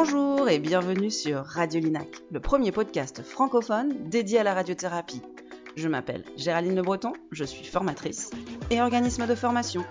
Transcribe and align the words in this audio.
Bonjour 0.00 0.48
et 0.48 0.60
bienvenue 0.60 1.10
sur 1.10 1.44
Radio 1.44 1.80
Linac, 1.80 2.22
le 2.30 2.38
premier 2.38 2.70
podcast 2.70 3.20
francophone 3.24 4.08
dédié 4.08 4.38
à 4.38 4.44
la 4.44 4.54
radiothérapie. 4.54 5.22
Je 5.74 5.88
m'appelle 5.88 6.22
Géraldine 6.36 6.76
Le 6.76 6.82
Breton, 6.82 7.12
je 7.32 7.42
suis 7.42 7.64
formatrice 7.64 8.30
et 8.70 8.80
organisme 8.80 9.26
de 9.26 9.34
formation. 9.34 9.84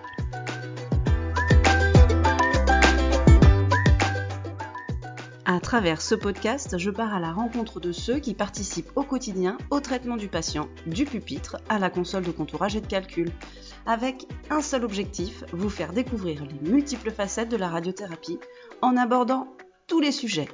À 5.44 5.60
travers 5.60 6.00
ce 6.00 6.14
podcast, 6.14 6.78
je 6.78 6.90
pars 6.90 7.14
à 7.14 7.20
la 7.20 7.32
rencontre 7.32 7.78
de 7.78 7.92
ceux 7.92 8.18
qui 8.18 8.32
participent 8.32 8.96
au 8.96 9.02
quotidien 9.02 9.58
au 9.68 9.80
traitement 9.80 10.16
du 10.16 10.28
patient, 10.28 10.68
du 10.86 11.04
pupitre 11.04 11.58
à 11.68 11.78
la 11.78 11.90
console 11.90 12.24
de 12.24 12.30
contourage 12.30 12.76
et 12.76 12.80
de 12.80 12.86
calcul, 12.86 13.30
avec 13.84 14.26
un 14.48 14.62
seul 14.62 14.84
objectif, 14.84 15.44
vous 15.52 15.68
faire 15.68 15.92
découvrir 15.92 16.46
les 16.46 16.70
multiples 16.70 17.10
facettes 17.10 17.50
de 17.50 17.58
la 17.58 17.68
radiothérapie 17.68 18.38
en 18.80 18.96
abordant 18.96 19.48
tous 19.88 20.00
les 20.00 20.12
sujets. 20.12 20.48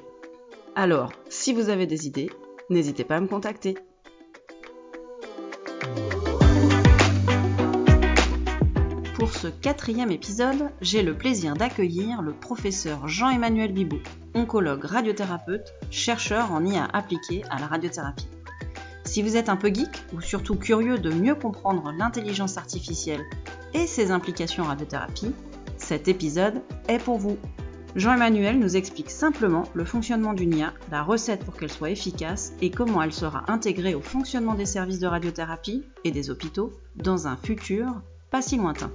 Alors, 0.77 1.13
si 1.29 1.53
vous 1.53 1.69
avez 1.69 1.87
des 1.87 2.07
idées, 2.07 2.31
n'hésitez 2.71 3.05
pas 3.05 3.17
à 3.17 3.21
me 3.21 3.27
contacter. 3.27 3.77
Pour 9.17 9.35
ce 9.35 9.49
quatrième 9.49 10.13
épisode, 10.13 10.71
j'ai 10.81 11.03
le 11.03 11.17
plaisir 11.17 11.55
d'accueillir 11.55 12.23
le 12.23 12.33
professeur 12.33 13.09
Jean-Emmanuel 13.09 13.73
Bibot, 13.73 14.01
oncologue 14.35 14.85
radiothérapeute, 14.85 15.75
chercheur 15.91 16.53
en 16.53 16.65
IA 16.65 16.89
appliquée 16.93 17.43
à 17.51 17.59
la 17.59 17.67
radiothérapie. 17.67 18.29
Si 19.05 19.23
vous 19.23 19.37
êtes 19.37 19.49
un 19.49 19.57
peu 19.57 19.69
geek 19.69 20.05
ou 20.13 20.21
surtout 20.21 20.57
curieux 20.57 20.99
de 20.99 21.11
mieux 21.11 21.35
comprendre 21.35 21.93
l'intelligence 21.97 22.57
artificielle 22.57 23.25
et 23.73 23.87
ses 23.87 24.11
implications 24.11 24.65
en 24.65 24.69
radiothérapie, 24.69 25.35
cet 25.77 26.07
épisode 26.09 26.63
est 26.89 26.99
pour 26.99 27.19
vous. 27.19 27.37
Jean-Emmanuel 27.97 28.59
nous 28.59 28.77
explique 28.77 29.11
simplement 29.11 29.69
le 29.73 29.85
fonctionnement 29.85 30.33
d'une 30.33 30.57
IA, 30.57 30.73
la 30.91 31.05
recette 31.05 31.45
pour 31.45 31.57
qu'elle 31.57 31.71
soit 31.71 31.91
efficace 31.91 32.53
et 32.61 32.73
comment 32.73 33.01
elle 33.01 33.13
sera 33.13 33.45
intégrée 33.47 33.95
au 33.95 34.01
fonctionnement 34.01 34.55
des 34.55 34.67
services 34.67 34.99
de 34.99 35.07
radiothérapie 35.07 35.85
et 36.03 36.11
des 36.11 36.29
hôpitaux 36.29 36.73
dans 36.97 37.29
un 37.29 37.37
futur 37.37 37.87
pas 38.33 38.43
si 38.43 38.57
lointain. 38.57 38.91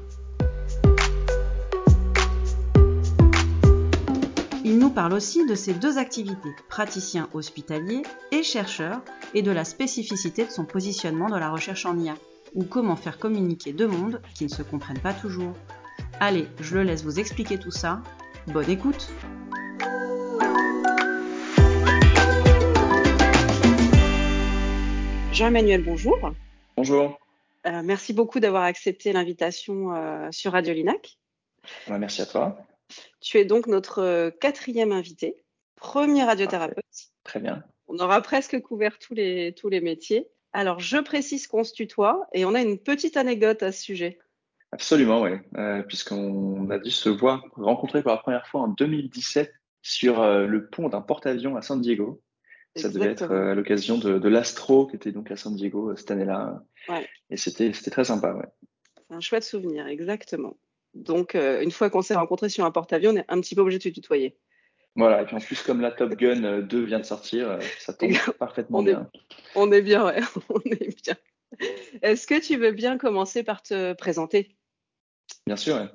Il 4.66 4.78
nous 4.80 4.90
parle 4.90 5.14
aussi 5.14 5.46
de 5.46 5.56
ses 5.56 5.74
deux 5.74 5.98
activités, 5.98 6.54
praticien 6.68 7.30
hospitalier 7.34 8.02
et 8.34 8.44
chercheur, 8.44 9.00
et 9.34 9.42
de 9.42 9.52
la 9.52 9.64
spécificité 9.64 10.46
de 10.46 10.52
son 10.52 10.66
positionnement 10.66 11.30
dans 11.30 11.40
la 11.40 11.50
recherche 11.50 11.86
en 11.86 11.98
IA, 11.98 12.16
ou 12.54 12.66
comment 12.66 12.98
faire 12.98 13.18
communiquer 13.18 13.72
deux 13.72 13.88
mondes 13.88 14.22
qui 14.36 14.44
ne 14.44 14.50
se 14.50 14.62
comprennent 14.62 15.00
pas 15.00 15.14
toujours. 15.14 15.54
Allez, 16.20 16.50
je 16.60 16.76
le 16.76 16.84
laisse 16.84 17.06
vous 17.06 17.18
expliquer 17.18 17.58
tout 17.58 17.72
ça. 17.72 18.02
Bonne 18.48 18.70
écoute 18.70 19.10
Jean-Emmanuel, 25.32 25.84
bonjour. 25.84 26.18
Bonjour. 26.76 27.20
Euh, 27.68 27.82
merci 27.84 28.14
beaucoup 28.14 28.40
d'avoir 28.40 28.64
accepté 28.64 29.14
l'invitation 29.14 29.96
euh, 29.96 30.28
sur 30.32 30.54
Radio 30.54 30.74
Linac. 30.74 31.18
merci 31.88 32.22
à 32.22 32.26
toi. 32.26 32.58
Tu 33.22 33.38
es 33.38 33.46
donc 33.46 33.68
notre 33.68 34.02
euh, 34.02 34.32
quatrième 34.32 34.92
invité, 34.92 35.36
premier 35.76 36.24
radiothérapeute. 36.24 37.12
Très 37.24 37.40
bien. 37.40 37.64
On 37.88 38.00
aura 38.00 38.22
presque 38.22 38.60
couvert 38.62 38.98
tous 39.00 39.14
les, 39.14 39.54
tous 39.54 39.70
les 39.70 39.82
métiers. 39.82 40.28
Alors, 40.52 40.80
je 40.80 40.98
précise 40.98 41.48
qu'on 41.48 41.64
se 41.64 41.74
tutoie 41.74 42.28
et 42.34 42.46
on 42.46 42.56
a 42.56 42.62
une 42.62 42.80
petite 42.80 43.18
anecdote 43.18 43.62
à 43.62 43.72
ce 43.72 43.82
sujet. 43.82 44.20
Absolument, 44.72 45.22
oui, 45.22 45.32
euh, 45.58 45.82
puisqu'on 45.82 46.70
a 46.70 46.78
dû 46.78 46.92
se 46.92 47.10
voir, 47.10 47.44
rencontrer 47.54 48.04
pour 48.04 48.12
la 48.12 48.18
première 48.18 48.48
fois 48.48 48.62
en 48.62 48.68
2017 48.68 49.52
sur 49.82 50.22
euh, 50.22 50.46
le 50.46 50.68
pont 50.68 50.90
d'un 50.90 51.02
porte-avions 51.02 51.56
à 51.56 51.62
San 51.62 51.82
Diego. 51.82 52.22
Ça 52.76 52.90
devait 52.90 53.08
être 53.08 53.32
à 53.32 53.56
l'occasion 53.56 53.98
de, 53.98 54.30
l'Astro 54.30 54.86
qui 54.88 54.96
était 54.96 55.12
donc 55.12 55.32
à 55.32 55.36
San 55.36 55.56
Diego 55.56 55.96
cette 55.96 56.12
année-là. 56.12 56.64
Et 57.30 57.36
c'était 57.36 57.72
très 57.72 58.04
sympa, 58.04 58.32
ouais. 58.34 58.46
C'est 58.96 59.16
un 59.16 59.20
chouette 59.20 59.44
souvenir, 59.44 59.88
exactement. 59.88 60.56
Donc, 60.94 61.36
euh, 61.36 61.62
une 61.62 61.72
fois 61.72 61.90
qu'on 61.90 62.02
s'est 62.02 62.16
rencontrés 62.16 62.50
sur 62.50 62.66
un 62.66 62.72
porte-avions, 62.72 63.12
on 63.12 63.18
est 63.18 63.26
un 63.28 63.42
petit 63.42 63.56
peu 63.56 63.62
obligé 63.62 63.80
de 63.80 63.84
se 63.84 63.90
tutoyer. 63.90 64.38
Voilà, 64.96 65.22
et 65.22 65.26
puis 65.26 65.36
en 65.36 65.40
plus, 65.40 65.62
comme 65.62 65.82
la 65.82 65.92
Top 65.92 66.16
Gun 66.16 66.62
2 66.62 66.84
vient 66.84 67.00
de 67.00 67.06
sortir, 67.06 67.50
euh, 67.50 67.60
ça 67.80 67.94
tombe 67.94 68.12
parfaitement 68.40 68.84
bien. 68.84 69.10
on 69.56 69.72
est 69.72 69.82
bien, 69.82 70.06
ouais, 70.06 70.20
on 70.50 70.60
est 70.66 71.04
bien. 71.04 71.16
Est-ce 72.02 72.28
que 72.28 72.40
tu 72.40 72.58
veux 72.58 72.72
bien 72.72 72.98
commencer 72.98 73.44
par 73.44 73.62
te 73.62 73.94
présenter? 73.94 74.56
Bien 75.50 75.56
sûr. 75.56 75.90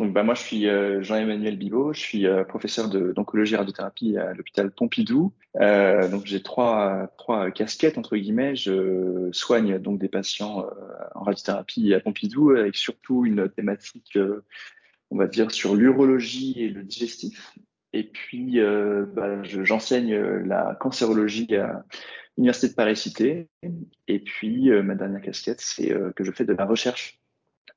Donc, 0.00 0.12
bah, 0.12 0.24
moi, 0.24 0.34
je 0.34 0.42
suis 0.42 0.66
euh, 0.66 1.00
Jean-Emmanuel 1.00 1.56
Bibot, 1.56 1.92
je 1.92 2.00
suis 2.00 2.26
euh, 2.26 2.42
professeur 2.42 2.88
d'oncologie 2.88 3.54
radiothérapie 3.54 4.16
à 4.18 4.34
l'hôpital 4.34 4.72
Pompidou. 4.72 5.32
Euh, 5.60 6.08
donc, 6.08 6.26
j'ai 6.26 6.42
trois, 6.42 7.06
trois 7.16 7.52
casquettes, 7.52 7.98
entre 7.98 8.16
guillemets. 8.16 8.56
Je 8.56 9.28
soigne 9.30 9.78
donc 9.78 10.00
des 10.00 10.08
patients 10.08 10.66
en 11.14 11.22
radiothérapie 11.22 11.94
à 11.94 12.00
Pompidou 12.00 12.50
avec 12.50 12.74
surtout 12.74 13.24
une 13.24 13.48
thématique, 13.48 14.18
on 15.12 15.16
va 15.18 15.28
dire, 15.28 15.52
sur 15.52 15.76
l'urologie 15.76 16.54
et 16.56 16.68
le 16.68 16.82
digestif. 16.82 17.54
Et 17.92 18.02
puis, 18.02 18.58
bah, 19.14 19.40
j'enseigne 19.44 20.16
la 20.16 20.76
cancérologie 20.80 21.54
à 21.54 21.84
l'Université 22.36 22.70
de 22.70 22.74
Paris-Cité. 22.74 23.46
Et 24.08 24.18
puis, 24.18 24.68
ma 24.82 24.96
dernière 24.96 25.22
casquette, 25.22 25.60
c'est 25.60 25.94
que 26.16 26.24
je 26.24 26.32
fais 26.32 26.44
de 26.44 26.54
la 26.54 26.66
recherche 26.66 27.20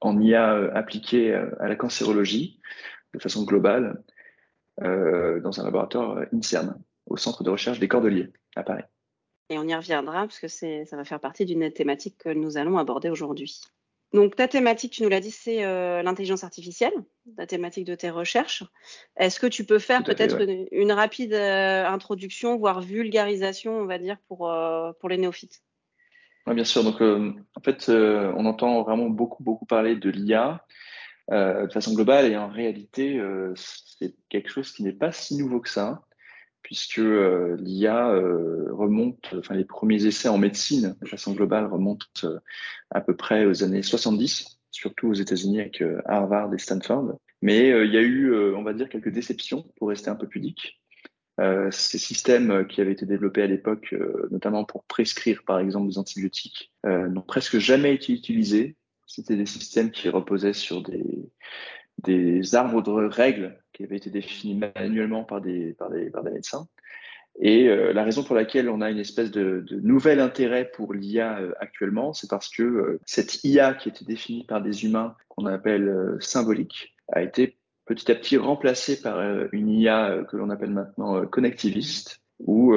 en 0.01 0.19
IA 0.19 0.53
euh, 0.53 0.71
appliquée 0.73 1.33
euh, 1.33 1.49
à 1.59 1.67
la 1.67 1.75
cancérologie 1.75 2.59
de 3.13 3.19
façon 3.19 3.43
globale 3.43 4.03
euh, 4.81 5.39
dans 5.41 5.59
un 5.59 5.63
laboratoire 5.63 6.25
INSERM 6.33 6.77
au 7.07 7.17
centre 7.17 7.43
de 7.43 7.49
recherche 7.49 7.79
des 7.79 7.87
Cordeliers 7.87 8.31
à 8.55 8.63
Paris. 8.63 8.83
Et 9.49 9.57
on 9.57 9.67
y 9.67 9.73
reviendra 9.73 10.21
parce 10.21 10.39
que 10.39 10.47
ça 10.49 10.83
va 10.91 11.05
faire 11.05 11.21
partie 11.21 11.45
d'une 11.45 11.71
thématique 11.71 12.17
que 12.17 12.29
nous 12.29 12.57
allons 12.57 12.77
aborder 12.77 13.09
aujourd'hui. 13.09 13.61
Donc 14.13 14.35
ta 14.35 14.47
thématique, 14.47 14.91
tu 14.91 15.03
nous 15.03 15.09
l'as 15.09 15.21
dit, 15.21 15.31
c'est 15.31 15.61
l'intelligence 16.03 16.43
artificielle, 16.43 16.93
la 17.37 17.47
thématique 17.47 17.85
de 17.85 17.95
tes 17.95 18.09
recherches. 18.09 18.65
Est-ce 19.15 19.39
que 19.39 19.47
tu 19.47 19.63
peux 19.63 19.79
faire 19.79 20.03
peut-être 20.03 20.37
une, 20.73 20.91
rapide 20.91 21.33
introduction, 21.33 22.57
voire 22.57 22.81
vulgarisation, 22.81 23.79
on 23.79 23.85
va 23.85 23.99
dire, 23.99 24.17
pour, 24.27 24.53
pour 24.99 25.07
les 25.07 25.17
néophytes? 25.17 25.61
Oui, 26.47 26.55
bien 26.55 26.63
sûr. 26.63 26.83
Donc, 26.83 27.01
euh, 27.01 27.33
en 27.55 27.61
fait, 27.61 27.89
euh, 27.89 28.31
on 28.37 28.45
entend 28.45 28.81
vraiment 28.83 29.09
beaucoup, 29.09 29.43
beaucoup 29.43 29.65
parler 29.65 29.97
de 29.97 30.09
l'IA 30.09 30.65
euh, 31.31 31.67
de 31.67 31.71
façon 31.73 31.93
globale 31.93 32.31
et 32.31 32.37
en 32.37 32.47
réalité, 32.47 33.21
c'est 33.55 34.15
quelque 34.29 34.49
chose 34.49 34.71
qui 34.71 34.83
n'est 34.83 34.93
pas 34.93 35.11
si 35.11 35.37
nouveau 35.37 35.59
que 35.59 35.69
ça, 35.69 36.03
puisque 36.61 36.97
l'IA 36.99 38.07
remonte, 38.71 39.35
enfin, 39.37 39.55
les 39.55 39.65
premiers 39.65 40.05
essais 40.05 40.29
en 40.29 40.37
médecine 40.37 40.95
de 41.01 41.07
façon 41.07 41.33
globale 41.33 41.65
remontent 41.65 42.27
à 42.91 43.01
peu 43.01 43.15
près 43.15 43.45
aux 43.45 43.63
années 43.63 43.83
70, 43.83 44.59
surtout 44.71 45.09
aux 45.09 45.13
États-Unis 45.13 45.59
avec 45.61 45.83
Harvard 46.05 46.53
et 46.53 46.57
Stanford. 46.57 47.19
Mais 47.41 47.69
il 47.85 47.93
y 47.93 47.97
a 47.97 48.01
eu, 48.01 48.33
on 48.55 48.63
va 48.63 48.73
dire, 48.73 48.87
quelques 48.87 49.11
déceptions 49.11 49.65
pour 49.75 49.89
rester 49.89 50.09
un 50.09 50.15
peu 50.15 50.27
pudique. 50.27 50.81
Euh, 51.39 51.69
ces 51.69 51.99
systèmes 51.99 52.65
qui 52.67 52.81
avaient 52.81 52.93
été 52.93 53.05
développés 53.05 53.43
à 53.43 53.47
l'époque, 53.47 53.93
euh, 53.93 54.27
notamment 54.31 54.65
pour 54.65 54.83
prescrire 54.85 55.43
par 55.45 55.59
exemple 55.59 55.87
des 55.87 55.99
antibiotiques, 55.99 56.73
euh, 56.85 57.07
n'ont 57.09 57.21
presque 57.21 57.59
jamais 57.59 57.93
été 57.93 58.11
utilisés. 58.11 58.75
C'était 59.05 59.35
des 59.35 59.45
systèmes 59.45 59.91
qui 59.91 60.09
reposaient 60.09 60.53
sur 60.53 60.81
des, 60.81 62.55
arbres 62.55 62.81
de 62.81 62.91
règles 63.07 63.59
qui 63.71 63.83
avaient 63.83 63.97
été 63.97 64.09
définis 64.09 64.59
manuellement 64.75 65.23
par 65.23 65.41
des, 65.41 65.75
médecins. 66.23 66.67
Et 67.39 67.67
la 67.67 68.03
raison 68.03 68.23
pour 68.23 68.35
laquelle 68.35 68.67
on 68.67 68.81
a 68.81 68.89
une 68.89 68.97
espèce 68.97 69.29
de, 69.29 69.63
de 69.69 69.79
nouvel 69.79 70.19
intérêt 70.19 70.65
pour 70.65 70.93
l'IA 70.93 71.39
actuellement, 71.59 72.11
c'est 72.11 72.29
parce 72.29 72.49
que 72.49 72.99
cette 73.05 73.43
IA 73.43 73.75
qui 73.75 73.89
était 73.89 74.05
définie 74.05 74.43
par 74.43 74.61
des 74.61 74.85
humains, 74.85 75.15
qu'on 75.29 75.45
appelle 75.45 76.17
symbolique, 76.19 76.95
a 77.11 77.21
été 77.21 77.56
petit 77.87 78.11
à 78.11 78.15
petit 78.15 78.37
remplacé 78.37 79.01
par 79.01 79.17
euh, 79.17 79.47
une 79.51 79.69
IA 79.69 80.09
euh, 80.09 80.23
que 80.23 80.37
l'on 80.37 80.49
appelle 80.49 80.71
maintenant 80.71 81.17
euh, 81.17 81.25
connectiviste, 81.25 82.21
où 82.39 82.75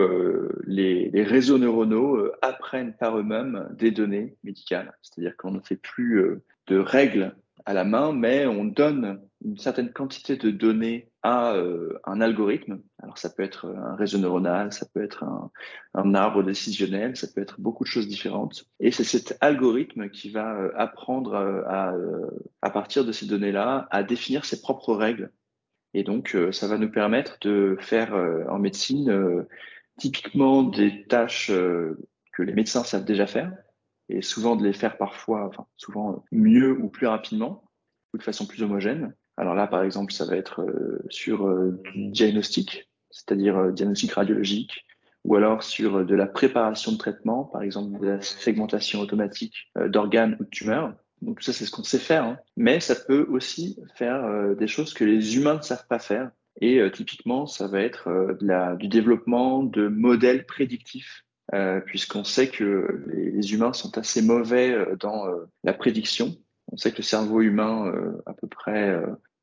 les, 0.66 1.10
les, 1.10 1.22
réseaux 1.22 1.58
neuronaux 1.58 2.30
apprennent 2.40 2.94
par 2.94 3.18
eux-mêmes 3.18 3.68
des 3.76 3.90
données 3.90 4.34
médicales. 4.42 4.96
C'est-à-dire 5.02 5.36
qu'on 5.36 5.50
ne 5.50 5.60
fait 5.60 5.76
plus 5.76 6.40
de 6.68 6.78
règles 6.78 7.34
à 7.64 7.74
la 7.74 7.84
main, 7.84 8.12
mais 8.12 8.46
on 8.46 8.64
donne 8.64 9.20
une 9.44 9.58
certaine 9.58 9.92
quantité 9.92 10.36
de 10.36 10.50
données 10.50 11.10
à 11.22 11.54
euh, 11.54 11.98
un 12.04 12.20
algorithme. 12.20 12.80
Alors 13.02 13.18
ça 13.18 13.30
peut 13.30 13.42
être 13.42 13.66
un 13.66 13.94
réseau 13.96 14.18
neuronal, 14.18 14.72
ça 14.72 14.86
peut 14.92 15.02
être 15.02 15.24
un, 15.94 16.14
arbre 16.14 16.42
décisionnel, 16.42 17.16
ça 17.16 17.26
peut 17.34 17.40
être 17.40 17.60
beaucoup 17.60 17.84
de 17.84 17.88
choses 17.88 18.08
différentes. 18.08 18.64
Et 18.80 18.90
c'est 18.90 19.04
cet 19.04 19.36
algorithme 19.40 20.10
qui 20.10 20.30
va 20.30 20.54
euh, 20.54 20.72
apprendre 20.76 21.34
euh, 21.34 22.26
à 22.62 22.70
partir 22.70 23.04
de 23.04 23.12
ces 23.12 23.26
données-là 23.26 23.88
à 23.90 24.02
définir 24.02 24.44
ses 24.44 24.60
propres 24.60 24.94
règles. 24.94 25.32
Et 25.92 26.04
donc 26.04 26.36
ça 26.52 26.68
va 26.68 26.78
nous 26.78 26.90
permettre 26.90 27.36
de 27.40 27.76
faire 27.80 28.14
en 28.48 28.60
médecine 28.60 29.44
typiquement 29.98 30.62
des 30.62 31.04
tâches 31.08 31.50
que 31.50 32.42
les 32.42 32.52
médecins 32.52 32.84
savent 32.84 33.04
déjà 33.04 33.26
faire, 33.26 33.52
et 34.10 34.22
souvent 34.22 34.56
de 34.56 34.64
les 34.64 34.72
faire 34.72 34.98
parfois, 34.98 35.50
souvent 35.76 36.24
mieux 36.32 36.72
ou 36.72 36.88
plus 36.88 37.06
rapidement, 37.06 37.64
ou 38.12 38.18
de 38.18 38.22
façon 38.22 38.46
plus 38.46 38.62
homogène. 38.62 39.14
Alors 39.36 39.54
là, 39.54 39.66
par 39.66 39.82
exemple, 39.84 40.12
ça 40.12 40.26
va 40.26 40.36
être 40.36 40.62
euh, 40.62 41.02
sur 41.08 41.46
euh, 41.46 41.80
du 41.94 42.08
diagnostic, 42.08 42.90
c'est-à-dire 43.10 43.72
diagnostic 43.72 44.12
radiologique, 44.12 44.84
ou 45.24 45.36
alors 45.36 45.62
sur 45.62 46.04
de 46.04 46.14
la 46.14 46.26
préparation 46.26 46.92
de 46.92 46.96
traitement, 46.98 47.44
par 47.44 47.62
exemple 47.62 48.00
de 48.00 48.06
la 48.06 48.20
segmentation 48.20 49.00
automatique 49.00 49.70
d'organes 49.88 50.36
ou 50.40 50.44
de 50.44 50.50
tumeurs. 50.50 50.94
Donc 51.22 51.38
tout 51.38 51.44
ça, 51.44 51.52
c'est 51.52 51.66
ce 51.66 51.70
qu'on 51.70 51.84
sait 51.84 51.98
faire, 51.98 52.24
hein. 52.24 52.38
mais 52.56 52.80
ça 52.80 52.94
peut 52.94 53.26
aussi 53.28 53.78
faire 53.96 54.56
des 54.56 54.66
choses 54.66 54.94
que 54.94 55.04
les 55.04 55.36
humains 55.36 55.56
ne 55.56 55.62
savent 55.62 55.86
pas 55.86 55.98
faire. 55.98 56.30
Et 56.62 56.80
typiquement, 56.90 57.46
ça 57.46 57.68
va 57.68 57.82
être 57.82 58.08
du 58.78 58.88
développement 58.88 59.62
de 59.62 59.88
modèles 59.88 60.46
prédictifs 60.46 61.26
euh, 61.52 61.81
puisqu'on 61.81 62.23
sait 62.23 62.49
que 62.49 63.05
les, 63.08 63.52
humains 63.52 63.73
sont 63.73 63.99
assez 63.99 64.23
mauvais 64.23 64.73
euh, 64.73 64.97
dans 64.97 65.26
euh, 65.26 65.47
la 65.64 65.73
prédiction. 65.73 66.37
On 66.70 66.76
sait 66.76 66.93
que 66.93 66.99
le 66.99 67.02
cerveau 67.02 67.41
humain, 67.41 67.93
à 68.26 68.32
peu 68.32 68.47
près 68.47 68.97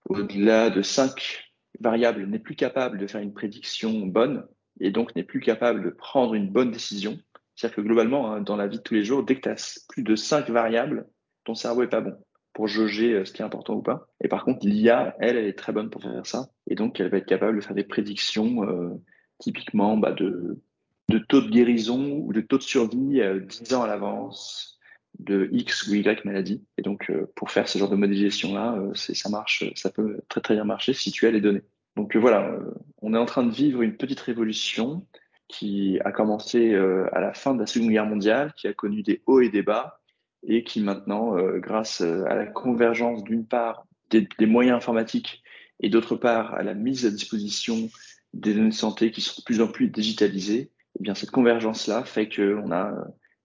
au-delà 0.07 0.69
de 0.69 0.81
cinq 0.81 1.51
variables, 1.81 2.25
n'est 2.25 2.39
plus 2.39 2.56
capable 2.56 2.98
de 2.98 3.06
faire 3.06 3.19
une 3.19 3.33
prédiction 3.33 4.06
bonne 4.06 4.48
et 4.80 4.92
donc 4.92 5.13
n'est 5.13 5.25
plus 5.25 5.42
capable 5.42 5.83
de 5.83 5.89
prendre 5.89 6.36
une 6.36 6.50
bonne 6.50 6.71
décision. 6.71 7.19
C'est-à-dire 7.54 7.75
que 7.75 7.81
globalement, 7.81 8.31
hein, 8.31 8.39
dans 8.39 8.56
la 8.56 8.68
vie 8.68 8.77
de 8.77 8.81
tous 8.81 8.94
les 8.94 9.04
jours, 9.04 9.25
dès 9.25 9.36
que 9.36 9.42
tu 9.42 9.50
as 9.50 9.86
plus 9.89 10.04
de 10.04 10.15
cinq 10.15 10.50
variables, 10.50 11.06
ton 11.44 11.54
cerveau 11.54 11.83
est 11.83 11.89
pas 11.89 12.00
bon 12.00 12.15
pour 12.54 12.69
jauger 12.69 13.25
ce 13.25 13.33
qui 13.33 13.42
est 13.42 13.45
important 13.45 13.74
ou 13.74 13.81
pas. 13.81 14.07
Et 14.24 14.30
par 14.30 14.45
contre, 14.45 14.65
l'IA, 14.65 15.13
elle, 15.19 15.36
elle 15.36 15.48
est 15.48 15.59
très 15.59 15.74
bonne 15.74 15.89
pour 15.89 16.01
faire 16.01 16.25
ça. 16.25 16.48
Et 16.68 16.75
donc, 16.75 17.01
elle 17.01 17.09
va 17.09 17.18
être 17.18 17.25
capable 17.25 17.57
de 17.57 17.62
faire 17.62 17.75
des 17.75 17.83
prédictions 17.83 19.01
typiquement 19.39 19.98
bah, 19.98 20.13
de 20.13 20.62
de 21.09 21.19
taux 21.19 21.42
de 21.42 21.50
guérison 21.50 22.12
ou 22.12 22.33
de 22.33 22.42
taux 22.42 22.57
de 22.57 22.63
survie 22.63 23.21
euh, 23.21 23.39
10 23.39 23.74
ans 23.74 23.83
à 23.83 23.88
l'avance 23.88 24.77
de 25.19 25.50
X 25.51 25.88
ou 25.88 25.95
Y 25.95 26.25
maladie. 26.25 26.63
Et 26.77 26.81
donc, 26.81 27.09
euh, 27.09 27.31
pour 27.36 27.51
faire 27.51 27.68
ce 27.68 27.77
genre 27.77 27.89
de 27.89 27.95
modélisation-là, 27.95 28.77
euh, 28.77 28.94
ça 28.94 29.30
marche, 29.30 29.63
ça 29.75 29.89
peut 29.89 30.19
très 30.30 30.42
très 30.42 30.56
bien 30.56 30.63
marcher 30.63 30.94
si 30.94 31.12
tu 31.12 31.25
as 31.27 31.31
les 31.31 31.42
données. 31.42 31.63
Donc 31.95 32.15
euh, 32.15 32.19
voilà, 32.19 32.59
on 33.01 33.13
est 33.13 33.18
en 33.18 33.25
train 33.25 33.44
de 33.44 33.51
vivre 33.51 33.81
une 33.81 33.98
petite 33.98 34.19
révolution 34.19 35.06
qui 35.48 35.98
a 36.04 36.12
commencé 36.12 36.75
à 36.75 37.21
la 37.21 37.33
fin 37.33 37.54
de 37.56 37.62
la 37.62 37.65
Seconde 37.65 37.89
Guerre 37.89 38.06
mondiale, 38.06 38.54
qui 38.57 38.68
a 38.68 38.74
connu 38.74 39.01
des 39.01 39.21
hauts 39.27 39.39
et 39.39 39.48
des 39.48 39.62
bas, 39.62 40.01
et 40.45 40.65
qui 40.65 40.81
maintenant, 40.81 41.38
grâce 41.59 42.01
à 42.01 42.36
la 42.36 42.45
convergence 42.45 43.24
d'une 43.24 43.45
part 43.45 43.88
des, 44.09 44.27
des, 44.39 44.45
moyens 44.45 44.75
informatiques 44.75 45.42
et 45.80 45.88
d'autre 45.88 46.18
part 46.18 46.54
à 46.54 46.63
la 46.63 46.74
mise 46.74 47.06
à 47.06 47.12
disposition 47.12 47.89
des 48.33 48.54
données 48.54 48.71
de 48.71 48.74
santé 48.74 49.09
qui 49.09 49.21
sont 49.21 49.36
de 49.38 49.44
plus 49.45 49.62
en 49.62 49.69
plus 49.69 49.88
digitalisées, 49.88 50.69
eh 50.99 51.03
bien 51.03 51.15
cette 51.15 51.31
convergence-là 51.31 52.03
fait 52.03 52.29
qu'on 52.29 52.71
a, 52.71 52.94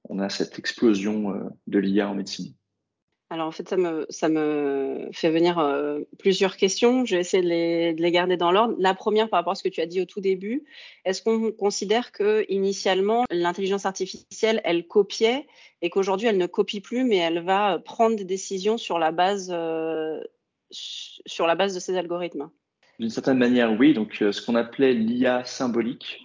on 0.09 0.19
a 0.19 0.29
cette 0.29 0.59
explosion 0.59 1.35
euh, 1.35 1.41
de 1.67 1.79
l'IA 1.79 2.09
en 2.09 2.15
médecine. 2.15 2.55
Alors 3.33 3.49
en 3.49 3.51
fait, 3.51 3.67
ça 3.67 3.79
me, 3.79 4.05
ça 4.11 4.29
me 4.29 5.09
fait 5.13 5.31
venir 5.31 5.59
euh, 5.59 6.01
plusieurs 6.19 6.59
questions. 6.59 7.07
Je 7.07 7.15
vais 7.15 7.23
essayer 7.23 7.43
de 7.43 7.49
les, 7.49 7.95
de 7.95 8.03
les 8.03 8.11
garder 8.11 8.37
dans 8.37 8.53
l'ordre. 8.53 8.75
La 8.79 8.93
première, 8.93 9.31
par 9.31 9.41
rapport 9.41 9.53
à 9.53 9.55
ce 9.55 9.63
que 9.63 9.71
tu 9.71 9.81
as 9.81 9.87
dit 9.87 10.03
au 10.03 10.05
tout 10.05 10.21
début, 10.21 10.65
est-ce 11.07 11.23
qu'on 11.23 11.51
considère 11.51 12.13
que 12.13 12.45
initialement 12.51 13.25
l'intelligence 13.31 13.87
artificielle, 13.87 14.61
elle 14.65 14.87
copiait 14.87 15.47
et 15.81 15.89
qu'aujourd'hui 15.89 16.27
elle 16.27 16.37
ne 16.37 16.47
copie 16.47 16.83
plus, 16.83 17.05
mais 17.05 17.17
elle 17.17 17.43
va 17.43 17.79
prendre 17.79 18.17
des 18.17 18.27
décisions 18.27 18.77
sur 18.77 18.99
la 18.99 19.13
base, 19.13 19.51
euh, 19.51 20.21
sur 20.71 21.47
la 21.47 21.55
base 21.55 21.75
de 21.75 21.81
ces 21.81 21.97
algorithmes? 21.97 22.51
D'une 22.99 23.09
certaine 23.09 23.39
manière, 23.39 23.73
oui. 23.81 23.95
Donc 23.95 24.17
ce 24.19 24.45
qu'on 24.45 24.57
appelait 24.57 24.93
l'IA 24.93 25.43
symbolique, 25.47 26.23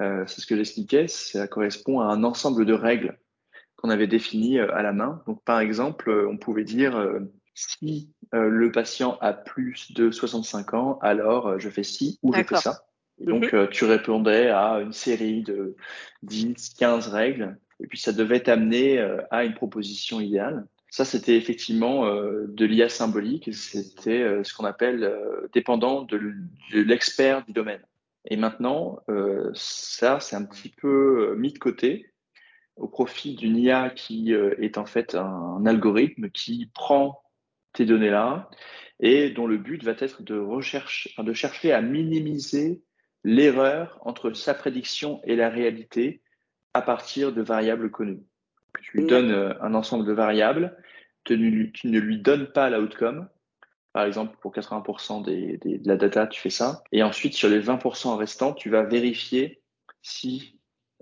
euh, 0.00 0.24
c'est 0.26 0.40
ce 0.40 0.46
que 0.46 0.56
j'expliquais, 0.56 1.08
ça 1.08 1.46
correspond 1.46 2.00
à 2.00 2.04
un 2.04 2.24
ensemble 2.24 2.64
de 2.64 2.72
règles 2.72 3.18
qu'on 3.76 3.90
avait 3.90 4.06
définies 4.06 4.58
euh, 4.58 4.74
à 4.74 4.82
la 4.82 4.92
main. 4.92 5.22
Donc, 5.26 5.42
par 5.44 5.60
exemple, 5.60 6.10
euh, 6.10 6.28
on 6.28 6.38
pouvait 6.38 6.64
dire 6.64 7.18
si 7.54 8.10
le 8.32 8.70
patient 8.70 9.18
a 9.20 9.32
plus 9.32 9.92
de 9.92 10.10
65 10.10 10.74
ans, 10.74 10.98
alors 11.02 11.58
je 11.58 11.68
fais 11.68 11.82
ci 11.82 12.18
ou 12.22 12.32
je 12.32 12.42
fais 12.42 12.56
ça. 12.56 12.84
donc, 13.18 13.52
mhm. 13.52 13.68
tu 13.68 13.84
répondrais 13.84 14.48
à 14.48 14.80
une 14.80 14.92
série 14.92 15.42
de 15.42 15.76
10, 16.22 16.74
15 16.78 17.08
règles, 17.08 17.58
et 17.80 17.86
puis 17.86 17.98
ça 17.98 18.12
devait 18.12 18.40
t'amener 18.40 18.98
à 19.30 19.44
une 19.44 19.54
proposition 19.54 20.20
idéale. 20.20 20.66
Ça, 20.88 21.04
c'était 21.04 21.36
effectivement 21.36 22.06
de 22.06 22.64
l'IA 22.64 22.88
symbolique, 22.88 23.52
c'était 23.52 24.42
ce 24.42 24.54
qu'on 24.54 24.64
appelle 24.64 25.12
dépendant 25.52 26.02
de 26.02 26.32
l'expert 26.72 27.44
du 27.44 27.52
domaine. 27.52 27.82
Et 28.26 28.36
maintenant, 28.36 29.00
euh, 29.08 29.50
ça, 29.54 30.20
c'est 30.20 30.36
un 30.36 30.44
petit 30.44 30.68
peu 30.68 31.30
euh, 31.30 31.34
mis 31.36 31.52
de 31.52 31.58
côté 31.58 32.12
au 32.76 32.88
profit 32.88 33.34
d'une 33.34 33.56
IA 33.56 33.90
qui 33.90 34.34
euh, 34.34 34.54
est 34.58 34.78
en 34.78 34.86
fait 34.86 35.14
un, 35.14 35.64
algorithme 35.66 36.30
qui 36.30 36.70
prend 36.74 37.22
tes 37.72 37.86
données-là 37.86 38.50
et 39.00 39.30
dont 39.30 39.46
le 39.46 39.58
but 39.58 39.82
va 39.82 39.92
être 39.98 40.22
de, 40.22 40.38
recherche, 40.38 41.14
de 41.18 41.32
chercher 41.32 41.72
à 41.72 41.80
minimiser 41.80 42.82
l'erreur 43.24 43.98
entre 44.02 44.32
sa 44.32 44.54
prédiction 44.54 45.20
et 45.24 45.36
la 45.36 45.48
réalité 45.48 46.22
à 46.74 46.82
partir 46.82 47.32
de 47.32 47.42
variables 47.42 47.90
connues. 47.90 48.22
Tu 48.82 48.98
lui 48.98 49.06
donnes 49.06 49.56
un 49.60 49.74
ensemble 49.74 50.06
de 50.06 50.12
variables, 50.12 50.76
tu 51.24 51.36
ne 51.36 51.98
lui 51.98 52.18
donnes 52.20 52.52
pas 52.52 52.70
l'outcome, 52.70 53.28
par 53.92 54.04
exemple, 54.04 54.36
pour 54.40 54.54
80% 54.54 55.24
des, 55.24 55.58
des, 55.58 55.78
de 55.78 55.88
la 55.88 55.96
data, 55.96 56.26
tu 56.26 56.40
fais 56.40 56.50
ça. 56.50 56.82
Et 56.92 57.02
ensuite, 57.02 57.34
sur 57.34 57.48
les 57.48 57.60
20% 57.60 58.16
restants, 58.16 58.52
tu 58.52 58.70
vas 58.70 58.82
vérifier 58.82 59.62
si 60.02 60.58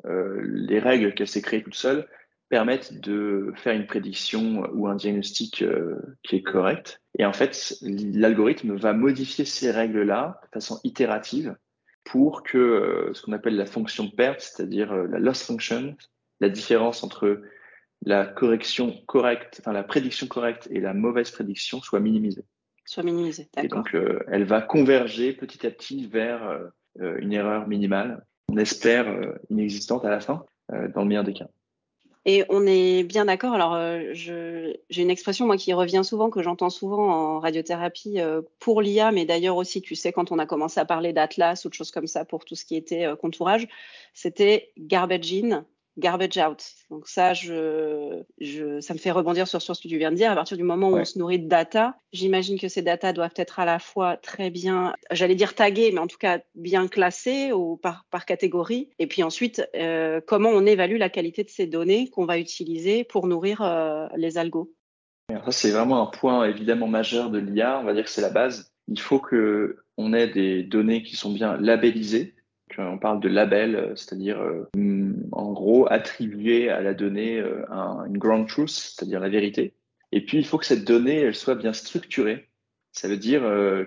euh, 0.06 0.40
les 0.44 0.78
règles 0.78 1.14
qu'elle 1.14 1.28
s'est 1.28 1.42
créées 1.42 1.62
toute 1.62 1.74
seule 1.74 2.08
permettent 2.48 2.98
de 3.00 3.52
faire 3.56 3.74
une 3.74 3.86
prédiction 3.86 4.66
ou 4.72 4.88
un 4.88 4.94
diagnostic 4.94 5.60
euh, 5.60 5.96
qui 6.22 6.36
est 6.36 6.42
correct. 6.42 7.02
Et 7.18 7.26
en 7.26 7.32
fait, 7.34 7.76
l'algorithme 7.82 8.74
va 8.74 8.94
modifier 8.94 9.44
ces 9.44 9.70
règles-là 9.70 10.40
de 10.44 10.48
façon 10.54 10.80
itérative 10.82 11.56
pour 12.04 12.42
que 12.42 12.56
euh, 12.56 13.12
ce 13.12 13.20
qu'on 13.20 13.32
appelle 13.32 13.56
la 13.56 13.66
fonction 13.66 14.08
perte, 14.08 14.40
c'est-à-dire 14.40 14.94
la 14.94 15.18
loss 15.18 15.42
function, 15.42 15.94
la 16.40 16.48
différence 16.48 17.02
entre 17.02 17.42
la 18.02 18.24
correction 18.24 18.94
correcte, 19.06 19.58
enfin 19.60 19.72
la 19.72 19.82
prédiction 19.82 20.26
correcte 20.26 20.68
et 20.70 20.80
la 20.80 20.94
mauvaise 20.94 21.30
prédiction 21.30 21.82
soit 21.82 22.00
minimisée 22.00 22.44
soit 22.88 23.02
minimisée. 23.02 23.48
Et 23.62 23.68
donc, 23.68 23.94
euh, 23.94 24.20
elle 24.28 24.44
va 24.44 24.62
converger 24.62 25.34
petit 25.34 25.66
à 25.66 25.70
petit 25.70 26.06
vers 26.06 26.48
euh, 26.48 26.58
euh, 27.00 27.18
une 27.20 27.34
erreur 27.34 27.68
minimale, 27.68 28.24
on 28.50 28.56
espère 28.56 29.14
inexistante 29.50 30.06
à 30.06 30.10
la 30.10 30.20
fin, 30.20 30.42
dans 30.70 31.02
le 31.02 31.06
meilleur 31.06 31.24
des 31.24 31.34
cas. 31.34 31.48
Et 32.24 32.44
on 32.48 32.66
est 32.66 33.04
bien 33.04 33.26
d'accord. 33.26 33.52
Alors, 33.52 33.78
j'ai 34.14 34.72
une 34.96 35.10
expression 35.10 35.44
moi 35.44 35.58
qui 35.58 35.74
revient 35.74 36.00
souvent, 36.02 36.30
que 36.30 36.42
j'entends 36.42 36.70
souvent 36.70 37.10
en 37.10 37.40
radiothérapie 37.40 38.20
pour 38.58 38.80
l'IA, 38.80 39.12
mais 39.12 39.26
d'ailleurs 39.26 39.56
aussi, 39.56 39.82
tu 39.82 39.94
sais, 39.94 40.12
quand 40.12 40.32
on 40.32 40.38
a 40.38 40.46
commencé 40.46 40.80
à 40.80 40.86
parler 40.86 41.12
d'Atlas 41.12 41.62
ou 41.66 41.68
de 41.68 41.74
choses 41.74 41.90
comme 41.90 42.06
ça 42.06 42.24
pour 42.24 42.46
tout 42.46 42.54
ce 42.54 42.64
qui 42.64 42.74
était 42.74 43.06
contourage, 43.20 43.68
c'était 44.14 44.72
garbage 44.78 45.30
in, 45.34 45.66
garbage 45.98 46.38
out. 46.38 46.64
Donc 46.90 47.08
ça, 47.08 47.34
je, 47.34 48.22
je, 48.40 48.80
ça 48.80 48.94
me 48.94 48.98
fait 48.98 49.10
rebondir 49.10 49.46
sur, 49.48 49.60
sur 49.60 49.76
ce 49.76 49.82
que 49.82 49.88
tu 49.88 49.98
viens 49.98 50.10
de 50.10 50.16
dire. 50.16 50.30
À 50.30 50.34
partir 50.34 50.56
du 50.56 50.62
moment 50.62 50.88
où 50.88 50.96
on 50.96 51.04
se 51.04 51.18
nourrit 51.18 51.40
de 51.40 51.48
data, 51.48 51.96
j'imagine 52.12 52.58
que 52.58 52.68
ces 52.68 52.82
data 52.82 53.12
doivent 53.12 53.34
être 53.36 53.58
à 53.58 53.64
la 53.64 53.78
fois 53.78 54.16
très 54.16 54.50
bien, 54.50 54.94
j'allais 55.10 55.34
dire 55.34 55.54
taguées, 55.54 55.90
mais 55.92 56.00
en 56.00 56.06
tout 56.06 56.18
cas 56.18 56.38
bien 56.54 56.88
classées 56.88 57.52
ou 57.52 57.76
par, 57.76 58.06
par 58.10 58.26
catégorie. 58.26 58.88
Et 58.98 59.06
puis 59.06 59.22
ensuite, 59.22 59.68
euh, 59.74 60.20
comment 60.26 60.50
on 60.50 60.64
évalue 60.66 60.98
la 60.98 61.10
qualité 61.10 61.44
de 61.44 61.50
ces 61.50 61.66
données 61.66 62.08
qu'on 62.10 62.24
va 62.24 62.38
utiliser 62.38 63.04
pour 63.04 63.26
nourrir 63.26 63.62
euh, 63.62 64.06
les 64.16 64.38
algos. 64.38 64.72
Ça, 65.30 65.52
c'est 65.52 65.70
vraiment 65.70 66.02
un 66.02 66.06
point 66.06 66.46
évidemment 66.46 66.86
majeur 66.86 67.30
de 67.30 67.38
l'IA. 67.38 67.80
On 67.80 67.84
va 67.84 67.92
dire 67.92 68.04
que 68.04 68.10
c'est 68.10 68.22
la 68.22 68.30
base. 68.30 68.72
Il 68.86 69.00
faut 69.00 69.18
que 69.18 69.76
on 69.98 70.14
ait 70.14 70.28
des 70.28 70.62
données 70.62 71.02
qui 71.02 71.16
sont 71.16 71.32
bien 71.32 71.58
labellisées 71.58 72.34
on 72.76 72.98
parle 72.98 73.20
de 73.20 73.28
label, 73.28 73.76
euh, 73.76 73.96
c'est-à-dire 73.96 74.40
euh, 74.40 74.68
en 75.32 75.52
gros 75.52 75.86
attribuer 75.90 76.70
à 76.70 76.80
la 76.80 76.94
donnée 76.94 77.38
euh, 77.38 77.64
une 78.06 78.18
ground 78.18 78.48
truth, 78.48 78.70
c'est-à-dire 78.70 79.20
la 79.20 79.28
vérité. 79.28 79.74
Et 80.12 80.24
puis 80.24 80.38
il 80.38 80.46
faut 80.46 80.58
que 80.58 80.66
cette 80.66 80.84
donnée 80.84 81.20
elle 81.20 81.34
soit 81.34 81.54
bien 81.54 81.72
structurée. 81.72 82.48
Ça 82.92 83.06
veut 83.06 83.18
dire 83.18 83.42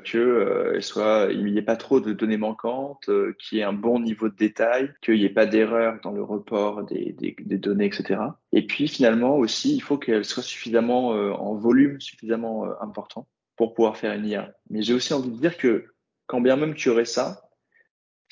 que 0.06 0.78
soit 0.80 1.28
il 1.32 1.44
n'y 1.44 1.58
ait 1.58 1.64
pas 1.64 1.76
trop 1.76 2.00
de 2.00 2.14
données 2.14 2.38
manquantes, 2.38 3.10
qu'il 3.40 3.58
y 3.58 3.62
ait 3.62 3.66
un 3.66 3.74
bon 3.74 4.00
niveau 4.00 4.30
de 4.30 4.36
détail, 4.36 4.94
qu'il 5.02 5.16
n'y 5.16 5.26
ait 5.26 5.30
pas 5.30 5.48
d'erreur 5.48 6.00
dans 6.04 6.12
le 6.12 6.24
report 6.24 6.86
des, 6.86 7.14
des, 7.20 7.58
données, 7.58 7.88
etc. 7.88 8.22
Et 8.54 8.66
puis 8.66 8.88
finalement 8.88 9.36
aussi, 9.36 9.76
il 9.76 9.82
faut 9.82 9.98
qu'elle 9.98 10.24
soit 10.24 10.44
suffisamment 10.44 11.10
en 11.10 11.56
volume, 11.56 12.00
suffisamment 12.00 12.68
important 12.80 13.28
pour 13.58 13.74
pouvoir 13.74 13.98
faire 13.98 14.14
une 14.14 14.28
IA. 14.28 14.54
Mais 14.70 14.82
j'ai 14.82 14.94
aussi 14.94 15.14
envie 15.14 15.32
de 15.32 15.38
dire 15.38 15.58
que 15.58 15.88
quand 16.28 16.40
bien 16.40 16.56
même 16.56 16.76
tu 16.76 16.90
aurais 16.90 17.04
ça, 17.04 17.51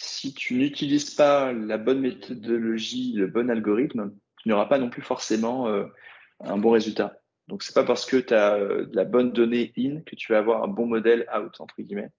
si 0.01 0.33
tu 0.33 0.55
n'utilises 0.55 1.13
pas 1.13 1.51
la 1.51 1.77
bonne 1.77 1.99
méthodologie, 1.99 3.13
le 3.13 3.27
bon 3.27 3.49
algorithme, 3.49 4.13
tu 4.37 4.47
n'auras 4.47 4.67
pas 4.67 4.77
non 4.77 4.89
plus 4.89 5.01
forcément 5.01 5.67
euh, 5.67 5.85
un 6.39 6.57
bon 6.57 6.71
résultat. 6.71 7.19
Donc, 7.49 7.63
c'est 7.63 7.75
pas 7.75 7.83
parce 7.83 8.05
que 8.05 8.15
tu 8.15 8.33
as 8.33 8.55
euh, 8.55 8.85
de 8.85 8.95
la 8.95 9.03
bonne 9.03 9.33
donnée 9.33 9.73
in 9.77 9.99
que 10.05 10.15
tu 10.15 10.31
vas 10.31 10.37
avoir 10.37 10.63
un 10.63 10.69
bon 10.69 10.85
modèle 10.85 11.27
out, 11.35 11.53
entre 11.59 11.81
guillemets. 11.81 12.11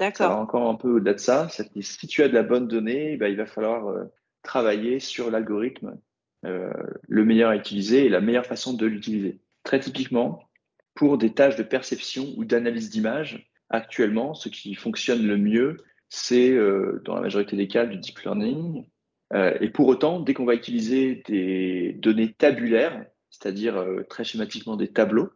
D'accord. 0.00 0.16
Ça 0.16 0.28
va 0.28 0.36
encore 0.36 0.68
un 0.68 0.74
peu 0.74 0.90
au-delà 0.96 1.14
de 1.14 1.20
ça. 1.20 1.48
si 1.48 2.06
tu 2.08 2.24
as 2.24 2.28
de 2.28 2.34
la 2.34 2.42
bonne 2.42 2.66
donnée, 2.66 3.16
bah, 3.16 3.28
il 3.28 3.36
va 3.36 3.46
falloir 3.46 3.86
euh, 3.86 4.04
travailler 4.42 4.98
sur 4.98 5.30
l'algorithme, 5.30 5.96
le 6.42 7.24
meilleur 7.24 7.50
à 7.50 7.56
utiliser 7.56 8.06
et 8.06 8.08
la 8.08 8.20
meilleure 8.20 8.46
façon 8.46 8.72
de 8.72 8.86
l'utiliser. 8.86 9.40
Très 9.64 9.80
typiquement, 9.80 10.48
pour 10.94 11.18
des 11.18 11.34
tâches 11.34 11.56
de 11.56 11.64
perception 11.64 12.32
ou 12.36 12.44
d'analyse 12.44 12.90
d'image, 12.90 13.50
actuellement, 13.70 14.34
ce 14.34 14.48
qui 14.48 14.74
fonctionne 14.76 15.26
le 15.26 15.36
mieux, 15.36 15.78
c'est 16.08 16.56
dans 17.04 17.14
la 17.14 17.20
majorité 17.20 17.56
des 17.56 17.68
cas 17.68 17.86
du 17.86 17.98
deep 17.98 18.18
learning. 18.20 18.86
et 19.34 19.68
pour 19.70 19.88
autant, 19.88 20.20
dès 20.20 20.34
qu'on 20.34 20.44
va 20.44 20.54
utiliser 20.54 21.22
des 21.26 21.92
données 21.98 22.32
tabulaires, 22.32 23.04
c'est-à-dire 23.30 23.84
très 24.08 24.24
schématiquement 24.24 24.76
des 24.76 24.88
tableaux, 24.88 25.30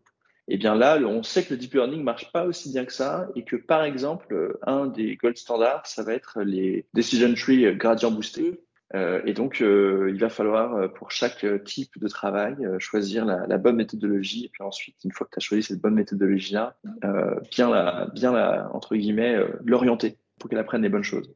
eh 0.48 0.56
bien 0.56 0.74
là, 0.74 0.98
on 0.98 1.22
sait 1.22 1.44
que 1.44 1.54
le 1.54 1.56
deep 1.58 1.74
learning 1.74 2.02
marche 2.02 2.32
pas 2.32 2.44
aussi 2.44 2.72
bien 2.72 2.84
que 2.84 2.92
ça 2.92 3.28
et 3.36 3.44
que 3.44 3.56
par 3.56 3.84
exemple, 3.84 4.58
un 4.62 4.86
des 4.86 5.16
gold 5.16 5.36
standards, 5.36 5.86
ça 5.86 6.02
va 6.02 6.14
être 6.14 6.40
les 6.42 6.86
decision 6.94 7.32
tree 7.34 7.74
gradient 7.76 8.10
boostés. 8.10 8.60
Euh, 8.94 9.22
et 9.24 9.32
donc, 9.32 9.62
euh, 9.62 10.10
il 10.12 10.20
va 10.20 10.28
falloir 10.28 10.74
euh, 10.74 10.88
pour 10.88 11.10
chaque 11.10 11.46
type 11.64 11.98
de 11.98 12.08
travail 12.08 12.56
choisir 12.78 13.24
la, 13.24 13.46
la, 13.46 13.58
bonne 13.58 13.76
méthodologie. 13.76 14.46
Et 14.46 14.48
puis 14.48 14.62
ensuite, 14.62 14.96
une 15.04 15.12
fois 15.12 15.26
que 15.26 15.32
tu 15.32 15.38
as 15.38 15.40
choisi 15.40 15.62
cette 15.62 15.80
bonne 15.80 15.94
méthodologie-là, 15.94 16.76
bien 17.50 17.70
la, 17.70 18.08
bien 18.12 18.32
la, 18.32 18.70
entre 18.72 18.96
guillemets, 18.96 19.36
l'orienter 19.64 20.18
pour 20.42 20.50
qu'elle 20.50 20.58
apprenne 20.58 20.82
les 20.82 20.88
bonnes 20.88 21.04
choses. 21.04 21.32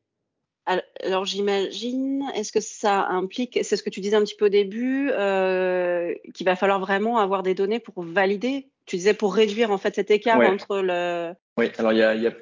Alors, 1.04 1.25
j'imagine, 1.25 2.25
est-ce 2.34 2.50
que 2.50 2.58
ça 2.58 3.06
implique, 3.06 3.60
c'est 3.62 3.76
ce 3.76 3.84
que 3.84 3.90
tu 3.90 4.00
disais 4.00 4.16
un 4.16 4.22
petit 4.22 4.34
peu 4.34 4.46
au 4.46 4.50
début, 4.50 5.10
euh, 5.12 6.12
qu'il 6.34 6.44
va 6.44 6.56
falloir 6.56 6.80
vraiment 6.80 7.18
avoir 7.18 7.44
des 7.44 7.54
données 7.54 7.78
pour 7.78 8.02
valider? 8.02 8.68
Tu 8.84 8.96
disais 8.96 9.14
pour 9.14 9.32
réduire 9.32 9.70
en 9.70 9.78
fait 9.78 9.94
cet 9.94 10.10
écart 10.10 10.40
entre 10.40 10.80
le. 10.80 11.34
Oui, 11.56 11.70
alors 11.78 11.92
il 11.92 11.98
y 11.98 12.02
a, 12.02 12.16
y 12.16 12.26
a, 12.26 12.32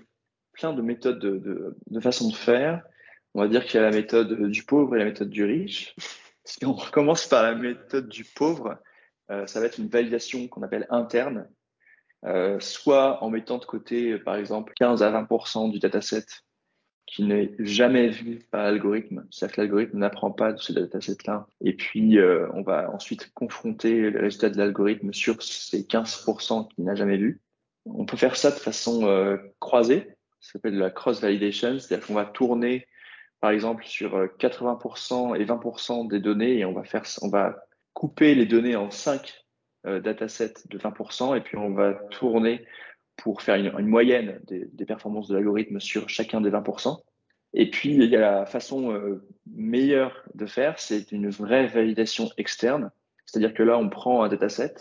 plein 0.55 0.73
de 0.73 0.81
méthodes 0.81 1.19
de, 1.19 1.37
de, 1.37 1.77
de 1.87 2.01
façons 2.01 2.31
de 2.31 2.35
faire. 2.35 2.83
On 3.35 3.43
va 3.43 3.49
dire 3.49 3.67
qu'il 3.67 3.79
y 3.79 3.83
a 3.83 3.91
la 3.91 3.95
méthode 3.95 4.49
du 4.49 4.63
pauvre 4.63 4.95
et 4.97 4.99
la 4.99 5.05
méthode 5.05 5.31
du 5.31 5.45
riche. 5.45 5.95
Si 6.47 6.67
on 6.67 6.75
commence 6.75 7.27
par 7.27 7.43
la 7.43 7.55
méthode 7.55 8.11
du 8.11 8.23
pauvre, 8.23 8.77
euh, 9.31 9.47
ça 9.47 9.61
va 9.61 9.67
être 9.67 9.79
une 9.79 9.89
validation 9.89 10.47
qu'on 10.47 10.63
appelle 10.63 10.87
interne, 10.91 11.49
euh, 12.27 12.61
soit 12.61 13.25
en 13.25 13.31
mettant 13.31 13.57
de 13.57 13.65
côté, 13.65 14.19
par 14.19 14.37
exemple, 14.37 14.75
15 14.77 15.03
à 15.03 15.11
20% 15.11 15.71
du 15.71 15.79
dataset 15.79 16.27
qui 17.15 17.23
n'est 17.23 17.53
jamais 17.61 18.09
vu 18.09 18.41
par 18.51 18.65
l'algorithme. 18.65 19.25
C'est-à-dire 19.31 19.55
que 19.55 19.61
l'algorithme 19.61 19.99
n'apprend 19.99 20.33
pas 20.33 20.53
de 20.53 20.59
ce 20.59 20.73
dataset-là. 20.73 21.47
Et 21.61 21.75
puis, 21.75 22.19
euh, 22.19 22.49
on 22.55 22.63
va 22.63 22.91
ensuite 22.93 23.33
confronter 23.35 24.11
les 24.11 24.19
résultats 24.19 24.51
de 24.51 24.59
l'algorithme 24.59 25.13
sur 25.13 25.41
ces 25.41 25.85
15% 25.85 26.75
qu'il 26.75 26.85
n'a 26.85 26.97
jamais 26.97 27.17
vu. 27.17 27.41
On 27.85 28.05
peut 28.05 28.17
faire 28.17 28.35
ça 28.35 28.51
de 28.51 28.57
façon 28.57 29.07
euh, 29.07 29.37
croisée. 29.61 30.09
Ça 30.41 30.55
s'appelle 30.55 30.77
la 30.77 30.91
cross-validation. 30.91 31.79
C'est-à-dire 31.79 32.05
qu'on 32.05 32.15
va 32.15 32.25
tourner, 32.25 32.89
par 33.41 33.53
exemple, 33.53 33.85
sur 33.85 34.19
80% 34.39 35.33
euh, 35.33 35.35
et 35.37 35.45
20% 35.45 36.09
des 36.09 36.19
données 36.19 36.59
et 36.59 36.65
on 36.65 36.73
va 36.73 36.83
faire, 36.83 37.05
on 37.23 37.29
va 37.29 37.65
couper 37.93 38.35
les 38.35 38.47
données 38.47 38.75
en 38.75 38.91
5 38.91 39.45
euh, 39.87 40.01
datasets 40.01 40.67
de 40.69 40.79
20% 40.79 41.37
et 41.37 41.43
puis 41.43 41.57
on 41.59 41.75
va 41.75 41.93
tourner 42.11 42.67
pour 43.17 43.43
faire 43.43 43.57
une, 43.57 43.87
moyenne 43.87 44.41
des, 44.47 44.67
des, 44.73 44.85
performances 44.85 45.29
de 45.29 45.35
l'algorithme 45.35 45.81
sur 45.81 46.09
chacun 46.09 46.41
des 46.41 46.51
20%. 46.51 47.01
Et 47.55 47.71
puis, 47.71 47.95
il 47.95 48.05
y 48.05 48.17
a 48.17 48.21
la 48.21 48.47
façon 48.47 48.93
euh, 48.93 49.25
meilleure 49.47 50.25
de 50.35 50.45
faire, 50.45 50.79
c'est 50.79 51.13
une 51.13 51.31
vraie 51.31 51.67
validation 51.69 52.29
externe. 52.37 52.91
C'est-à-dire 53.27 53.55
que 53.55 53.63
là, 53.63 53.79
on 53.79 53.89
prend 53.89 54.25
un 54.25 54.29
dataset, 54.29 54.75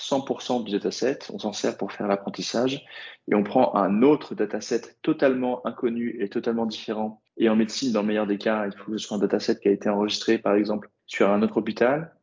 100% 0.00 0.64
du 0.64 0.72
dataset, 0.72 1.18
on 1.32 1.38
s'en 1.38 1.52
sert 1.52 1.76
pour 1.76 1.92
faire 1.92 2.06
l'apprentissage, 2.06 2.84
et 3.28 3.34
on 3.34 3.42
prend 3.42 3.74
un 3.74 4.02
autre 4.02 4.36
dataset 4.36 4.82
totalement 5.02 5.66
inconnu 5.66 6.16
et 6.20 6.28
totalement 6.28 6.66
différent. 6.66 7.20
Et 7.36 7.48
en 7.48 7.56
médecine, 7.56 7.92
dans 7.92 8.02
le 8.02 8.08
meilleur 8.08 8.28
des 8.28 8.38
cas, 8.38 8.66
il 8.66 8.72
faut 8.72 8.92
que 8.92 8.98
ce 8.98 9.06
soit 9.06 9.16
un 9.16 9.20
dataset 9.20 9.58
qui 9.58 9.68
a 9.68 9.72
été 9.72 9.88
enregistré, 9.88 10.38
par 10.38 10.54
exemple, 10.54 10.90
sur 11.06 11.30
un 11.30 11.42
autre 11.42 11.56
hôpital 11.56 12.14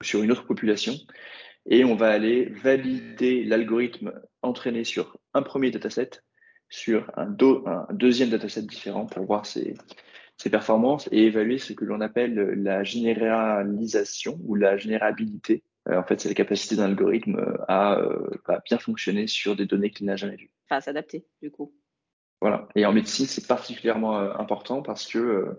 ou 0.00 0.04
sur 0.04 0.22
une 0.22 0.30
autre 0.30 0.44
population 0.44 0.94
et 1.68 1.84
on 1.84 1.96
va 1.96 2.08
aller 2.08 2.46
valider 2.46 3.44
l'algorithme 3.44 4.12
entraîné 4.42 4.84
sur 4.84 5.18
un 5.34 5.42
premier 5.42 5.70
dataset, 5.70 6.10
sur 6.68 7.10
un, 7.16 7.36
un 7.66 7.86
deuxième 7.92 8.30
dataset 8.30 8.62
différent 8.62 9.06
pour 9.06 9.24
voir 9.24 9.46
ses, 9.46 9.74
ses, 10.36 10.50
performances 10.50 11.08
et 11.12 11.24
évaluer 11.24 11.58
ce 11.58 11.72
que 11.72 11.84
l'on 11.84 12.00
appelle 12.00 12.34
la 12.34 12.84
généralisation 12.84 14.38
ou 14.44 14.54
la 14.54 14.76
générabilité. 14.76 15.64
Euh, 15.88 15.98
en 15.98 16.04
fait, 16.04 16.20
c'est 16.20 16.28
la 16.28 16.34
capacité 16.34 16.76
d'un 16.76 16.84
algorithme 16.84 17.56
à, 17.68 17.98
euh, 17.98 18.30
à, 18.46 18.60
bien 18.60 18.78
fonctionner 18.78 19.26
sur 19.26 19.56
des 19.56 19.66
données 19.66 19.90
qu'il 19.90 20.06
n'a 20.06 20.16
jamais 20.16 20.36
vues. 20.36 20.50
Enfin, 20.68 20.80
s'adapter, 20.80 21.26
du 21.42 21.50
coup. 21.50 21.74
Voilà. 22.40 22.68
Et 22.74 22.84
en 22.86 22.92
médecine, 22.92 23.26
c'est 23.26 23.46
particulièrement 23.46 24.18
euh, 24.18 24.32
important 24.38 24.82
parce 24.82 25.06
que 25.06 25.56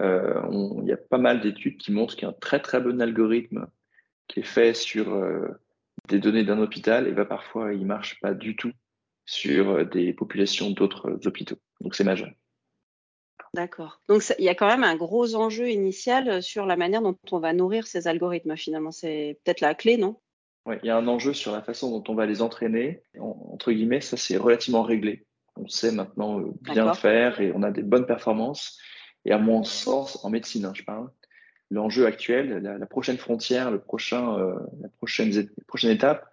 il 0.00 0.84
y 0.84 0.92
a 0.92 0.96
pas 0.96 1.18
mal 1.18 1.40
d'études 1.40 1.76
qui 1.76 1.90
montrent 1.90 2.14
qu'un 2.14 2.32
très 2.32 2.60
très 2.60 2.80
bon 2.80 3.02
algorithme 3.02 3.66
qui 4.28 4.40
est 4.40 4.44
fait 4.44 4.74
sur 4.74 5.14
euh, 5.14 5.48
des 6.08 6.18
données 6.18 6.44
d'un 6.44 6.60
hôpital, 6.60 7.08
et 7.08 7.12
ben 7.12 7.24
parfois 7.24 7.74
il 7.74 7.86
marche 7.86 8.20
pas 8.20 8.34
du 8.34 8.54
tout 8.54 8.72
sur 9.24 9.70
euh, 9.70 9.84
des 9.84 10.12
populations 10.12 10.70
d'autres 10.70 11.10
euh, 11.10 11.26
hôpitaux. 11.26 11.58
Donc 11.80 11.94
c'est 11.94 12.04
majeur. 12.04 12.30
D'accord. 13.54 14.00
Donc 14.08 14.22
il 14.38 14.44
y 14.44 14.50
a 14.50 14.54
quand 14.54 14.68
même 14.68 14.84
un 14.84 14.96
gros 14.96 15.34
enjeu 15.34 15.70
initial 15.70 16.42
sur 16.42 16.66
la 16.66 16.76
manière 16.76 17.00
dont 17.00 17.16
on 17.32 17.38
va 17.40 17.54
nourrir 17.54 17.86
ces 17.86 18.06
algorithmes 18.06 18.56
finalement. 18.56 18.92
C'est 18.92 19.40
peut-être 19.42 19.62
la 19.62 19.74
clé, 19.74 19.96
non? 19.96 20.20
Oui, 20.66 20.76
il 20.82 20.86
y 20.86 20.90
a 20.90 20.98
un 20.98 21.08
enjeu 21.08 21.32
sur 21.32 21.52
la 21.52 21.62
façon 21.62 21.90
dont 21.90 22.12
on 22.12 22.14
va 22.14 22.26
les 22.26 22.42
entraîner. 22.42 23.02
entre 23.18 23.72
guillemets, 23.72 24.02
ça 24.02 24.18
c'est 24.18 24.36
relativement 24.36 24.82
réglé. 24.82 25.24
On 25.56 25.66
sait 25.66 25.92
maintenant 25.92 26.40
bien 26.60 26.92
faire 26.92 27.40
et 27.40 27.52
on 27.54 27.62
a 27.62 27.70
des 27.70 27.82
bonnes 27.82 28.06
performances. 28.06 28.78
Et 29.24 29.32
à 29.32 29.38
mon 29.38 29.64
sens, 29.64 30.22
en 30.24 30.30
médecine, 30.30 30.66
hein, 30.66 30.72
je 30.74 30.82
parle, 30.82 31.10
l'enjeu 31.70 32.06
actuel, 32.06 32.58
la, 32.62 32.78
la, 32.78 32.86
prochaine 32.86 33.18
frontière, 33.18 33.70
le 33.70 33.78
prochain, 33.78 34.38
euh, 34.38 34.54
la 34.80 34.88
prochaine, 34.88 35.48
prochaine 35.66 35.90
étape, 35.90 36.30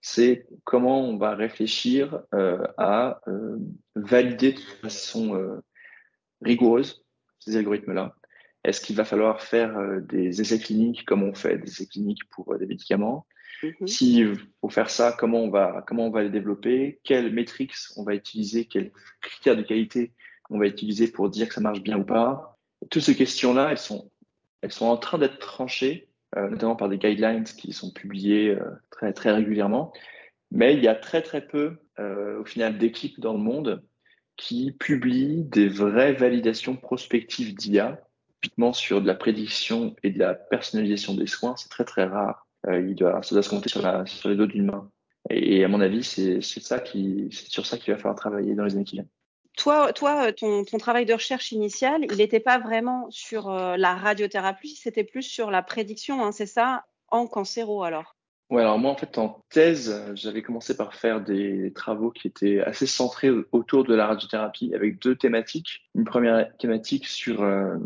c'est 0.00 0.46
comment 0.64 1.02
on 1.02 1.16
va 1.16 1.34
réfléchir 1.34 2.22
euh, 2.34 2.64
à 2.76 3.20
euh, 3.28 3.58
valider 3.96 4.52
de 4.52 4.60
façon 4.60 5.60
rigoureuse 6.40 7.04
ces 7.40 7.56
algorithmes-là. 7.56 8.14
Est-ce 8.64 8.80
qu'il 8.80 8.96
va 8.96 9.04
falloir 9.04 9.42
faire 9.42 9.78
des 10.02 10.40
essais 10.40 10.58
cliniques 10.58 11.04
comme 11.04 11.22
on 11.22 11.34
fait 11.34 11.58
des 11.58 11.68
essais 11.68 11.86
cliniques 11.86 12.28
pour 12.30 12.56
des 12.58 12.66
médicaments? 12.66 13.26
Mm-hmm. 13.62 13.86
Si 13.86 14.24
pour 14.60 14.72
faire 14.72 14.90
ça, 14.90 15.14
comment 15.18 15.42
on 15.42 15.50
va 15.50 15.82
comment 15.86 16.06
on 16.06 16.10
va 16.10 16.22
les 16.22 16.30
développer? 16.30 17.00
Quelles 17.02 17.32
métriques 17.32 17.74
on 17.96 18.04
va 18.04 18.14
utiliser? 18.14 18.66
Quels 18.66 18.92
critères 19.20 19.56
de 19.56 19.62
qualité 19.62 20.12
on 20.50 20.58
va 20.58 20.66
utiliser 20.66 21.08
pour 21.08 21.28
dire 21.28 21.48
que 21.48 21.54
ça 21.54 21.60
marche 21.60 21.82
bien 21.82 21.98
ou 21.98 22.04
pas? 22.04 22.58
Toutes 22.90 23.02
ces 23.02 23.16
questions-là, 23.16 23.70
elles 23.70 23.78
sont 23.78 24.10
elles 24.62 24.72
sont 24.72 24.86
en 24.86 24.96
train 24.96 25.18
d'être 25.18 25.38
tranchées, 25.38 26.08
euh, 26.36 26.48
notamment 26.50 26.76
par 26.76 26.88
des 26.88 26.98
guidelines 26.98 27.44
qui 27.44 27.72
sont 27.72 27.90
publiés 27.90 28.50
euh, 28.50 28.70
très, 28.90 29.12
très 29.12 29.32
régulièrement. 29.32 29.92
Mais 30.50 30.74
il 30.74 30.82
y 30.82 30.88
a 30.88 30.94
très 30.94 31.22
très 31.22 31.46
peu, 31.46 31.78
euh, 31.98 32.40
au 32.40 32.44
final, 32.44 32.78
d'équipes 32.78 33.20
dans 33.20 33.32
le 33.32 33.38
monde 33.38 33.82
qui 34.36 34.72
publient 34.72 35.44
des 35.44 35.68
vraies 35.68 36.12
validations 36.12 36.76
prospectives 36.76 37.54
d'IA, 37.54 38.00
typiquement 38.34 38.72
sur 38.72 39.00
de 39.02 39.06
la 39.06 39.14
prédiction 39.14 39.96
et 40.02 40.10
de 40.10 40.18
la 40.18 40.34
personnalisation 40.34 41.14
des 41.14 41.26
soins. 41.26 41.56
C'est 41.56 41.68
très 41.68 41.84
très 41.84 42.04
rare. 42.04 42.46
il 42.68 42.94
doit, 42.94 43.22
ça 43.22 43.34
doit 43.34 43.42
se 43.42 43.50
compter 43.50 43.68
sur, 43.68 43.82
la, 43.82 44.06
sur 44.06 44.28
les 44.28 44.36
dos 44.36 44.46
d'une 44.46 44.66
main. 44.66 44.90
Et, 45.30 45.58
et, 45.58 45.64
à 45.64 45.68
mon 45.68 45.80
avis, 45.80 46.04
c'est 46.04 46.40
ça 46.40 46.78
qui, 46.78 47.28
c'est 47.32 47.48
sur 47.48 47.66
ça 47.66 47.78
qu'il 47.78 47.92
va 47.92 47.98
falloir 47.98 48.16
travailler 48.16 48.54
dans 48.54 48.64
les 48.64 48.74
années 48.74 48.84
qui 48.84 48.96
viennent. 48.96 49.08
Toi, 49.58 49.92
toi 49.92 50.32
ton, 50.32 50.64
ton, 50.64 50.78
travail 50.78 51.04
de 51.04 51.12
recherche 51.12 51.50
initial, 51.50 52.06
il 52.08 52.16
n'était 52.18 52.38
pas 52.38 52.58
vraiment 52.58 53.08
sur 53.10 53.50
euh, 53.50 53.76
la 53.76 53.96
radiothérapie, 53.96 54.76
c'était 54.76 55.02
plus 55.02 55.24
sur 55.24 55.50
la 55.50 55.62
prédiction, 55.62 56.24
hein, 56.24 56.30
c'est 56.30 56.46
ça, 56.46 56.84
en 57.08 57.26
cancéro 57.26 57.82
alors? 57.82 58.14
Ouais, 58.50 58.62
alors 58.62 58.78
moi 58.78 58.92
en 58.92 58.96
fait 58.96 59.18
en 59.18 59.44
thèse, 59.50 60.00
j'avais 60.14 60.42
commencé 60.42 60.76
par 60.76 60.94
faire 60.94 61.20
des 61.20 61.72
travaux 61.74 62.10
qui 62.12 62.28
étaient 62.28 62.60
assez 62.60 62.86
centrés 62.86 63.30
autour 63.50 63.82
de 63.82 63.94
la 63.96 64.06
radiothérapie 64.06 64.72
avec 64.74 65.00
deux 65.00 65.16
thématiques. 65.16 65.90
Une 65.96 66.04
première 66.04 66.56
thématique 66.56 67.08
sur 67.08 67.42
euh, 67.42 67.76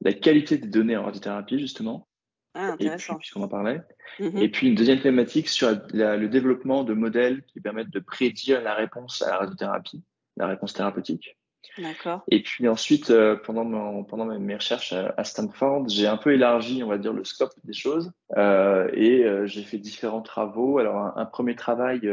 la 0.00 0.12
qualité 0.12 0.58
des 0.58 0.68
données 0.68 0.96
en 0.96 1.04
radiothérapie 1.04 1.60
justement, 1.60 2.08
ah, 2.54 2.72
intéressant. 2.72 3.14
puisqu'on 3.14 3.42
en 3.42 3.48
parlait. 3.48 3.80
Mm-hmm. 4.18 4.42
Et 4.42 4.48
puis 4.50 4.68
une 4.68 4.74
deuxième 4.74 5.00
thématique 5.00 5.48
sur 5.48 5.78
la, 5.92 6.16
le 6.16 6.28
développement 6.28 6.82
de 6.82 6.92
modèles 6.92 7.44
qui 7.44 7.60
permettent 7.60 7.90
de 7.90 8.00
prédire 8.00 8.60
la 8.62 8.74
réponse 8.74 9.22
à 9.22 9.30
la 9.30 9.38
radiothérapie 9.38 10.02
la 10.36 10.46
réponse 10.46 10.72
thérapeutique. 10.72 11.36
D'accord. 11.78 12.22
Et 12.30 12.42
puis 12.42 12.68
ensuite, 12.68 13.10
euh, 13.10 13.36
pendant, 13.36 13.64
mon, 13.64 14.04
pendant 14.04 14.26
mes 14.26 14.54
recherches 14.54 14.92
à, 14.92 15.24
Stanford, 15.24 15.88
j'ai 15.88 16.06
un 16.06 16.16
peu 16.16 16.32
élargi, 16.32 16.82
on 16.82 16.88
va 16.88 16.98
dire, 16.98 17.12
le 17.12 17.24
scope 17.24 17.52
des 17.64 17.72
choses 17.72 18.12
euh, 18.36 18.88
et 18.92 19.24
euh, 19.24 19.46
j'ai 19.46 19.62
fait 19.62 19.78
différents 19.78 20.22
travaux. 20.22 20.78
Alors, 20.78 20.96
un, 20.96 21.14
un 21.16 21.24
premier 21.24 21.56
travail 21.56 22.08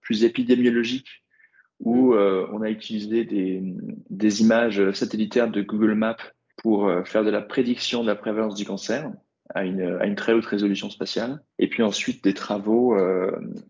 plus 0.00 0.24
épidémiologique 0.24 1.08
où 1.80 2.14
mm. 2.14 2.48
on 2.52 2.62
a 2.62 2.70
utilisé 2.70 3.24
des, 3.24 3.62
des, 4.10 4.42
images 4.42 4.90
satellitaires 4.92 5.50
de 5.50 5.62
Google 5.62 5.94
Maps 5.94 6.16
pour 6.56 6.90
faire 7.06 7.24
de 7.24 7.30
la 7.30 7.40
prédiction 7.40 8.02
de 8.02 8.06
la 8.06 8.14
prévalence 8.14 8.54
du 8.54 8.66
cancer 8.66 9.10
à 9.54 9.64
une, 9.64 9.96
à 9.98 10.04
une 10.06 10.14
très 10.14 10.34
haute 10.34 10.44
résolution 10.44 10.90
spatiale. 10.90 11.40
Et 11.58 11.68
puis 11.68 11.82
ensuite, 11.82 12.22
des 12.22 12.34
travaux 12.34 12.96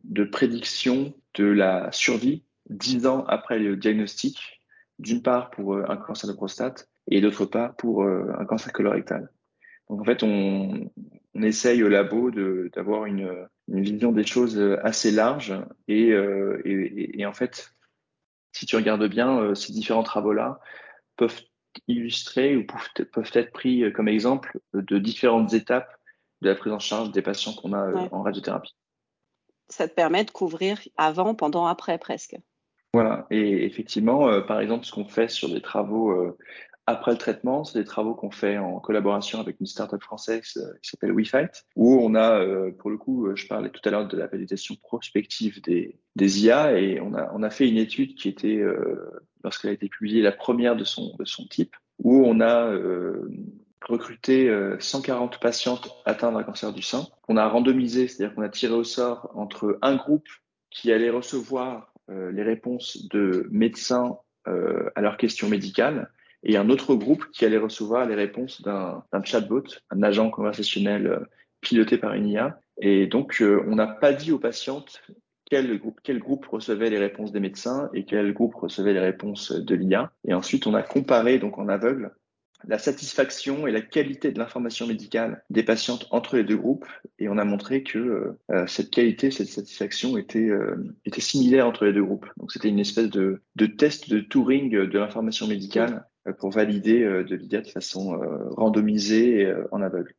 de 0.02 0.24
prédiction 0.24 1.14
de 1.34 1.44
la 1.44 1.92
survie 1.92 2.42
dix 2.70 3.06
ans 3.06 3.24
après 3.26 3.58
le 3.58 3.76
diagnostic, 3.76 4.60
d'une 4.98 5.22
part 5.22 5.50
pour 5.50 5.74
euh, 5.74 5.84
un 5.88 5.96
cancer 5.96 6.30
de 6.30 6.34
prostate 6.34 6.88
et 7.10 7.20
d'autre 7.20 7.44
part 7.44 7.74
pour 7.76 8.02
euh, 8.04 8.32
un 8.38 8.44
cancer 8.44 8.72
colorectal. 8.72 9.30
Donc 9.88 10.00
en 10.00 10.04
fait, 10.04 10.22
on, 10.22 10.90
on 11.34 11.42
essaye 11.42 11.82
au 11.82 11.88
labo 11.88 12.30
d'avoir 12.30 13.06
une, 13.06 13.48
une, 13.68 13.82
vision 13.82 14.12
des 14.12 14.24
choses 14.24 14.58
assez 14.84 15.10
large 15.10 15.52
et, 15.88 16.12
euh, 16.12 16.62
et, 16.64 17.20
et, 17.20 17.26
en 17.26 17.32
fait, 17.32 17.74
si 18.52 18.66
tu 18.66 18.76
regardes 18.76 19.08
bien, 19.08 19.54
ces 19.54 19.72
différents 19.72 20.04
travaux-là 20.04 20.60
peuvent 21.16 21.40
illustrer 21.88 22.56
ou 22.56 22.64
peuvent 22.66 23.30
être 23.34 23.52
pris 23.52 23.92
comme 23.92 24.08
exemple 24.08 24.60
de 24.74 24.98
différentes 24.98 25.52
étapes 25.54 25.90
de 26.40 26.48
la 26.48 26.54
prise 26.54 26.72
en 26.72 26.78
charge 26.78 27.10
des 27.10 27.22
patients 27.22 27.52
qu'on 27.52 27.72
a 27.72 28.08
en 28.12 28.22
radiothérapie. 28.22 28.74
Ça 29.68 29.88
te 29.88 29.94
permet 29.94 30.24
de 30.24 30.30
couvrir 30.30 30.80
avant, 30.96 31.34
pendant, 31.34 31.66
après 31.66 31.98
presque. 31.98 32.36
Voilà, 32.92 33.26
et 33.30 33.64
effectivement, 33.64 34.42
par 34.42 34.60
exemple, 34.60 34.84
ce 34.84 34.90
qu'on 34.90 35.04
fait 35.04 35.28
sur 35.28 35.48
des 35.48 35.60
travaux 35.60 36.34
après 36.90 37.12
le 37.12 37.18
traitement, 37.18 37.62
c'est 37.62 37.78
des 37.78 37.84
travaux 37.84 38.14
qu'on 38.14 38.30
fait 38.30 38.58
en 38.58 38.80
collaboration 38.80 39.38
avec 39.40 39.60
une 39.60 39.66
startup 39.66 40.02
française 40.02 40.56
euh, 40.56 40.76
qui 40.82 40.90
s'appelle 40.90 41.12
WeFight, 41.12 41.64
où 41.76 42.00
on 42.02 42.14
a, 42.14 42.40
euh, 42.40 42.72
pour 42.72 42.90
le 42.90 42.98
coup, 42.98 43.26
euh, 43.26 43.36
je 43.36 43.46
parlais 43.46 43.70
tout 43.70 43.80
à 43.84 43.90
l'heure 43.90 44.08
de 44.08 44.16
la 44.16 44.26
validation 44.26 44.74
prospective 44.74 45.62
des, 45.62 45.98
IA, 46.18 46.78
et 46.78 47.00
on 47.00 47.14
a, 47.14 47.30
on 47.32 47.42
a 47.42 47.50
fait 47.50 47.68
une 47.68 47.76
étude 47.76 48.16
qui 48.16 48.28
était, 48.28 48.60
lorsqu'elle 49.44 49.70
a 49.70 49.74
été 49.74 49.88
publiée, 49.88 50.20
la 50.20 50.32
première 50.32 50.76
de 50.76 50.84
son, 50.84 51.14
de 51.16 51.24
son 51.24 51.46
type, 51.46 51.76
où 52.02 52.24
on 52.26 52.40
a 52.40 52.72
recruté 53.86 54.52
140 54.78 55.40
patientes 55.40 55.88
atteintes 56.04 56.34
d'un 56.34 56.42
cancer 56.42 56.72
du 56.72 56.82
sein. 56.82 57.06
On 57.28 57.36
a 57.36 57.48
randomisé, 57.48 58.08
c'est-à-dire 58.08 58.34
qu'on 58.34 58.42
a 58.42 58.48
tiré 58.48 58.74
au 58.74 58.84
sort 58.84 59.30
entre 59.34 59.78
un 59.80 59.96
groupe 59.96 60.28
qui 60.70 60.92
allait 60.92 61.10
recevoir 61.10 61.89
les 62.10 62.42
réponses 62.42 63.08
de 63.08 63.46
médecins 63.50 64.18
à 64.46 65.00
leurs 65.00 65.16
questions 65.16 65.48
médicales 65.48 66.10
et 66.42 66.56
un 66.56 66.70
autre 66.70 66.94
groupe 66.94 67.26
qui 67.32 67.44
allait 67.44 67.58
recevoir 67.58 68.06
les 68.06 68.14
réponses 68.14 68.62
d'un 68.62 69.02
chatbot, 69.24 69.64
un 69.90 70.02
agent 70.02 70.30
conversationnel 70.30 71.06
euh, 71.06 71.20
piloté 71.60 71.98
par 71.98 72.14
une 72.14 72.28
IA. 72.28 72.60
Et 72.80 73.06
donc, 73.06 73.42
euh, 73.42 73.62
on 73.66 73.74
n'a 73.74 73.86
pas 73.86 74.12
dit 74.12 74.32
aux 74.32 74.38
patientes 74.38 75.02
quel 75.44 75.78
groupe, 75.78 76.00
quel 76.02 76.18
groupe 76.18 76.46
recevait 76.46 76.90
les 76.90 76.98
réponses 76.98 77.32
des 77.32 77.40
médecins 77.40 77.90
et 77.92 78.04
quel 78.04 78.32
groupe 78.32 78.54
recevait 78.54 78.92
les 78.92 79.00
réponses 79.00 79.52
de 79.52 79.74
l'IA. 79.74 80.12
Et 80.26 80.32
ensuite, 80.32 80.66
on 80.66 80.74
a 80.74 80.82
comparé, 80.82 81.38
donc 81.38 81.58
en 81.58 81.68
aveugle, 81.68 82.14
la 82.66 82.78
satisfaction 82.78 83.66
et 83.66 83.72
la 83.72 83.80
qualité 83.80 84.32
de 84.32 84.38
l'information 84.38 84.86
médicale 84.86 85.42
des 85.50 85.62
patientes 85.62 86.06
entre 86.10 86.36
les 86.36 86.44
deux 86.44 86.56
groupes 86.56 86.86
et 87.18 87.28
on 87.28 87.38
a 87.38 87.44
montré 87.44 87.82
que 87.82 88.36
euh, 88.50 88.66
cette 88.66 88.90
qualité, 88.90 89.30
cette 89.30 89.48
satisfaction 89.48 90.16
était, 90.16 90.50
était 91.04 91.20
similaire 91.20 91.66
entre 91.66 91.84
les 91.84 91.92
deux 91.92 92.04
groupes. 92.04 92.26
Donc 92.36 92.52
c'était 92.52 92.68
une 92.68 92.78
espèce 92.78 93.08
de, 93.08 93.42
test 93.78 94.10
de 94.10 94.20
Turing 94.20 94.70
de 94.70 94.98
l'information 94.98 95.46
médicale 95.46 96.04
euh, 96.26 96.32
pour 96.32 96.50
valider 96.50 97.02
euh, 97.02 97.24
de 97.24 97.34
l'IA 97.36 97.62
de 97.62 97.68
façon 97.68 98.14
euh, 98.14 98.50
randomisée 98.50 99.52
en 99.70 99.80
aveugle. 99.80 100.14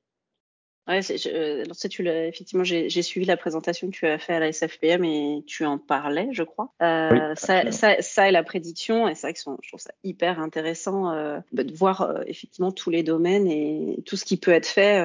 Ouais, 0.88 1.00
alors 1.35 1.77
tu 1.77 2.07
effectivement, 2.07 2.63
j'ai 2.63 3.01
suivi 3.01 3.25
la 3.25 3.38
présentation 3.38 3.89
que 3.89 3.95
tu 3.95 4.07
as 4.07 4.17
fait 4.17 4.33
à 4.33 4.39
la 4.39 4.51
SFPM 4.51 5.03
et 5.03 5.43
tu 5.45 5.65
en 5.65 5.77
parlais, 5.77 6.29
je 6.31 6.43
crois. 6.43 6.73
ça, 6.79 7.71
ça, 7.71 8.01
ça, 8.01 8.29
et 8.29 8.31
la 8.31 8.43
prédiction, 8.43 9.07
et 9.07 9.15
c'est 9.15 9.27
vrai 9.27 9.33
que 9.33 9.39
je 9.39 9.67
trouve 9.67 9.79
ça 9.79 9.93
hyper 10.03 10.39
intéressant 10.39 11.13
bah, 11.51 11.63
de 11.63 11.73
voir 11.73 12.21
effectivement 12.25 12.71
tous 12.71 12.89
les 12.89 13.03
domaines 13.03 13.47
et 13.47 14.01
tout 14.05 14.17
ce 14.17 14.25
qui 14.25 14.38
peut 14.38 14.51
être 14.51 14.65
fait 14.65 15.00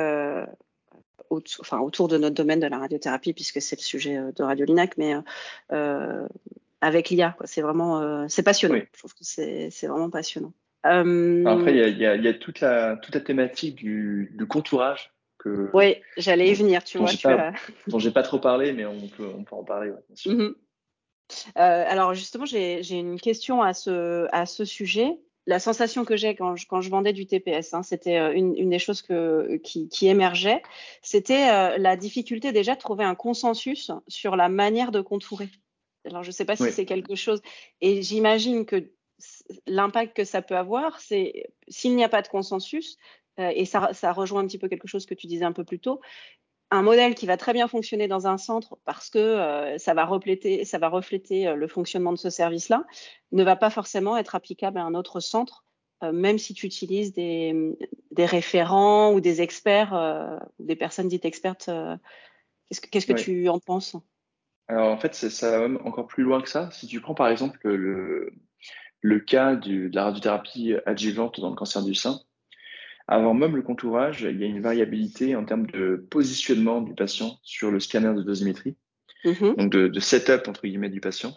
enfin, 1.31 1.81
autour 1.81 2.09
de 2.09 2.17
notre 2.17 2.35
domaine 2.35 2.61
de 2.61 2.67
la 2.67 2.79
radiothérapie, 2.79 3.35
puisque 3.35 3.61
c'est 3.61 3.77
le 3.77 3.85
sujet 3.85 4.19
de 4.35 4.43
Radiolinac, 4.43 4.97
mais 4.97 5.15
avec 6.81 7.11
l'IA, 7.11 7.37
c'est 7.45 7.63
vraiment, 7.63 8.29
c'est 8.29 8.43
passionnant. 8.43 8.77
Je 8.95 8.99
trouve 8.99 9.13
que 9.13 9.25
c'est 9.25 9.87
vraiment 9.87 10.11
passionnant. 10.11 10.53
Euh, 10.87 11.45
Après, 11.47 11.77
il 11.77 11.99
y, 11.99 12.07
a, 12.07 12.35
toute, 12.35 12.61
la, 12.61 12.97
toute 12.97 13.15
la 13.15 13.21
thématique 13.21 13.77
du, 13.77 14.47
contourage. 14.49 15.13
Que, 15.39 15.71
oui, 15.75 15.97
j'allais 16.17 16.49
y 16.51 16.55
venir, 16.55 16.83
tu 16.83 16.99
vois. 16.99 17.09
Tu 17.09 17.19
pas, 17.19 17.53
dont 17.89 17.99
j'ai 17.99 18.11
pas 18.11 18.23
trop 18.23 18.39
parlé, 18.39 18.73
mais 18.73 18.87
on 18.87 19.09
peut, 19.09 19.29
on 19.37 19.45
peut 19.45 19.55
en 19.55 19.65
parler. 19.65 19.93
Mhm. 20.25 20.55
euh, 21.59 21.85
alors 21.87 22.15
justement, 22.15 22.47
j'ai 22.47 22.81
une 22.91 23.21
question 23.21 23.63
à 23.63 23.75
ce, 23.75 24.27
à 24.33 24.47
ce 24.47 24.65
sujet. 24.65 25.19
La 25.49 25.61
sensation 25.61 26.05
que 26.05 26.17
j'ai 26.17 26.35
quand 26.35 26.57
je, 26.57 26.67
quand 26.67 26.81
je 26.81 26.91
vendais 26.91 27.13
du 27.13 27.27
TPS, 27.27 27.73
hein, 27.73 27.85
c'était 27.85 28.19
euh, 28.19 28.33
une, 28.33 28.57
une, 28.57 28.71
des 28.71 28.81
choses 28.81 29.01
que, 29.01 29.61
qui, 29.63 29.89
qui 29.89 30.09
émergeait, 30.09 30.61
c'était 31.03 31.51
euh, 31.51 31.79
la 31.79 31.97
difficulté 31.97 32.51
déjà 32.51 32.75
de 32.75 32.81
trouver 32.81 33.05
un 33.05 33.15
consensus 33.15 33.93
sur 34.09 34.35
la 34.35 34.49
manière 34.49 34.91
de 34.91 35.01
contourer. 35.01 35.49
Alors 36.05 36.25
je 36.25 36.31
ne 36.31 36.33
sais 36.33 36.45
pas 36.45 36.57
si 36.57 36.73
c'est 36.73 36.85
quelque 36.85 37.15
chose, 37.15 37.43
et 37.81 38.03
j'imagine 38.03 38.65
que 38.65 38.91
l'impact 39.67 40.17
que 40.17 40.25
ça 40.25 40.43
peut 40.43 40.57
avoir, 40.57 41.01
c'est 41.01 41.47
s'il 41.69 41.97
n'y 41.97 42.05
a 42.05 42.09
pas 42.09 42.23
de 42.23 42.29
consensus, 42.29 42.97
euh, 43.39 43.53
et 43.55 43.65
ça, 43.65 44.13
rejoint 44.13 44.43
un 44.43 44.47
petit 44.47 44.59
peu 44.59 44.69
quelque 44.69 44.89
chose 44.89 45.07
que 45.07 45.15
tu 45.15 45.27
disais 45.27 45.45
un 45.45 45.53
peu 45.53 45.65
plus 45.65 45.79
tôt, 45.79 46.01
un 46.71 46.83
modèle 46.83 47.15
qui 47.15 47.27
va 47.27 47.37
très 47.37 47.53
bien 47.53 47.69
fonctionner 47.69 48.09
dans 48.09 48.27
un 48.27 48.39
centre 48.39 48.77
parce 48.85 49.09
que 49.09 49.19
euh, 49.19 49.79
ça 49.79 49.95
va 49.95 50.05
refléter, 50.05 50.65
ça 50.65 50.79
va 50.79 50.89
refléter 50.89 51.47
euh, 51.47 51.55
le 51.55 51.69
fonctionnement 51.69 52.13
de 52.13 52.19
ce 52.19 52.31
service-là, 52.31 52.85
ne 53.33 53.45
va 53.45 53.57
pas 53.57 53.71
forcément 53.71 54.17
être 54.17 54.35
applicable 54.35 54.79
à 54.79 54.83
un 54.83 54.95
autre 54.95 55.21
centre, 55.21 55.65
même 56.03 56.37
si 56.37 56.53
tu 56.53 56.67
utilises 56.67 57.15
des, 57.15 57.75
référents 58.19 59.15
ou 59.15 59.21
des 59.21 59.41
experts, 59.41 60.39
des 60.59 60.77
personnes 60.77 61.09
dites 61.09 61.25
expertes. 61.25 61.71
Qu'est-ce 62.91 63.07
que, 63.07 63.15
tu 63.15 63.49
en 63.49 63.59
penses? 63.59 63.97
Alors 64.69 64.93
en 64.93 64.99
fait, 64.99 65.15
ça 65.15 65.53
va 65.53 65.61
même 65.61 65.81
encore 65.87 66.07
plus 66.07 66.23
loin 66.23 66.43
que 66.43 66.51
ça. 66.51 66.71
Si 66.71 66.87
tu 66.87 67.01
prends 67.01 67.15
par 67.15 67.29
exemple 67.29 67.59
le, 67.67 68.35
le 69.01 69.21
cas 69.21 69.57
de 69.57 69.89
la 69.95 70.05
radiothérapie 70.05 70.75
adjuvante 70.85 71.41
dans 71.41 71.49
le 71.49 71.57
cancer 71.57 71.83
du 71.83 71.95
sein, 71.95 72.21
avant 73.09 73.35
même 73.35 73.57
le 73.57 73.63
contourage, 73.63 74.23
il 74.23 74.41
y 74.41 74.45
a 74.45 74.47
une 74.47 74.61
variabilité 74.61 75.37
en 75.37 75.45
termes 75.45 75.67
de 75.67 76.07
positionnement 76.11 76.81
du 76.81 76.95
patient 76.95 77.39
sur 77.43 77.71
le 77.71 77.81
scanner 77.81 78.15
de 78.15 78.23
dosimétrie, 78.23 78.77
mm-hmm. 79.25 79.57
donc 79.57 79.73
de, 79.73 80.01
setup 80.01 80.49
entre 80.49 80.63
guillemets 80.67 80.91
du 80.91 81.01
patient. 81.01 81.35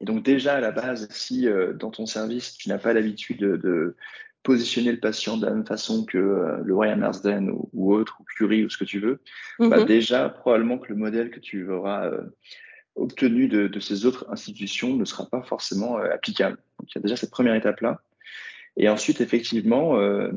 Et 0.00 0.04
donc 0.04 0.22
déjà 0.22 0.54
à 0.54 0.60
la 0.60 0.72
base, 0.72 1.08
si 1.10 1.48
euh, 1.48 1.72
dans 1.72 1.90
ton 1.90 2.06
service 2.06 2.54
tu 2.54 2.68
n'as 2.68 2.78
pas 2.78 2.92
l'habitude 2.92 3.40
de, 3.40 3.96
positionner 4.42 4.90
le 4.90 4.98
patient 4.98 5.36
de 5.36 5.46
la 5.46 5.52
même 5.52 5.64
façon 5.64 6.04
que 6.04 6.18
euh, 6.18 6.58
le 6.64 6.74
Royal 6.74 6.98
Marsden 6.98 7.52
ou, 7.72 7.94
autre, 7.94 8.16
ou 8.18 8.24
Curie 8.24 8.64
ou 8.64 8.70
ce 8.70 8.76
que 8.76 8.84
tu 8.84 8.98
veux, 8.98 9.20
bah 9.60 9.68
mm-hmm. 9.68 9.86
déjà 9.86 10.28
probablement 10.28 10.78
que 10.78 10.88
le 10.88 10.96
modèle 10.96 11.30
que 11.30 11.38
tu 11.38 11.70
auras 11.70 12.06
euh, 12.06 12.22
obtenu 12.94 13.48
de, 13.48 13.80
ces 13.80 14.06
autres 14.06 14.26
institutions 14.30 14.94
ne 14.94 15.04
sera 15.04 15.26
pas 15.26 15.42
forcément 15.42 15.98
euh, 15.98 16.10
applicable. 16.12 16.58
Donc 16.78 16.90
il 16.90 16.96
y 16.96 16.98
a 16.98 17.02
déjà 17.02 17.16
cette 17.16 17.30
première 17.30 17.54
étape-là. 17.54 18.02
Et 18.76 18.88
ensuite, 18.88 19.20
effectivement, 19.20 19.98
euh, 19.98 20.30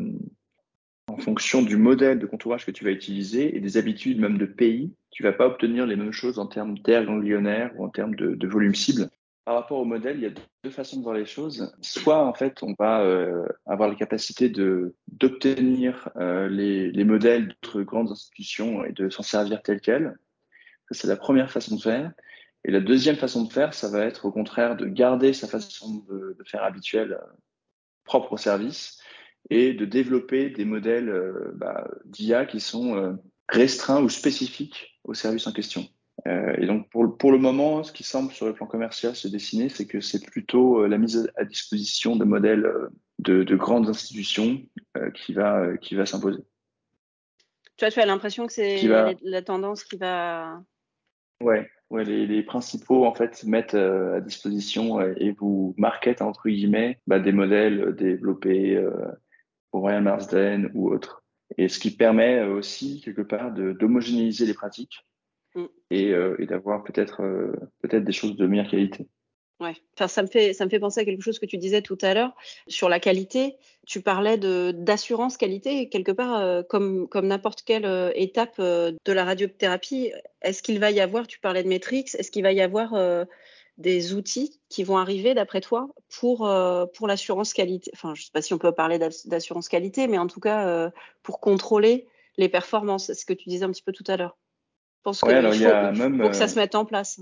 en 1.07 1.17
fonction 1.17 1.61
du 1.61 1.77
modèle 1.77 2.19
de 2.19 2.25
contourage 2.25 2.65
que 2.65 2.71
tu 2.71 2.83
vas 2.83 2.91
utiliser 2.91 3.55
et 3.55 3.59
des 3.59 3.77
habitudes 3.77 4.19
même 4.19 4.37
de 4.37 4.45
pays, 4.45 4.93
tu 5.11 5.23
vas 5.23 5.33
pas 5.33 5.47
obtenir 5.47 5.85
les 5.85 5.95
mêmes 5.95 6.11
choses 6.11 6.39
en 6.39 6.47
termes 6.47 6.77
d'air 6.79 7.05
ganglionnaire 7.05 7.71
ou 7.77 7.85
en 7.85 7.89
termes 7.89 8.15
de, 8.15 8.47
volume 8.47 8.75
cible. 8.75 9.09
Par 9.45 9.55
rapport 9.55 9.79
au 9.79 9.85
modèle, 9.85 10.17
il 10.17 10.23
y 10.23 10.25
a 10.25 10.33
deux 10.63 10.71
façons 10.71 10.97
de 10.97 11.03
voir 11.03 11.15
les 11.15 11.25
choses. 11.25 11.71
Soit, 11.81 12.25
en 12.25 12.33
fait, 12.33 12.63
on 12.63 12.73
va 12.79 13.01
euh, 13.01 13.45
avoir 13.67 13.87
la 13.87 13.95
capacité 13.95 14.49
d'obtenir 14.49 16.09
les, 16.17 16.91
les 16.91 17.03
modèles 17.03 17.49
d'autres 17.49 17.83
grandes 17.83 18.11
institutions 18.11 18.83
et 18.83 18.91
de 18.91 19.09
s'en 19.09 19.21
servir 19.21 19.61
tel 19.61 19.81
quel. 19.81 20.17
C'est 20.89 21.07
la 21.07 21.15
première 21.15 21.51
façon 21.51 21.75
de 21.75 21.81
faire. 21.81 22.11
Et 22.63 22.71
la 22.71 22.79
deuxième 22.79 23.15
façon 23.15 23.43
de 23.43 23.53
faire, 23.53 23.75
ça 23.75 23.89
va 23.89 24.03
être 24.05 24.25
au 24.25 24.31
contraire 24.31 24.75
de 24.75 24.87
garder 24.87 25.33
sa 25.33 25.47
façon 25.47 26.03
de, 26.09 26.35
faire 26.45 26.63
habituelle 26.63 27.13
euh, 27.13 27.33
propre 28.05 28.33
au 28.33 28.37
service 28.37 28.99
et 29.49 29.73
de 29.73 29.85
développer 29.85 30.49
des 30.49 30.65
modèles 30.65 31.09
euh, 31.09 31.51
bah, 31.55 31.87
d'IA 32.05 32.45
qui 32.45 32.59
sont 32.59 32.95
euh, 32.95 33.13
restreints 33.47 34.01
ou 34.01 34.09
spécifiques 34.09 34.99
au 35.03 35.13
service 35.13 35.47
en 35.47 35.51
question. 35.51 35.87
et 36.25 36.65
donc 36.65 36.89
pour, 36.89 37.17
pour 37.17 37.31
le 37.31 37.37
moment, 37.37 37.83
ce 37.83 37.91
qui 37.91 38.03
semble 38.03 38.31
sur 38.31 38.47
le 38.47 38.53
plan 38.53 38.65
commercial 38.65 39.15
se 39.15 39.27
dessiner, 39.27 39.69
c'est 39.69 39.85
que 39.85 40.01
c'est 40.01 40.25
plutôt 40.25 40.87
la 40.87 40.97
mise 40.97 41.31
à 41.35 41.45
disposition 41.45 42.15
de 42.15 42.25
modèles 42.25 42.67
de, 43.19 43.43
de 43.43 43.55
grandes 43.55 43.87
institutions 43.87 44.63
qui 45.13 45.33
va, 45.33 45.77
qui 45.77 45.93
va 45.93 46.07
s'imposer. 46.07 46.41
Tu 47.77 47.85
vois, 47.85 47.91
tu 47.91 47.99
as 47.99 48.07
l'impression 48.07 48.47
que 48.47 48.53
c'est 48.53 48.81
la, 48.87 49.13
la 49.21 49.41
tendance 49.43 49.83
qui 49.83 49.97
va. 49.97 50.63
Ouais, 51.43 51.69
Ouais, 51.91 52.03
les, 52.03 52.43
principaux 52.43 53.05
en 53.05 53.13
fait 53.13 53.43
mettent 53.43 53.75
euh, 53.75 54.17
à 54.17 54.21
disposition 54.21 54.99
euh, 54.99 55.13
et 55.17 55.31
vous 55.31 55.75
marketent 55.77 56.23
entre 56.23 56.49
guillemets 56.49 56.99
bah, 57.05 57.19
des 57.19 57.31
modèles 57.31 57.95
développés 57.95 58.75
euh, 58.75 58.91
pour 59.75 59.87
Ryan 59.87 60.03
Marsden 60.03 60.71
ou 60.73 60.89
autres. 60.89 61.21
Et 61.57 61.67
ce 61.67 61.79
qui 61.79 61.91
permet 61.91 62.41
aussi 62.43 63.01
quelque 63.01 63.23
part 63.23 63.51
d'homogénéiser 63.51 64.45
les 64.45 64.53
pratiques 64.53 65.05
mm. 65.53 65.65
et, 65.91 66.13
et 66.39 66.45
d'avoir 66.45 66.85
peut-être 66.85 67.21
peut-être 67.81 68.05
des 68.05 68.13
choses 68.13 68.37
de 68.37 68.47
meilleure 68.47 68.69
qualité. 68.69 69.09
Ouais. 69.61 69.73
Enfin, 69.93 70.09
ça 70.09 70.21
me 70.21 70.27
fait 70.27 70.53
ça 70.53 70.65
me 70.65 70.69
fait 70.69 70.79
penser 70.79 70.99
à 70.99 71.05
quelque 71.05 71.21
chose 71.21 71.39
que 71.39 71.45
tu 71.45 71.57
disais 71.57 71.81
tout 71.81 71.97
à 72.01 72.13
l'heure 72.13 72.35
sur 72.67 72.89
la 72.89 72.99
qualité. 72.99 73.55
Tu 73.87 74.01
parlais 74.01 74.37
de 74.37 74.71
d'assurance 74.71 75.37
qualité 75.37 75.87
quelque 75.87 76.11
part 76.11 76.41
euh, 76.41 76.61
comme 76.61 77.07
comme 77.07 77.27
n'importe 77.27 77.61
quelle 77.61 77.85
euh, 77.85 78.11
étape 78.15 78.55
euh, 78.59 78.91
de 79.05 79.13
la 79.13 79.23
radiothérapie. 79.23 80.11
Est-ce 80.41 80.61
qu'il 80.61 80.79
va 80.79 80.91
y 80.91 80.99
avoir 80.99 81.25
Tu 81.25 81.39
parlais 81.39 81.63
de 81.63 81.69
Matrix. 81.69 82.05
Est-ce 82.17 82.31
qu'il 82.31 82.43
va 82.43 82.51
y 82.51 82.59
avoir 82.59 82.95
des 83.77 84.13
outils 84.13 84.61
qui 84.69 84.83
vont 84.83 84.97
arriver 84.97 85.33
d'après 85.33 85.61
toi 85.61 85.89
pour 86.19 86.49
pour 86.93 87.07
l'assurance 87.07 87.53
qualité 87.53 87.91
Enfin, 87.93 88.13
je 88.15 88.23
sais 88.23 88.31
pas 88.31 88.41
si 88.41 88.53
on 88.53 88.57
peut 88.57 88.71
parler 88.71 88.99
d'assurance 89.25 89.67
qualité, 89.67 90.07
mais 90.07 90.17
en 90.17 90.27
tout 90.27 90.39
cas 90.39 90.91
pour 91.23 91.39
contrôler 91.39 92.07
les 92.37 92.49
performances. 92.49 93.11
Ce 93.13 93.25
que 93.25 93.33
tu 93.33 93.49
disais 93.49 93.65
un 93.65 93.71
petit 93.71 93.83
peu 93.83 93.91
tout 93.91 94.05
à 94.07 94.17
l'heure. 94.17 94.37
Je 94.99 95.01
pense 95.03 95.21
qu'il 95.21 95.29
faut, 95.29 96.23
faut 96.23 96.29
que 96.29 96.35
ça 96.35 96.47
se 96.47 96.55
mette 96.57 96.75
en 96.75 96.85
place. 96.85 97.19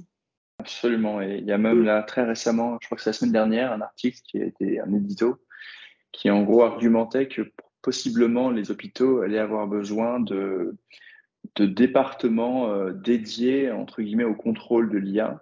Absolument. 0.59 1.21
Et 1.21 1.39
il 1.39 1.45
y 1.45 1.51
a 1.51 1.57
même 1.57 1.83
là, 1.83 2.03
très 2.03 2.23
récemment, 2.23 2.77
je 2.81 2.87
crois 2.87 2.95
que 2.95 3.03
c'est 3.03 3.09
la 3.09 3.13
semaine 3.13 3.33
dernière, 3.33 3.73
un 3.73 3.81
article 3.81 4.19
qui 4.23 4.41
a 4.41 4.45
été 4.45 4.79
un 4.79 4.93
édito 4.93 5.39
qui 6.13 6.29
en 6.29 6.43
gros 6.43 6.61
argumentait 6.61 7.27
que 7.27 7.51
possiblement 7.81 8.49
les 8.49 8.71
hôpitaux 8.71 9.21
allaient 9.21 9.39
avoir 9.39 9.67
besoin 9.67 10.19
de, 10.19 10.77
de 11.55 11.65
départements 11.65 12.69
euh, 12.69 12.93
dédiés, 12.93 13.71
entre 13.71 14.01
guillemets, 14.01 14.23
au 14.23 14.35
contrôle 14.35 14.89
de 14.89 14.97
l'IA. 14.97 15.41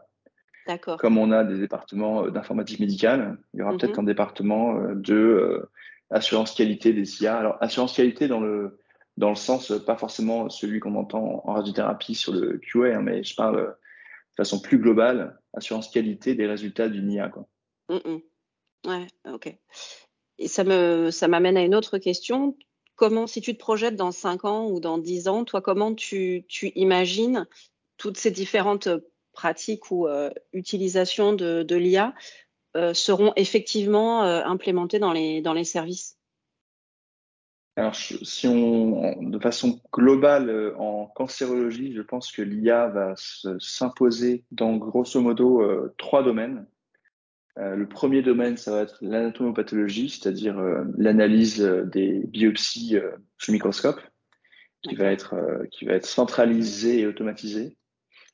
Comme 0.99 1.17
on 1.17 1.31
a 1.31 1.43
des 1.43 1.57
départements 1.57 2.25
euh, 2.25 2.31
d'informatique 2.31 2.79
médicale, 2.79 3.37
il 3.53 3.59
y 3.59 3.63
aura 3.63 3.77
peut-être 3.77 3.97
mm-hmm. 3.97 4.01
un 4.01 4.03
département 4.03 4.75
euh, 4.75 4.95
de 4.95 5.69
assurance 6.09 6.53
qualité 6.53 6.93
des 6.93 7.23
IA. 7.23 7.37
Alors, 7.37 7.57
assurance 7.61 7.93
qualité 7.93 8.27
dans 8.27 8.39
le, 8.39 8.79
dans 9.17 9.29
le 9.29 9.35
sens, 9.35 9.73
pas 9.85 9.95
forcément 9.95 10.49
celui 10.49 10.79
qu'on 10.79 10.95
entend 10.95 11.41
en 11.45 11.53
radiothérapie 11.53 12.15
sur 12.15 12.33
le 12.33 12.59
QA, 12.59 12.97
hein, 12.97 13.01
mais 13.01 13.23
je 13.23 13.35
parle 13.35 13.57
de 13.57 14.35
façon 14.35 14.59
plus 14.59 14.77
globale, 14.77 15.39
assurance 15.53 15.89
qualité 15.89 16.35
des 16.35 16.47
résultats 16.47 16.89
d'une 16.89 17.11
IA. 17.11 17.29
Quoi. 17.29 17.47
Ouais, 18.85 19.07
ok. 19.31 19.55
Et 20.37 20.47
ça 20.47 20.63
me, 20.63 21.11
ça 21.11 21.27
m'amène 21.27 21.57
à 21.57 21.63
une 21.63 21.75
autre 21.75 21.97
question. 21.97 22.57
Comment, 22.95 23.27
si 23.27 23.41
tu 23.41 23.53
te 23.53 23.59
projettes 23.59 23.95
dans 23.95 24.11
5 24.11 24.45
ans 24.45 24.67
ou 24.67 24.79
dans 24.79 24.97
10 24.97 25.27
ans, 25.27 25.45
toi, 25.45 25.61
comment 25.61 25.93
tu, 25.93 26.45
tu 26.47 26.69
imagines 26.75 27.47
toutes 27.97 28.17
ces 28.17 28.31
différentes 28.31 28.89
pratiques 29.33 29.91
ou 29.91 30.07
euh, 30.07 30.29
utilisations 30.53 31.33
de, 31.33 31.63
de 31.63 31.75
l'IA 31.75 32.13
euh, 32.77 32.93
seront 32.93 33.33
effectivement 33.35 34.23
euh, 34.23 34.43
implémentées 34.45 34.99
dans 34.99 35.11
les, 35.11 35.41
dans 35.41 35.53
les 35.53 35.65
services 35.65 36.17
alors, 37.77 37.95
si 37.95 38.47
on, 38.47 39.21
de 39.21 39.39
façon 39.39 39.79
globale, 39.93 40.73
en 40.77 41.05
cancérologie, 41.07 41.93
je 41.93 42.01
pense 42.01 42.29
que 42.31 42.41
l'IA 42.41 42.87
va 42.87 43.13
s'imposer 43.59 44.43
dans 44.51 44.75
grosso 44.75 45.21
modo 45.21 45.61
euh, 45.61 45.95
trois 45.97 46.21
domaines. 46.21 46.67
Euh, 47.57 47.77
le 47.77 47.87
premier 47.87 48.21
domaine, 48.21 48.57
ça 48.57 48.71
va 48.71 48.81
être 48.81 48.97
l'anatomopathologie, 48.99 50.09
c'est-à-dire 50.09 50.61
l'analyse 50.97 51.61
des 51.61 52.19
biopsies 52.27 52.97
sous 53.37 53.53
microscope, 53.53 54.01
qui 54.81 54.95
va 54.95 55.05
être 55.05 55.33
qui 55.71 55.85
va 55.85 55.93
être 55.93 56.05
centralisée 56.05 56.99
et 56.99 57.07
automatisée. 57.07 57.77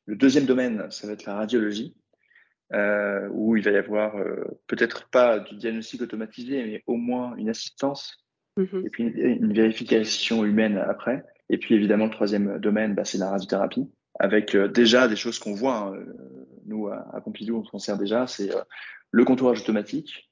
Le 0.07 0.15
deuxième 0.15 0.45
domaine, 0.45 0.89
ça 0.89 1.05
va 1.05 1.13
être 1.13 1.25
la 1.25 1.35
radiologie, 1.35 1.95
où 3.31 3.55
il 3.55 3.63
va 3.63 3.71
y 3.71 3.77
avoir 3.77 4.15
peut-être 4.65 5.07
pas 5.09 5.39
du 5.39 5.55
diagnostic 5.55 6.01
automatisé, 6.01 6.63
mais 6.63 6.83
au 6.87 6.95
moins 6.95 7.35
une 7.35 7.49
assistance 7.49 8.27
Mhm. 8.57 8.83
Et 8.85 8.89
puis 8.89 9.03
une, 9.03 9.53
vérification 9.53 10.43
humaine 10.43 10.77
après. 10.77 11.23
Et 11.49 11.57
puis 11.57 11.75
évidemment, 11.75 12.05
le 12.05 12.11
troisième 12.11 12.59
domaine, 12.59 12.95
bah, 12.95 13.05
c'est 13.05 13.19
la 13.19 13.29
radiothérapie, 13.29 13.87
avec 14.19 14.55
euh, 14.55 14.67
déjà 14.67 15.07
des 15.07 15.15
choses 15.15 15.39
qu'on 15.39 15.53
voit. 15.53 15.77
Hein, 15.77 15.93
euh, 15.93 16.15
nous, 16.65 16.87
à, 16.87 17.07
à, 17.13 17.21
Pompidou, 17.21 17.57
on 17.57 17.65
s'en 17.65 17.79
sert 17.79 17.97
déjà, 17.97 18.27
c'est 18.27 18.53
euh, 18.53 18.61
le 19.11 19.23
contourage 19.23 19.61
automatique. 19.61 20.29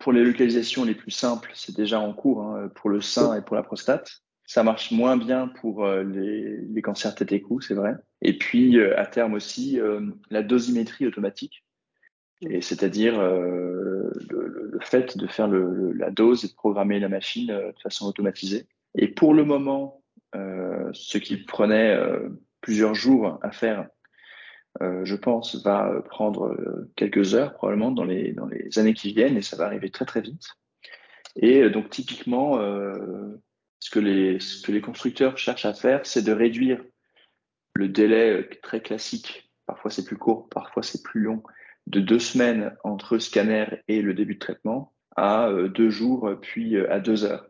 pour 0.00 0.12
les 0.12 0.24
localisations 0.24 0.84
les 0.84 0.94
plus 0.94 1.10
simples, 1.10 1.50
c'est 1.54 1.76
déjà 1.76 2.00
en 2.00 2.12
cours 2.14 2.42
hein, 2.42 2.70
pour 2.74 2.90
le 2.90 3.00
sein 3.00 3.34
et 3.34 3.42
pour 3.42 3.56
la 3.56 3.62
prostate. 3.62 4.22
Ça 4.46 4.62
marche 4.62 4.92
moins 4.92 5.16
bien 5.16 5.48
pour 5.48 5.86
les, 5.86 6.58
les, 6.58 6.82
cancers 6.82 7.14
tête 7.14 7.32
et 7.32 7.40
cou, 7.40 7.60
c'est 7.60 7.74
vrai. 7.74 7.96
Et 8.22 8.38
puis, 8.38 8.80
à 8.80 9.04
terme 9.04 9.34
aussi, 9.34 9.80
la 10.30 10.42
dosimétrie 10.42 11.06
automatique. 11.06 11.64
Et 12.42 12.60
c'est-à-dire 12.60 13.20
le, 13.20 14.12
le, 14.28 14.78
fait 14.80 15.16
de 15.16 15.26
faire 15.26 15.48
le, 15.48 15.92
la 15.92 16.10
dose 16.10 16.44
et 16.44 16.48
de 16.48 16.54
programmer 16.54 17.00
la 17.00 17.08
machine 17.08 17.50
euh, 17.50 17.72
de 17.72 17.80
façon 17.80 18.06
automatisée. 18.06 18.66
Et 18.94 19.08
pour 19.08 19.32
le 19.32 19.44
moment, 19.44 20.02
euh, 20.34 20.90
ce 20.92 21.18
qui 21.18 21.36
prenait 21.38 21.94
euh, 21.94 22.28
plusieurs 22.60 22.94
jours 22.94 23.38
à 23.42 23.50
faire, 23.52 23.88
euh, 24.82 25.04
je 25.04 25.16
pense, 25.16 25.62
va 25.64 26.02
prendre 26.10 26.48
euh, 26.48 26.90
quelques 26.96 27.34
heures 27.34 27.54
probablement 27.54 27.90
dans 27.90 28.04
les, 28.04 28.32
dans 28.32 28.46
les 28.46 28.78
années 28.78 28.94
qui 28.94 29.12
viennent 29.14 29.36
et 29.36 29.42
ça 29.42 29.56
va 29.56 29.64
arriver 29.64 29.90
très 29.90 30.04
très 30.04 30.20
vite. 30.20 30.46
Et 31.36 31.68
donc 31.68 31.90
typiquement, 31.90 32.58
ce, 33.80 33.90
que 33.90 33.98
les, 33.98 34.40
ce 34.40 34.62
que 34.62 34.72
les 34.72 34.80
constructeurs 34.80 35.38
cherchent 35.38 35.66
à 35.66 35.74
faire, 35.74 36.04
c'est 36.04 36.22
de 36.22 36.32
réduire 36.32 36.82
le 37.74 37.88
délai 37.88 38.48
très 38.62 38.80
classique. 38.80 39.52
Parfois 39.66 39.90
c'est 39.90 40.04
plus 40.04 40.16
court, 40.16 40.48
parfois 40.48 40.82
c'est 40.82 41.02
plus 41.02 41.20
long 41.20 41.42
de 41.86 42.00
deux 42.00 42.18
semaines 42.18 42.76
entre 42.84 43.18
scanner 43.18 43.66
et 43.88 44.02
le 44.02 44.14
début 44.14 44.34
de 44.34 44.40
traitement 44.40 44.92
à 45.16 45.48
euh, 45.48 45.68
deux 45.68 45.90
jours, 45.90 46.30
puis 46.40 46.76
euh, 46.76 46.92
à 46.92 47.00
deux 47.00 47.24
heures. 47.24 47.48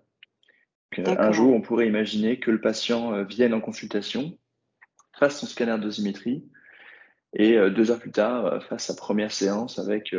un 0.96 1.32
jour, 1.32 1.52
on 1.52 1.60
pourrait 1.60 1.88
imaginer 1.88 2.38
que 2.38 2.50
le 2.50 2.60
patient 2.60 3.12
euh, 3.12 3.24
vienne 3.24 3.54
en 3.54 3.60
consultation, 3.60 4.38
fasse 5.18 5.40
son 5.40 5.46
scanner 5.46 5.76
de 5.78 5.82
dosimétrie, 5.82 6.48
et 7.32 7.58
deux 7.70 7.90
heures 7.90 7.98
plus 7.98 8.12
tard, 8.12 8.62
fasse 8.64 8.86
sa 8.86 8.94
première 8.94 9.32
séance 9.32 9.78
avec 9.78 10.14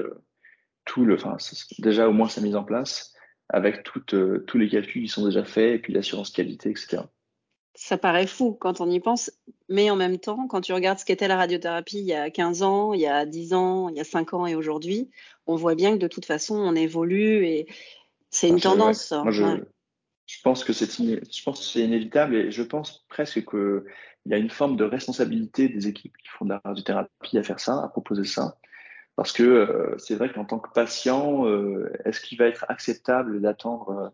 tout 0.86 1.06
le, 1.06 1.16
enfin, 1.16 1.38
déjà 1.80 2.08
au 2.08 2.14
moins 2.14 2.28
sa 2.28 2.42
mise 2.42 2.56
en 2.56 2.64
place, 2.64 3.16
avec 3.50 3.84
toutes, 3.84 4.16
tous 4.46 4.58
les 4.58 4.70
calculs 4.70 5.04
qui 5.04 5.08
sont 5.08 5.26
déjà 5.26 5.44
faits, 5.44 5.76
et 5.76 5.80
puis 5.80 5.94
l'assurance 5.94 6.32
qualité, 6.32 6.70
etc 6.70 7.04
ça 7.78 7.98
paraît 7.98 8.26
fou 8.26 8.58
quand 8.60 8.82
on 8.82 8.90
y 8.90 9.00
pense, 9.00 9.32
mais 9.70 9.92
en 9.92 9.96
même 9.96 10.18
temps, 10.18 10.48
quand 10.48 10.62
tu 10.62 10.74
regardes 10.74 10.98
ce 10.98 11.06
qu'était 11.06 11.28
la 11.28 11.38
radiothérapie 11.38 12.00
il 12.00 12.06
y 12.06 12.14
a 12.14 12.32
15 12.32 12.64
ans, 12.64 12.94
il 12.94 13.02
y 13.02 13.06
a 13.06 13.26
10 13.26 13.54
ans, 13.54 13.90
il 13.90 13.98
y 13.98 14.00
a 14.00 14.04
5 14.04 14.34
ans 14.34 14.48
et 14.48 14.56
aujourd'hui, 14.56 15.12
on 15.46 15.56
voit 15.56 15.76
bien 15.76 15.94
que 15.94 16.00
de 16.00 16.08
toute 16.08 16.26
façon, 16.26 16.56
on 16.56 16.74
évolue 16.74 17.46
et 17.46 17.68
c'est 18.32 18.50
une 18.50 18.60
tendance. 18.60 19.12
Moi, 19.12 19.32
je, 19.32 19.44
je, 20.26 20.42
pense 20.44 20.64
que 20.64 20.74
c'est 20.74 20.92
je 20.92 21.44
pense 21.44 21.60
que 21.60 21.66
c'est 21.66 21.82
inévitable 21.82 22.36
et 22.36 22.52
je 22.52 22.64
pense 22.64 23.06
presque 23.10 23.48
qu'il 23.48 23.84
y 24.26 24.34
a 24.34 24.38
une 24.38 24.50
forme 24.50 24.76
de 24.76 24.84
responsabilité 24.84 25.70
des 25.70 25.88
équipes 25.88 26.18
qui 26.18 26.30
font 26.30 26.46
de 26.46 26.50
la 26.50 26.62
radiothérapie 26.66 27.38
à 27.38 27.44
faire 27.44 27.60
ça, 27.60 27.84
à 27.84 27.90
proposer 27.90 28.26
ça. 28.26 28.58
Parce 29.18 29.32
que 29.32 29.44
euh, 29.44 29.96
c'est 29.98 30.14
vrai 30.16 30.32
qu'en 30.32 30.46
tant 30.46 30.60
que 30.60 30.72
patient, 30.72 31.48
euh, 31.48 31.92
est-ce 32.06 32.22
qu'il 32.22 32.38
va 32.38 32.46
être 32.46 32.66
acceptable 32.70 33.42
d'attendre 33.42 33.90
euh, 33.90 34.10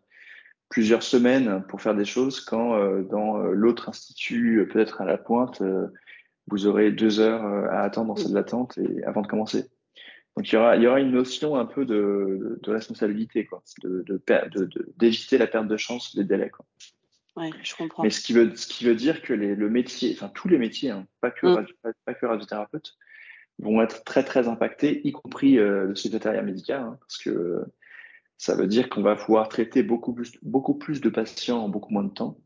plusieurs 0.69 1.03
semaines 1.03 1.61
pour 1.67 1.81
faire 1.81 1.93
des 1.93 2.05
choses 2.05 2.39
quand 2.39 2.79
dans 3.03 3.37
l'autre 3.37 3.89
institut, 3.89 4.67
peut-être 4.71 5.01
à 5.01 5.05
la 5.05 5.19
pointe, 5.19 5.61
vous 6.47 6.65
aurez 6.65 6.91
deux 6.91 7.19
heures 7.19 7.43
à 7.71 7.81
attendre 7.81 8.13
en 8.13 8.15
salle 8.15 8.31
d'attente 8.31 8.79
et 8.79 9.03
avant 9.03 9.21
de 9.21 9.27
commencer? 9.27 9.69
Donc 10.35 10.51
il 10.51 10.55
y 10.55 10.57
aura, 10.57 10.75
il 10.77 10.81
y 10.81 10.87
aura 10.87 10.99
une 10.99 11.11
notion 11.11 11.57
un 11.57 11.65
peu 11.65 11.85
de, 11.85 12.59
de, 12.63 12.71
responsabilité, 12.71 13.45
quoi, 13.45 13.61
de, 13.83 14.03
de, 14.07 14.69
d'éviter 14.97 15.37
la 15.37 15.45
perte 15.45 15.67
de 15.67 15.77
chance 15.77 16.15
des 16.15 16.23
délais. 16.23 16.49
Quoi. 16.49 16.65
Ouais, 17.35 17.51
je 17.61 17.75
comprends. 17.75 18.01
Mais 18.01 18.09
ce 18.09 18.21
qui 18.21 18.33
veut, 18.33 18.55
ce 18.55 18.65
qui 18.65 18.85
veut 18.85 18.95
dire 18.95 19.21
que 19.21 19.33
les, 19.33 19.53
le 19.53 19.69
métier, 19.69 20.11
enfin 20.15 20.31
tous 20.33 20.47
les 20.47 20.57
métiers, 20.57 20.89
hein, 20.89 21.05
pas 21.21 21.29
que 21.29 21.45
mm. 21.45 21.67
pas, 22.05 22.13
que 22.15 22.25
radiothérapeute, 22.25 22.95
vont 23.59 23.81
être 23.81 24.03
très 24.03 24.23
très 24.23 24.47
impactés, 24.47 25.01
y 25.07 25.11
compris 25.11 25.55
le 25.55 25.95
secrétariat 25.95 26.41
médical, 26.41 26.81
hein, 26.81 26.97
parce 26.99 27.17
que 27.17 27.63
ça 28.37 28.55
veut 28.55 28.67
dire 28.67 28.89
qu'on 28.89 29.01
va 29.01 29.15
pouvoir 29.15 29.47
traiter 29.47 29.83
beaucoup 29.83 30.13
plus, 30.13 30.33
beaucoup 30.41 30.73
plus 30.73 31.01
de 31.01 31.09
patients 31.09 31.59
en 31.59 31.69
beaucoup 31.69 31.93
moins 31.93 32.03
de 32.03 32.13
temps 32.13 32.37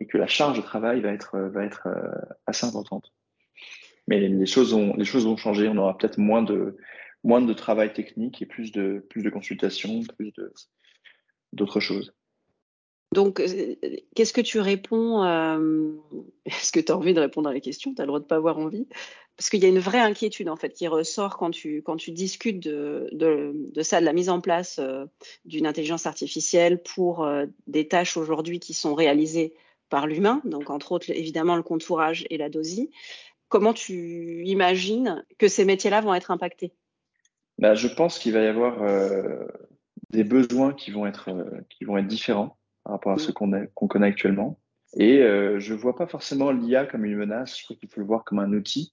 et 0.00 0.06
que 0.06 0.18
la 0.18 0.26
charge 0.26 0.56
de 0.56 0.62
travail 0.62 1.00
va 1.00 1.12
être, 1.12 1.38
va 1.38 1.64
être 1.64 1.86
euh, 1.86 2.34
assez 2.46 2.66
importante. 2.66 3.12
Mais 4.06 4.20
les 4.20 4.46
choses 4.46 4.74
ont, 4.74 4.94
les 4.96 5.04
choses 5.04 5.24
vont 5.24 5.36
changer. 5.36 5.68
On 5.68 5.76
aura 5.76 5.96
peut-être 5.96 6.18
moins 6.18 6.42
de, 6.42 6.76
moins 7.22 7.40
de 7.40 7.52
travail 7.52 7.92
technique 7.92 8.42
et 8.42 8.46
plus 8.46 8.70
de, 8.72 9.04
plus 9.08 9.22
de 9.22 9.30
consultations, 9.30 10.02
plus 10.16 10.32
d'autres 11.52 11.80
choses. 11.80 12.12
Donc, 13.12 13.40
euh, 13.40 13.76
qu'est-ce 14.14 14.32
que 14.32 14.40
tu 14.40 14.58
réponds 14.58 15.24
euh, 15.24 15.92
Est-ce 16.44 16.72
que 16.72 16.80
tu 16.80 16.92
as 16.92 16.96
envie 16.96 17.14
de 17.14 17.20
répondre 17.20 17.48
à 17.48 17.52
la 17.52 17.60
question? 17.60 17.94
Tu 17.94 18.02
as 18.02 18.04
le 18.04 18.08
droit 18.08 18.20
de 18.20 18.26
pas 18.26 18.36
avoir 18.36 18.58
envie? 18.58 18.88
Parce 19.36 19.50
qu'il 19.50 19.60
y 19.60 19.66
a 19.66 19.68
une 19.68 19.80
vraie 19.80 20.00
inquiétude 20.00 20.48
en 20.48 20.56
fait 20.56 20.70
qui 20.70 20.86
ressort 20.86 21.36
quand 21.36 21.50
tu 21.50 21.82
quand 21.82 21.96
tu 21.96 22.12
discutes 22.12 22.62
de, 22.62 23.08
de, 23.12 23.52
de 23.54 23.82
ça, 23.82 24.00
de 24.00 24.04
la 24.04 24.12
mise 24.12 24.28
en 24.28 24.40
place 24.40 24.78
euh, 24.78 25.06
d'une 25.44 25.66
intelligence 25.66 26.06
artificielle 26.06 26.82
pour 26.82 27.24
euh, 27.24 27.46
des 27.66 27.88
tâches 27.88 28.16
aujourd'hui 28.16 28.60
qui 28.60 28.74
sont 28.74 28.94
réalisées 28.94 29.54
par 29.88 30.06
l'humain, 30.06 30.40
donc 30.44 30.70
entre 30.70 30.92
autres 30.92 31.10
évidemment 31.10 31.56
le 31.56 31.62
contourage 31.62 32.26
et 32.30 32.38
la 32.38 32.48
dosie. 32.48 32.90
Comment 33.48 33.72
tu 33.72 34.44
imagines 34.46 35.24
que 35.38 35.48
ces 35.48 35.64
métiers-là 35.64 36.00
vont 36.00 36.14
être 36.14 36.30
impactés? 36.30 36.72
Bah, 37.58 37.74
je 37.74 37.86
pense 37.86 38.18
qu'il 38.18 38.32
va 38.32 38.42
y 38.42 38.46
avoir 38.46 38.82
euh, 38.82 39.46
des 40.10 40.24
besoins 40.24 40.72
qui 40.72 40.90
vont 40.90 41.06
être 41.06 41.30
qui 41.70 41.84
vont 41.84 41.98
être 41.98 42.08
différents 42.08 42.56
par 42.84 42.94
rapport 42.94 43.12
à 43.12 43.18
ceux 43.18 43.32
mm. 43.32 43.68
qu'on 43.74 43.88
connaît 43.88 44.06
actuellement. 44.06 44.58
Et 44.96 45.18
je 45.58 45.74
vois 45.74 45.96
pas 45.96 46.06
forcément 46.06 46.52
l'IA 46.52 46.86
comme 46.86 47.04
une 47.04 47.16
menace. 47.16 47.58
Je 47.58 47.64
crois 47.64 47.76
qu'il 47.76 47.88
faut 47.88 48.00
le 48.00 48.06
voir 48.06 48.22
comme 48.22 48.38
un 48.38 48.52
outil 48.52 48.92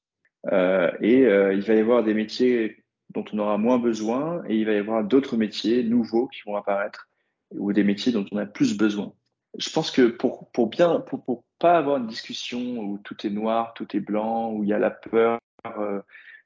euh, 0.51 0.91
et 1.01 1.25
euh, 1.25 1.53
il 1.53 1.61
va 1.61 1.73
y 1.73 1.79
avoir 1.79 2.03
des 2.03 2.13
métiers 2.13 2.83
dont 3.09 3.25
on 3.33 3.39
aura 3.39 3.57
moins 3.57 3.77
besoin 3.77 4.43
et 4.47 4.55
il 4.55 4.65
va 4.65 4.73
y 4.73 4.77
avoir 4.77 5.03
d'autres 5.03 5.37
métiers 5.37 5.83
nouveaux 5.83 6.27
qui 6.27 6.41
vont 6.45 6.55
apparaître 6.55 7.09
ou 7.51 7.73
des 7.73 7.83
métiers 7.83 8.11
dont 8.11 8.25
on 8.31 8.37
a 8.37 8.45
plus 8.45 8.77
besoin. 8.77 9.13
Je 9.57 9.69
pense 9.69 9.91
que 9.91 10.07
pour, 10.07 10.49
pour 10.51 10.67
bien, 10.67 11.01
pour, 11.01 11.23
pour 11.23 11.43
pas 11.59 11.77
avoir 11.77 11.97
une 11.97 12.07
discussion 12.07 12.79
où 12.79 12.97
tout 12.99 13.27
est 13.27 13.29
noir, 13.29 13.73
tout 13.73 13.95
est 13.95 13.99
blanc, 13.99 14.53
où 14.53 14.63
il 14.63 14.69
y 14.69 14.73
a 14.73 14.79
la 14.79 14.91
peur 14.91 15.39
euh, 15.77 16.01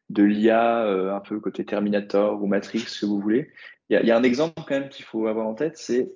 de 0.09 0.23
l'IA, 0.23 0.81
un 1.15 1.19
peu 1.19 1.39
côté 1.39 1.65
Terminator 1.65 2.41
ou 2.41 2.47
Matrix, 2.47 2.79
ce 2.79 3.01
que 3.01 3.05
vous 3.05 3.19
voulez, 3.19 3.51
il 3.89 4.03
y 4.03 4.11
a, 4.11 4.17
un 4.17 4.23
exemple 4.23 4.63
quand 4.67 4.79
même 4.79 4.89
qu'il 4.89 5.05
faut 5.05 5.27
avoir 5.27 5.47
en 5.47 5.53
tête, 5.53 5.77
c'est 5.77 6.11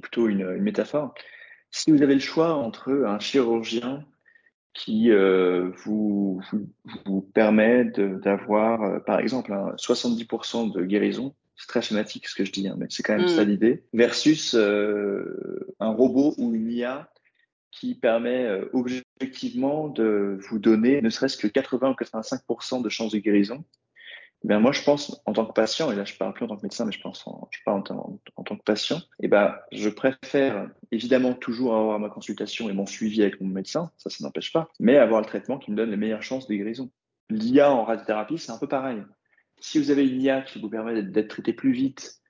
plutôt 0.00 0.28
une 0.28 0.56
métaphore. 0.58 1.14
Si 1.70 1.90
vous 1.90 2.02
avez 2.02 2.14
le 2.14 2.20
choix 2.20 2.54
entre 2.54 3.04
un 3.06 3.18
chirurgien 3.18 4.06
qui 4.76 5.10
euh, 5.10 5.70
vous, 5.84 6.40
vous, 6.50 6.68
vous, 7.06 7.22
permet 7.22 7.84
d'avoir, 7.84 8.82
euh, 8.82 8.98
par 9.00 9.20
exemple, 9.20 9.50
70% 9.50 10.72
de 10.72 10.84
guérison. 10.84 11.34
C'est 11.56 11.66
très 11.66 11.80
schématique 11.80 12.28
ce 12.28 12.34
que 12.34 12.44
je 12.44 12.52
dis, 12.52 12.68
hein, 12.68 12.76
mais 12.76 12.86
c'est 12.90 13.02
quand 13.02 13.16
même 13.16 13.28
ça 13.28 13.44
mm. 13.44 13.48
l'idée. 13.48 13.84
Versus 13.94 14.54
euh, 14.54 15.74
un 15.80 15.88
robot 15.88 16.34
ou 16.36 16.54
une 16.54 16.70
IA 16.70 17.10
qui 17.70 17.94
permet 17.94 18.48
objectivement 18.72 19.88
de 19.88 20.38
vous 20.48 20.58
donner 20.58 21.02
ne 21.02 21.10
serait-ce 21.10 21.36
que 21.36 21.46
80 21.46 21.90
ou 21.90 21.92
85% 21.92 22.82
de 22.82 22.88
chances 22.88 23.12
de 23.12 23.18
guérison 23.18 23.64
ben 24.44 24.60
moi, 24.60 24.72
je 24.72 24.82
pense, 24.82 25.20
en 25.26 25.32
tant 25.32 25.46
que 25.46 25.52
patient, 25.52 25.90
et 25.90 25.96
là, 25.96 26.04
je 26.04 26.14
parle 26.14 26.32
plus 26.32 26.44
en 26.44 26.48
tant 26.48 26.56
que 26.56 26.62
médecin, 26.62 26.84
mais 26.84 26.92
je 26.92 27.00
pense 27.00 27.26
en, 27.26 27.48
je 27.50 27.58
parle 27.64 27.78
en, 27.78 28.42
tant 28.44 28.56
que 28.56 28.62
patient, 28.62 29.00
eh 29.20 29.28
ben, 29.28 29.56
je 29.72 29.88
préfère 29.88 30.68
évidemment 30.92 31.34
toujours 31.34 31.74
avoir 31.74 31.98
ma 31.98 32.08
consultation 32.08 32.68
et 32.68 32.72
mon 32.72 32.86
suivi 32.86 33.22
avec 33.22 33.40
mon 33.40 33.48
médecin, 33.48 33.90
ça, 33.96 34.10
ça 34.10 34.24
n'empêche 34.24 34.52
pas, 34.52 34.68
mais 34.78 34.98
avoir 34.98 35.20
le 35.20 35.26
traitement 35.26 35.58
qui 35.58 35.70
me 35.70 35.76
donne 35.76 35.90
les 35.90 35.96
meilleures 35.96 36.22
chances 36.22 36.46
de 36.46 36.54
guérison. 36.54 36.90
L'IA 37.28 37.72
en 37.72 37.84
radiothérapie, 37.84 38.38
c'est 38.38 38.52
un 38.52 38.58
peu 38.58 38.68
pareil. 38.68 39.02
Si 39.58 39.78
vous 39.78 39.90
avez 39.90 40.06
une 40.06 40.20
IA 40.20 40.42
qui 40.42 40.60
vous 40.60 40.68
permet 40.68 41.02
d'être 41.02 41.28
traité 41.28 41.52
plus 41.52 41.72
vite, 41.72 42.20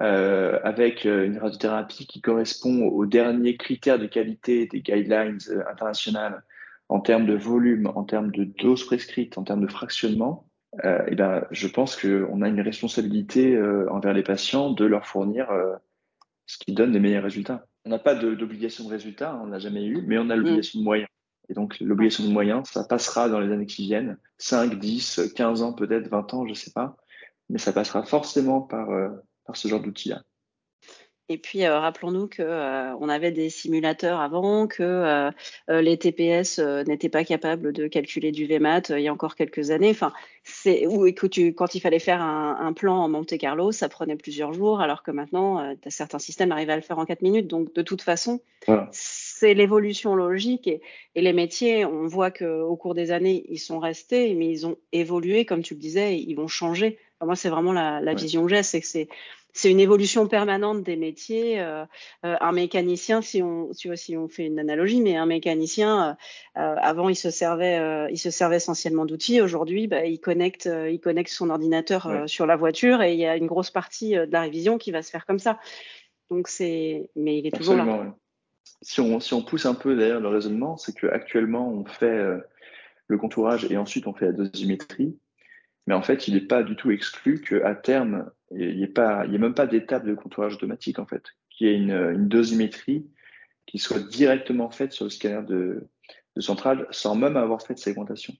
euh, 0.00 0.58
avec 0.64 1.04
euh, 1.04 1.26
une 1.26 1.36
radiothérapie 1.36 2.06
qui 2.06 2.22
correspond 2.22 2.86
aux 2.86 3.04
derniers 3.04 3.58
critères 3.58 3.98
de 3.98 4.06
qualité 4.06 4.66
des 4.66 4.80
guidelines 4.80 5.38
euh, 5.50 5.62
internationales 5.70 6.42
en 6.88 7.00
termes 7.00 7.26
de 7.26 7.34
volume, 7.34 7.92
en 7.94 8.04
termes 8.04 8.30
de 8.30 8.44
dose 8.44 8.86
prescrite, 8.86 9.36
en 9.36 9.44
termes 9.44 9.60
de 9.60 9.70
fractionnement, 9.70 10.46
euh, 10.84 11.04
et 11.06 11.14
ben, 11.14 11.46
je 11.50 11.68
pense 11.68 11.96
qu'on 11.96 12.42
a 12.42 12.48
une 12.48 12.60
responsabilité 12.60 13.54
euh, 13.54 13.90
envers 13.90 14.14
les 14.14 14.22
patients 14.22 14.70
de 14.70 14.84
leur 14.84 15.06
fournir 15.06 15.50
euh, 15.50 15.74
ce 16.46 16.56
qui 16.58 16.72
donne 16.72 16.92
les 16.92 17.00
meilleurs 17.00 17.24
résultats. 17.24 17.66
On 17.84 17.90
n'a 17.90 17.98
pas 17.98 18.14
d'obligation 18.14 18.84
de, 18.84 18.90
résultat, 18.90 19.38
on 19.42 19.48
n'a 19.48 19.58
jamais 19.58 19.84
eu, 19.84 20.02
mais 20.06 20.18
on 20.18 20.30
a 20.30 20.36
l'obligation 20.36 20.78
de 20.78 20.84
moyens. 20.84 21.08
Et 21.48 21.54
donc, 21.54 21.78
l'obligation 21.80 22.24
de 22.24 22.30
moyens, 22.30 22.68
ça 22.68 22.84
passera 22.84 23.28
dans 23.28 23.40
les 23.40 23.52
années 23.52 23.66
qui 23.66 23.82
viennent, 23.84 24.16
5, 24.38 24.78
10, 24.78 25.32
15 25.34 25.62
ans 25.62 25.72
peut-être, 25.72 26.08
20 26.08 26.34
ans, 26.34 26.46
je 26.46 26.54
sais 26.54 26.70
pas, 26.70 26.96
mais 27.50 27.58
ça 27.58 27.72
passera 27.72 28.04
forcément 28.04 28.60
par, 28.60 28.88
par 29.44 29.56
ce 29.56 29.66
genre 29.66 29.80
d'outils-là. 29.80 30.22
Et 31.28 31.38
puis, 31.38 31.64
euh, 31.64 31.78
rappelons-nous 31.78 32.26
qu'on 32.28 32.42
euh, 32.42 32.94
on 33.00 33.08
avait 33.08 33.30
des 33.30 33.48
simulateurs 33.48 34.20
avant, 34.20 34.66
que 34.66 34.82
euh, 34.82 35.30
les 35.68 35.96
TPS 35.96 36.58
n'étaient 36.58 37.08
pas 37.08 37.24
capables 37.24 37.72
de 37.72 37.86
calculer 37.86 38.32
du 38.32 38.46
VMAT 38.46 38.82
il 38.90 39.00
y 39.00 39.08
a 39.08 39.12
encore 39.12 39.36
quelques 39.36 39.70
années. 39.70 39.90
Enfin, 39.90 40.12
c'est 40.42 40.86
ou 40.86 41.10
que 41.12 41.26
tu, 41.26 41.54
quand 41.54 41.74
il 41.74 41.80
fallait 41.80 42.00
faire 42.00 42.20
un, 42.20 42.72
plan 42.72 42.96
en 42.96 43.08
Monte 43.08 43.38
Carlo, 43.38 43.70
ça 43.70 43.88
prenait 43.88 44.16
plusieurs 44.16 44.52
jours, 44.52 44.80
alors 44.80 45.02
que 45.02 45.10
maintenant, 45.10 45.74
certains 45.88 46.18
systèmes 46.18 46.50
arrivent 46.50 46.70
à 46.70 46.76
le 46.76 46.82
faire 46.82 46.98
en 46.98 47.04
quatre 47.04 47.22
minutes. 47.22 47.46
Donc, 47.46 47.72
de 47.74 47.82
toute 47.82 48.02
façon, 48.02 48.40
c'est 48.90 49.54
l'évolution 49.54 50.14
logique 50.14 50.66
et, 50.66 50.80
les 51.14 51.32
métiers, 51.32 51.84
on 51.84 52.06
voit 52.06 52.30
qu'au 52.30 52.76
cours 52.76 52.94
des 52.94 53.12
années, 53.12 53.44
ils 53.48 53.58
sont 53.58 53.78
restés, 53.78 54.34
mais 54.34 54.50
ils 54.50 54.66
ont 54.66 54.76
évolué, 54.92 55.44
comme 55.44 55.62
tu 55.62 55.74
le 55.74 55.80
disais, 55.80 56.18
ils 56.18 56.34
vont 56.34 56.48
changer. 56.48 56.98
moi, 57.22 57.36
c'est 57.36 57.48
vraiment 57.48 57.72
la, 57.72 58.14
vision 58.14 58.44
que 58.44 58.50
j'ai, 58.54 58.62
c'est 58.62 58.80
que 58.80 58.86
c'est 58.86 59.08
c'est 59.52 59.70
une 59.70 59.80
évolution 59.80 60.26
permanente 60.26 60.82
des 60.82 60.96
métiers. 60.96 61.60
Euh, 61.60 61.84
euh, 62.24 62.36
un 62.40 62.52
mécanicien, 62.52 63.20
si 63.20 63.42
on, 63.42 63.70
tu 63.76 63.88
vois, 63.88 63.96
si 63.96 64.16
on 64.16 64.28
fait 64.28 64.46
une 64.46 64.58
analogie, 64.58 65.00
mais 65.00 65.16
un 65.16 65.26
mécanicien, 65.26 66.16
euh, 66.56 66.74
avant, 66.78 67.08
il 67.08 67.16
se 67.16 67.30
servait, 67.30 68.08
il 68.10 68.18
se 68.18 68.30
servait 68.30 68.56
essentiellement 68.56 69.04
d'outils. 69.04 69.40
Aujourd'hui, 69.40 69.88
bah, 69.88 70.06
il 70.06 70.20
connecte, 70.20 70.68
il 70.90 71.00
connecte 71.00 71.30
son 71.30 71.50
ordinateur 71.50 72.24
sur 72.26 72.46
la 72.46 72.56
voiture 72.56 73.02
et 73.02 73.12
il 73.12 73.18
y 73.18 73.26
a 73.26 73.36
une 73.36 73.46
grosse 73.46 73.70
partie 73.70 74.14
de 74.14 74.32
la 74.32 74.40
révision 74.40 74.78
qui 74.78 74.90
va 74.90 75.02
se 75.02 75.10
faire 75.10 75.26
comme 75.26 75.38
ça. 75.38 75.58
Donc 76.30 76.48
c'est, 76.48 77.10
mais 77.14 77.38
il 77.38 77.46
est 77.46 77.56
toujours 77.56 77.76
là. 77.76 78.14
Si 78.80 79.00
on, 79.00 79.20
si 79.20 79.34
on 79.34 79.42
pousse 79.42 79.66
un 79.66 79.74
peu 79.74 79.94
d'ailleurs 79.96 80.20
le 80.20 80.28
raisonnement, 80.28 80.76
c'est 80.76 80.92
qu'actuellement 80.92 81.68
on 81.68 81.84
fait 81.84 82.40
le 83.06 83.18
contourage 83.18 83.70
et 83.70 83.76
ensuite 83.76 84.06
on 84.06 84.14
fait 84.14 84.26
la 84.26 84.32
dosimétrie. 84.32 85.16
Mais 85.86 85.94
en 85.94 86.02
fait, 86.02 86.28
il 86.28 86.34
n'est 86.34 86.40
pas 86.40 86.62
du 86.62 86.76
tout 86.76 86.90
exclu 86.90 87.40
qu'à 87.40 87.74
terme, 87.74 88.30
il 88.54 88.76
n'y 88.76 88.82
ait, 88.82 88.88
pas, 88.88 89.24
il 89.26 89.32
y 89.32 89.34
ait 89.36 89.38
même 89.38 89.54
pas 89.54 89.66
d'étape 89.66 90.04
de 90.04 90.14
contourage 90.14 90.54
automatique, 90.54 90.98
en 90.98 91.06
fait, 91.06 91.24
qu'il 91.50 91.66
y 91.66 91.70
ait 91.70 91.76
une, 91.76 91.92
une, 91.92 92.28
dosimétrie 92.28 93.06
qui 93.66 93.78
soit 93.78 94.00
directement 94.00 94.70
faite 94.70 94.92
sur 94.92 95.04
le 95.04 95.10
scanner 95.10 95.46
de, 95.46 95.88
de 96.36 96.40
centrale 96.40 96.86
sans 96.90 97.14
même 97.14 97.36
avoir 97.36 97.62
fait 97.62 97.74
de 97.74 97.78
segmentation. 97.78 98.34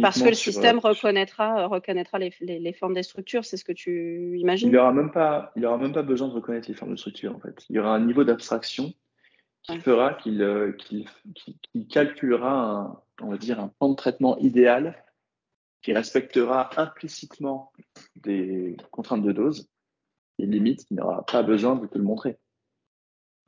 Parce 0.00 0.22
que 0.22 0.28
le 0.28 0.34
système 0.34 0.76
euh, 0.76 0.88
reconnaîtra, 0.90 1.66
reconnaîtra 1.66 2.18
les, 2.18 2.32
les, 2.40 2.72
formes 2.72 2.94
des 2.94 3.02
structures, 3.02 3.44
c'est 3.44 3.56
ce 3.56 3.64
que 3.64 3.72
tu 3.72 4.38
imagines? 4.38 4.68
Il 4.68 4.74
n'aura 4.74 4.92
même, 4.92 5.10
pas, 5.10 5.50
il 5.56 5.66
aura 5.66 5.76
même 5.76 5.92
pas 5.92 6.02
besoin 6.02 6.28
de 6.28 6.34
reconnaître 6.34 6.68
les 6.68 6.74
formes 6.74 6.92
de 6.92 6.96
structure, 6.96 7.34
en 7.34 7.40
fait. 7.40 7.64
Il 7.68 7.76
y 7.76 7.78
aura 7.80 7.92
un 7.92 8.04
niveau 8.04 8.22
d'abstraction 8.22 8.92
qui 9.62 9.78
fera 9.80 10.14
qu'il 10.14 10.40
euh, 10.40 10.76
calculera, 11.90 12.52
un, 12.52 13.00
on 13.22 13.30
va 13.30 13.38
dire, 13.38 13.58
un 13.58 13.68
plan 13.68 13.90
de 13.90 13.96
traitement 13.96 14.38
idéal 14.38 15.02
qui 15.82 15.92
respectera 15.92 16.70
implicitement 16.80 17.72
des 18.16 18.76
contraintes 18.90 19.22
de 19.22 19.32
dose 19.32 19.68
et 20.38 20.46
limite, 20.46 20.86
il 20.90 20.96
n'aura 20.96 21.24
pas 21.26 21.42
besoin 21.42 21.76
de 21.76 21.86
te 21.86 21.98
le 21.98 22.04
montrer. 22.04 22.38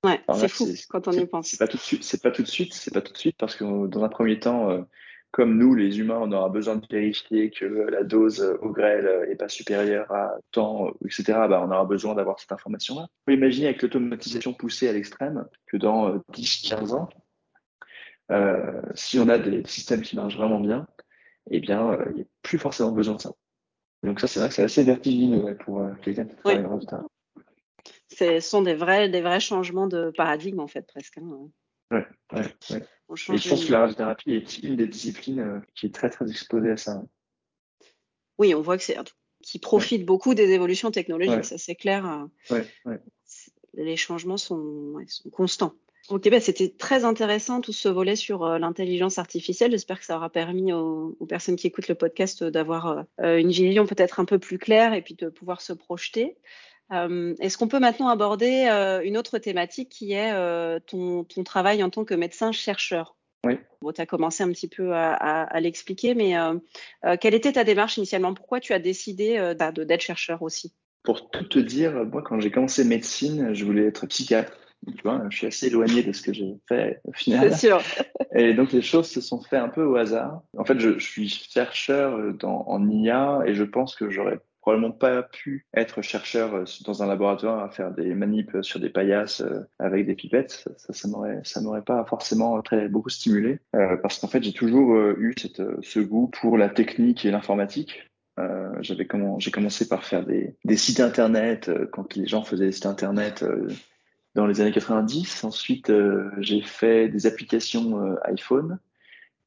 Ouais, 0.04 0.20
c'est 0.34 0.48
fou 0.48 0.66
quand 0.90 1.08
on 1.08 1.12
y 1.12 1.26
pense. 1.26 1.48
C'est 1.48 1.58
pas 1.58 1.66
tout 1.66 1.78
de 1.78 1.82
suite, 1.82 2.04
c'est 2.04 2.22
pas 2.22 2.30
tout 2.30 2.42
de 2.42 2.48
suite, 2.48 2.74
c'est 2.74 2.92
pas 2.92 3.00
tout 3.00 3.12
de 3.12 3.18
suite 3.18 3.36
parce 3.38 3.56
que 3.56 3.86
dans 3.86 4.04
un 4.04 4.08
premier 4.08 4.38
temps, 4.38 4.70
euh, 4.70 4.82
comme 5.30 5.56
nous, 5.56 5.74
les 5.74 5.98
humains, 5.98 6.18
on 6.20 6.30
aura 6.30 6.50
besoin 6.50 6.76
de 6.76 6.86
vérifier 6.88 7.50
que 7.50 7.64
la 7.64 8.04
dose 8.04 8.56
au 8.60 8.68
grêle 8.68 9.26
est 9.30 9.36
pas 9.36 9.48
supérieure 9.48 10.12
à 10.12 10.34
temps, 10.52 10.92
etc. 11.04 11.24
Bah, 11.48 11.60
on 11.66 11.72
aura 11.72 11.84
besoin 11.86 12.14
d'avoir 12.14 12.38
cette 12.38 12.52
information-là. 12.52 13.02
On 13.02 13.24
peut 13.26 13.32
imaginer 13.32 13.68
avec 13.68 13.82
l'automatisation 13.82 14.52
poussée 14.52 14.88
à 14.88 14.92
l'extrême 14.92 15.46
que 15.66 15.76
dans 15.76 16.18
10-15 16.34 16.92
euh, 16.92 16.96
ans, 16.96 17.08
euh, 18.30 18.80
si 18.94 19.18
on 19.18 19.28
a 19.28 19.38
des 19.38 19.64
systèmes 19.66 20.02
qui 20.02 20.16
marchent 20.16 20.36
vraiment 20.36 20.60
bien, 20.60 20.86
eh 21.50 21.60
bien, 21.60 21.92
euh, 21.92 22.04
il 22.10 22.16
n'y 22.16 22.22
a 22.22 22.26
plus 22.42 22.58
forcément 22.58 22.92
besoin 22.92 23.16
de 23.16 23.20
ça. 23.20 23.32
Donc 24.02 24.20
ça, 24.20 24.26
c'est 24.26 24.40
vrai 24.40 24.48
que 24.48 24.54
c'est 24.54 24.62
assez 24.62 24.82
vertigineux 24.82 25.56
pour 25.64 25.80
euh, 25.80 25.92
quelqu'un 26.02 26.24
qui 26.24 26.36
travaille 26.36 26.64
oui. 26.64 26.86
Ce 28.08 28.40
sont 28.40 28.62
des 28.62 28.74
vrais, 28.74 29.08
des 29.08 29.22
vrais 29.22 29.40
changements 29.40 29.86
de 29.86 30.12
paradigme, 30.16 30.60
en 30.60 30.68
fait, 30.68 30.86
presque. 30.86 31.18
Hein. 31.18 31.48
Ouais, 31.90 32.06
ouais, 32.32 32.54
ouais. 32.70 32.82
Et 33.32 33.36
je 33.36 33.48
pense 33.48 33.64
que 33.64 33.72
la 33.72 33.80
radiothérapie 33.80 34.32
est 34.32 34.58
une 34.62 34.76
des 34.76 34.86
disciplines 34.86 35.40
euh, 35.40 35.60
qui 35.74 35.86
est 35.86 35.94
très, 35.94 36.10
très 36.10 36.30
exposée 36.30 36.70
à 36.70 36.76
ça. 36.76 37.02
Oui, 38.38 38.54
on 38.54 38.60
voit 38.60 38.76
que 38.76 38.82
c'est 38.82 38.98
qui 39.42 39.58
profite 39.58 40.06
beaucoup 40.06 40.32
des 40.32 40.50
évolutions 40.52 40.90
technologiques, 40.90 41.44
ça 41.44 41.58
c'est 41.58 41.74
clair. 41.74 42.26
Ouais, 42.50 42.66
les 43.74 43.96
changements 43.96 44.38
sont, 44.38 44.96
sont 45.06 45.30
constants. 45.30 45.74
Ok, 46.10 46.28
bah 46.28 46.38
c'était 46.38 46.68
très 46.68 47.04
intéressant 47.06 47.62
tout 47.62 47.72
ce 47.72 47.88
volet 47.88 48.14
sur 48.14 48.44
euh, 48.44 48.58
l'intelligence 48.58 49.18
artificielle. 49.18 49.70
J'espère 49.70 49.98
que 49.98 50.04
ça 50.04 50.16
aura 50.16 50.28
permis 50.28 50.70
aux, 50.70 51.16
personnes 51.26 51.56
qui 51.56 51.66
écoutent 51.66 51.88
le 51.88 51.94
podcast 51.94 52.42
euh, 52.42 52.50
d'avoir 52.50 53.06
euh, 53.22 53.38
une 53.38 53.50
vision 53.50 53.86
peut-être 53.86 54.20
un 54.20 54.26
peu 54.26 54.38
plus 54.38 54.58
claire 54.58 54.92
et 54.92 55.00
puis 55.00 55.14
de 55.14 55.30
pouvoir 55.30 55.62
se 55.62 55.72
projeter. 55.72 56.36
Est-ce 56.90 57.58
qu'on 57.58 57.66
peut 57.66 57.80
maintenant 57.80 58.08
aborder 58.08 58.68
une 59.04 59.16
autre 59.16 59.38
thématique 59.38 59.88
qui 59.88 60.12
est 60.12 60.32
ton, 60.86 61.24
ton, 61.24 61.42
travail 61.42 61.82
en 61.82 61.90
tant 61.90 62.04
que 62.04 62.14
médecin-chercheur? 62.14 63.16
Oui. 63.44 63.58
Bon, 63.80 63.90
tu 63.90 64.00
as 64.00 64.06
commencé 64.06 64.44
un 64.44 64.52
petit 64.52 64.68
peu 64.68 64.92
à, 64.92 65.12
à, 65.14 65.60
l'expliquer, 65.60 66.14
mais 66.14 66.34
quelle 67.20 67.34
était 67.34 67.52
ta 67.52 67.64
démarche 67.64 67.96
initialement? 67.96 68.32
Pourquoi 68.32 68.60
tu 68.60 68.74
as 68.74 68.78
décidé 68.78 69.54
d'être 69.58 70.02
chercheur 70.02 70.42
aussi? 70.42 70.72
Pour 71.02 71.30
tout 71.30 71.44
te 71.44 71.58
dire, 71.58 72.04
moi, 72.04 72.22
quand 72.22 72.38
j'ai 72.38 72.52
commencé 72.52 72.84
médecine, 72.84 73.54
je 73.54 73.64
voulais 73.64 73.86
être 73.86 74.06
psychiatre. 74.06 74.52
Tu 74.86 75.02
vois, 75.02 75.22
je 75.30 75.36
suis 75.36 75.46
assez 75.46 75.66
éloigné 75.66 76.02
de 76.02 76.12
ce 76.12 76.22
que 76.22 76.32
j'ai 76.32 76.54
fait 76.68 77.00
au 77.04 77.12
final. 77.12 77.52
C'est 77.52 77.68
sûr. 77.68 77.80
Et 78.34 78.54
donc 78.54 78.72
les 78.72 78.82
choses 78.82 79.08
se 79.08 79.20
sont 79.20 79.40
faites 79.40 79.60
un 79.60 79.68
peu 79.68 79.84
au 79.84 79.96
hasard. 79.96 80.42
En 80.56 80.64
fait, 80.64 80.78
je, 80.78 80.98
je 80.98 81.04
suis 81.04 81.28
chercheur 81.28 82.34
dans, 82.34 82.64
en 82.66 82.88
IA 82.88 83.42
et 83.46 83.54
je 83.54 83.64
pense 83.64 83.94
que 83.94 84.10
j'aurais 84.10 84.40
probablement 84.64 84.92
pas 84.92 85.22
pu 85.22 85.66
être 85.76 86.00
chercheur 86.00 86.64
dans 86.86 87.02
un 87.02 87.06
laboratoire 87.06 87.62
à 87.62 87.68
faire 87.68 87.90
des 87.90 88.14
manips 88.14 88.62
sur 88.62 88.80
des 88.80 88.88
paillasses 88.88 89.42
euh, 89.42 89.60
avec 89.78 90.06
des 90.06 90.14
pipettes. 90.14 90.66
Ça, 90.78 90.94
ça 90.94 91.06
m'aurait, 91.06 91.40
ça 91.44 91.60
m'aurait 91.60 91.82
pas 91.82 92.02
forcément 92.06 92.62
très 92.62 92.88
beaucoup 92.88 93.10
stimulé 93.10 93.58
euh, 93.76 93.98
parce 93.98 94.18
qu'en 94.18 94.26
fait, 94.26 94.42
j'ai 94.42 94.54
toujours 94.54 94.94
euh, 94.94 95.16
eu 95.18 95.34
cette, 95.38 95.62
ce 95.82 96.00
goût 96.00 96.28
pour 96.28 96.56
la 96.56 96.70
technique 96.70 97.26
et 97.26 97.30
l'informatique. 97.30 98.10
Euh, 98.40 98.72
j'avais 98.80 99.06
comment, 99.06 99.38
j'ai 99.38 99.50
commencé 99.50 99.86
par 99.86 100.02
faire 100.02 100.24
des, 100.24 100.56
des 100.64 100.76
sites 100.78 101.00
internet 101.00 101.70
quand 101.92 102.16
les 102.16 102.26
gens 102.26 102.42
faisaient 102.42 102.66
des 102.66 102.72
sites 102.72 102.86
internet 102.86 103.44
dans 104.34 104.46
les 104.46 104.60
années 104.60 104.72
90. 104.72 105.44
Ensuite, 105.44 105.90
euh, 105.90 106.30
j'ai 106.38 106.60
fait 106.62 107.08
des 107.08 107.26
applications 107.26 108.00
euh, 108.00 108.14
iPhone 108.24 108.78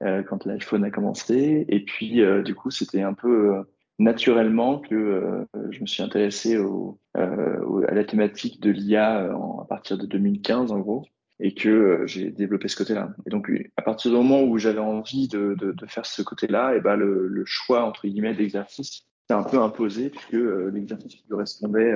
euh, 0.04 0.24
quand 0.24 0.46
l'iPhone 0.46 0.84
a 0.84 0.92
commencé. 0.92 1.66
Et 1.68 1.84
puis, 1.84 2.22
du 2.44 2.56
coup, 2.56 2.72
c'était 2.72 3.02
un 3.02 3.14
peu 3.14 3.64
naturellement 4.00 4.80
que 4.80 5.48
je 5.72 5.82
me 5.82 5.88
suis 5.88 6.04
intéressé 6.04 6.58
au, 6.58 7.00
à 7.16 7.94
la 7.94 8.04
thématique 8.04 8.62
de 8.62 8.70
l'IA 8.70 9.32
à 9.32 9.66
partir 9.68 9.98
de 9.98 10.06
2015, 10.06 10.72
en 10.72 10.80
gros 10.80 11.06
et 11.40 11.54
que 11.54 12.02
j'ai 12.08 12.32
développé 12.32 12.68
ce 12.68 12.76
côté-là. 12.76 13.14
Et 13.28 13.30
donc, 13.30 13.52
à 13.78 13.84
partir 13.84 14.10
du 14.10 14.18
moment 14.18 14.42
où 14.42 14.58
j'avais 14.58 14.80
envie 14.80 15.28
de, 15.28 15.54
de, 15.54 15.72
de, 15.72 15.86
faire 15.86 16.08
ce 16.08 16.24
côté-là, 16.24 16.76
et 16.76 16.82
ben 16.82 16.96
le, 16.96 17.28
le 17.28 17.46
choix 17.46 17.84
entre 17.84 18.08
guillemets 18.08 18.34
d'exercice 18.34 19.06
s'est 19.28 19.36
un 19.36 19.44
peu 19.44 19.60
imposé 19.60 20.10
puisque 20.10 20.32
l'exercice 20.74 21.24
correspondait 21.30 21.94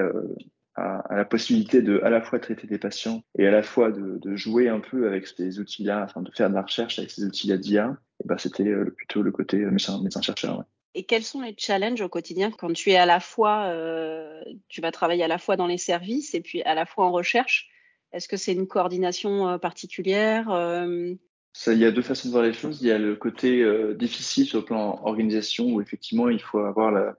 à, 0.75 1.15
la 1.15 1.25
possibilité 1.25 1.81
de 1.81 1.99
à 2.03 2.09
la 2.09 2.21
fois 2.21 2.39
traiter 2.39 2.67
des 2.67 2.77
patients 2.77 3.23
et 3.37 3.47
à 3.47 3.51
la 3.51 3.63
fois 3.63 3.91
de, 3.91 4.17
de 4.17 4.35
jouer 4.35 4.69
un 4.69 4.79
peu 4.79 5.07
avec 5.07 5.27
ces 5.27 5.59
outils-là, 5.59 6.03
enfin 6.03 6.21
de 6.21 6.31
faire 6.31 6.49
de 6.49 6.55
la 6.55 6.61
recherche 6.61 6.99
avec 6.99 7.11
ces 7.11 7.23
outils-là 7.23 7.57
d'IA, 7.57 7.97
et 8.23 8.27
ben 8.27 8.37
c'était 8.37 8.73
plutôt 8.95 9.21
le 9.21 9.31
côté 9.31 9.57
médecin-chercheur. 9.57 10.57
Médecin 10.57 10.65
et 10.93 11.03
quels 11.03 11.23
sont 11.23 11.41
les 11.41 11.55
challenges 11.57 12.01
au 12.01 12.09
quotidien 12.09 12.51
quand 12.51 12.73
tu 12.73 12.91
es 12.91 12.97
à 12.97 13.05
la 13.05 13.19
fois, 13.19 13.67
euh, 13.67 14.41
tu 14.67 14.81
vas 14.81 14.91
travailler 14.91 15.23
à 15.23 15.27
la 15.27 15.37
fois 15.37 15.55
dans 15.55 15.67
les 15.67 15.77
services 15.77 16.33
et 16.33 16.41
puis 16.41 16.61
à 16.63 16.75
la 16.75 16.85
fois 16.85 17.05
en 17.05 17.11
recherche? 17.11 17.69
Est-ce 18.11 18.27
que 18.27 18.35
c'est 18.35 18.51
une 18.51 18.67
coordination 18.67 19.47
euh, 19.47 19.57
particulière 19.57 20.51
euh? 20.51 21.13
Ça, 21.53 21.73
il 21.73 21.79
y 21.79 21.85
a 21.85 21.91
deux 21.91 22.01
façons 22.01 22.29
de 22.29 22.33
voir 22.33 22.43
les 22.43 22.53
choses. 22.53 22.81
Il 22.81 22.87
y 22.87 22.91
a 22.91 22.97
le 22.97 23.15
côté 23.15 23.65
difficile 23.95 24.45
sur 24.45 24.59
le 24.59 24.65
plan 24.65 25.01
organisation 25.03 25.65
où 25.65 25.81
effectivement 25.81 26.29
il 26.29 26.41
faut 26.41 26.59
avoir 26.59 27.13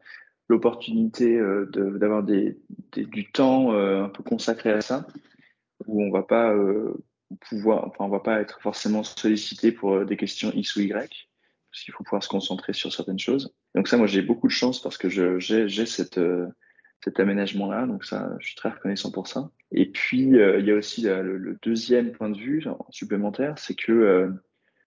l'opportunité 0.53 1.41
d'avoir 1.73 2.23
des, 2.23 2.59
du 2.95 3.31
temps 3.33 3.73
un 3.73 4.09
peu 4.09 4.23
consacré 4.23 4.71
à 4.71 4.81
ça, 4.81 5.07
où 5.87 6.03
on 6.03 6.11
va 6.11 6.23
pas 6.23 6.55
pouvoir, 7.49 7.87
enfin 7.88 8.05
on 8.05 8.09
va 8.09 8.21
pas 8.21 8.41
être 8.41 8.61
forcément 8.61 9.03
sollicité 9.03 9.73
pour 9.73 10.05
des 10.05 10.17
questions 10.17 10.53
X 10.53 10.77
ou 10.77 10.81
Y 10.81 11.29
parce 11.73 11.85
qu'il 11.85 11.95
faut 11.95 12.05
pouvoir 12.05 12.23
se 12.23 12.29
concentrer 12.29 12.75
sur 12.75 12.93
certaines 12.93 13.19
choses. 13.19 13.55
Donc 13.75 13.88
ça, 13.88 13.97
moi, 13.97 14.07
j'ai 14.07 14.21
beaucoup 14.21 14.47
de 14.47 14.53
chance 14.53 14.81
parce 14.81 14.99
que 14.99 15.09
j'ai 15.09 15.87
cette, 15.87 16.19
euh, 16.19 16.47
cet 17.03 17.19
aménagement-là, 17.19 17.87
donc 17.87 18.05
ça, 18.05 18.31
je 18.38 18.47
suis 18.47 18.55
très 18.55 18.69
reconnaissant 18.69 19.11
pour 19.11 19.27
ça. 19.27 19.51
Et 19.73 19.87
puis, 19.87 20.38
euh, 20.38 20.61
il 20.61 20.67
y 20.67 20.71
a 20.71 20.75
aussi 20.75 21.03
le, 21.03 21.59
deuxième 21.62 22.12
point 22.12 22.29
de 22.29 22.37
vue 22.37 22.62
supplémentaire, 22.91 23.59
c'est 23.59 23.75
que, 23.75 23.91
euh, 23.91 24.29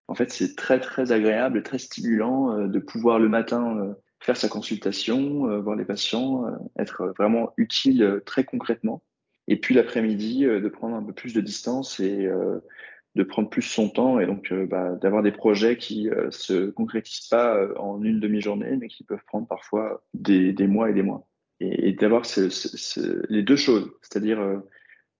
en 0.08 0.14
fait, 0.14 0.32
c'est 0.32 0.56
très, 0.56 0.80
très 0.80 1.12
agréable 1.12 1.64
très 1.64 1.80
stimulant 1.80 2.68
de 2.68 2.80
pouvoir 2.80 3.18
le 3.18 3.30
matin 3.30 3.96
faire 4.26 4.38
sa 4.38 4.50
consultation, 4.50 5.62
voir 5.62 5.76
les 5.76 5.86
patients, 5.86 6.46
être 6.80 7.14
vraiment 7.18 7.54
utile 7.58 8.22
très 8.26 8.44
concrètement. 8.44 9.04
Et 9.48 9.60
puis 9.60 9.76
l'après-midi, 9.76 10.46
de 10.46 10.68
prendre 10.70 10.96
un 10.96 11.04
peu 11.04 11.14
plus 11.14 11.34
de 11.34 11.42
distance 11.42 12.00
et 12.00 12.28
de 13.16 13.24
prendre 13.24 13.50
plus 13.50 13.62
son 13.62 13.90
temps 13.90 14.20
et 14.20 14.26
donc 14.26 14.52
euh, 14.52 14.66
bah, 14.66 14.92
d'avoir 15.02 15.24
des 15.24 15.32
projets 15.32 15.78
qui 15.78 16.10
euh, 16.10 16.30
se 16.32 16.70
concrétisent 16.70 17.30
pas 17.30 17.56
euh, 17.56 17.74
en 17.78 18.04
une 18.04 18.20
demi-journée, 18.20 18.76
mais 18.78 18.88
qui 18.88 19.04
peuvent 19.04 19.24
prendre 19.26 19.48
parfois 19.48 20.04
des, 20.14 20.52
des 20.52 20.68
mois 20.68 20.90
et 20.90 20.94
des 20.94 21.02
mois. 21.02 21.28
Et, 21.62 21.90
et 21.90 21.94
d'avoir 21.94 22.26
ce, 22.26 22.50
ce, 22.50 23.26
les 23.30 23.42
deux 23.42 23.56
choses, 23.56 23.90
c'est-à-dire 24.02 24.42
euh, 24.42 24.58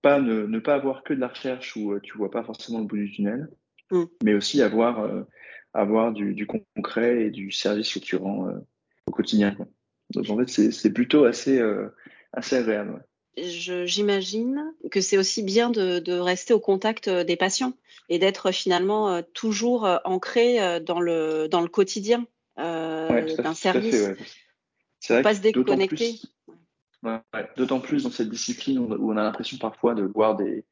pas 0.02 0.20
ne, 0.20 0.46
ne, 0.46 0.58
pas 0.58 0.74
avoir 0.74 1.02
que 1.02 1.14
de 1.14 1.20
la 1.20 1.28
recherche 1.28 1.74
où 1.76 1.98
tu 2.00 2.18
vois 2.18 2.30
pas 2.30 2.44
forcément 2.44 2.80
le 2.80 2.84
bout 2.84 2.98
du 2.98 3.10
tunnel, 3.10 3.48
mm. 3.90 4.04
mais 4.22 4.34
aussi 4.34 4.60
avoir 4.60 5.24
avoir 5.72 6.12
du, 6.12 6.34
du, 6.34 6.46
concret 6.46 7.24
et 7.24 7.30
du 7.30 7.50
service 7.50 7.92
que 7.92 7.98
tu 7.98 8.16
rends 8.16 8.48
au 9.06 9.10
quotidien. 9.10 9.52
Quoi. 9.52 9.66
Donc 10.14 10.30
en 10.30 10.36
fait, 10.38 10.70
c'est 10.70 10.92
plutôt 10.92 11.24
assez 11.24 11.60
assez 12.32 12.56
agréable 12.56 13.02
j'imagine 13.36 14.72
que 14.90 15.00
c'est 15.00 15.18
aussi 15.18 15.42
bien 15.42 15.70
de, 15.70 15.98
de, 15.98 16.12
rester 16.12 16.54
au 16.54 16.60
contact 16.60 17.08
euh, 17.08 17.24
des 17.24 17.36
patients 17.36 17.74
et 18.08 18.18
d'être 18.18 18.50
finalement 18.50 19.10
euh, 19.10 19.22
toujours 19.34 19.84
euh, 19.84 19.98
ancré 20.04 20.80
dans 20.80 21.00
le, 21.00 21.48
dans 21.48 21.60
le 21.60 21.68
quotidien 21.68 22.26
euh, 22.58 23.36
d'un 23.36 23.54
service. 23.54 23.94
Ouais. 23.94 24.16
C'est 25.00 25.22
pas 25.22 25.34
se 25.34 25.40
déconnecter. 25.40 26.20
D'autant 27.56 27.78
plus, 27.78 27.88
plus 27.88 28.04
dans 28.04 28.10
cette 28.10 28.30
discipline 28.30 28.78
où 28.78 29.12
on 29.12 29.16
a 29.16 29.22
l'impression 29.22 29.58
parfois 29.58 29.94
de 29.94 30.02
voir 30.02 30.34
des, 30.34 30.64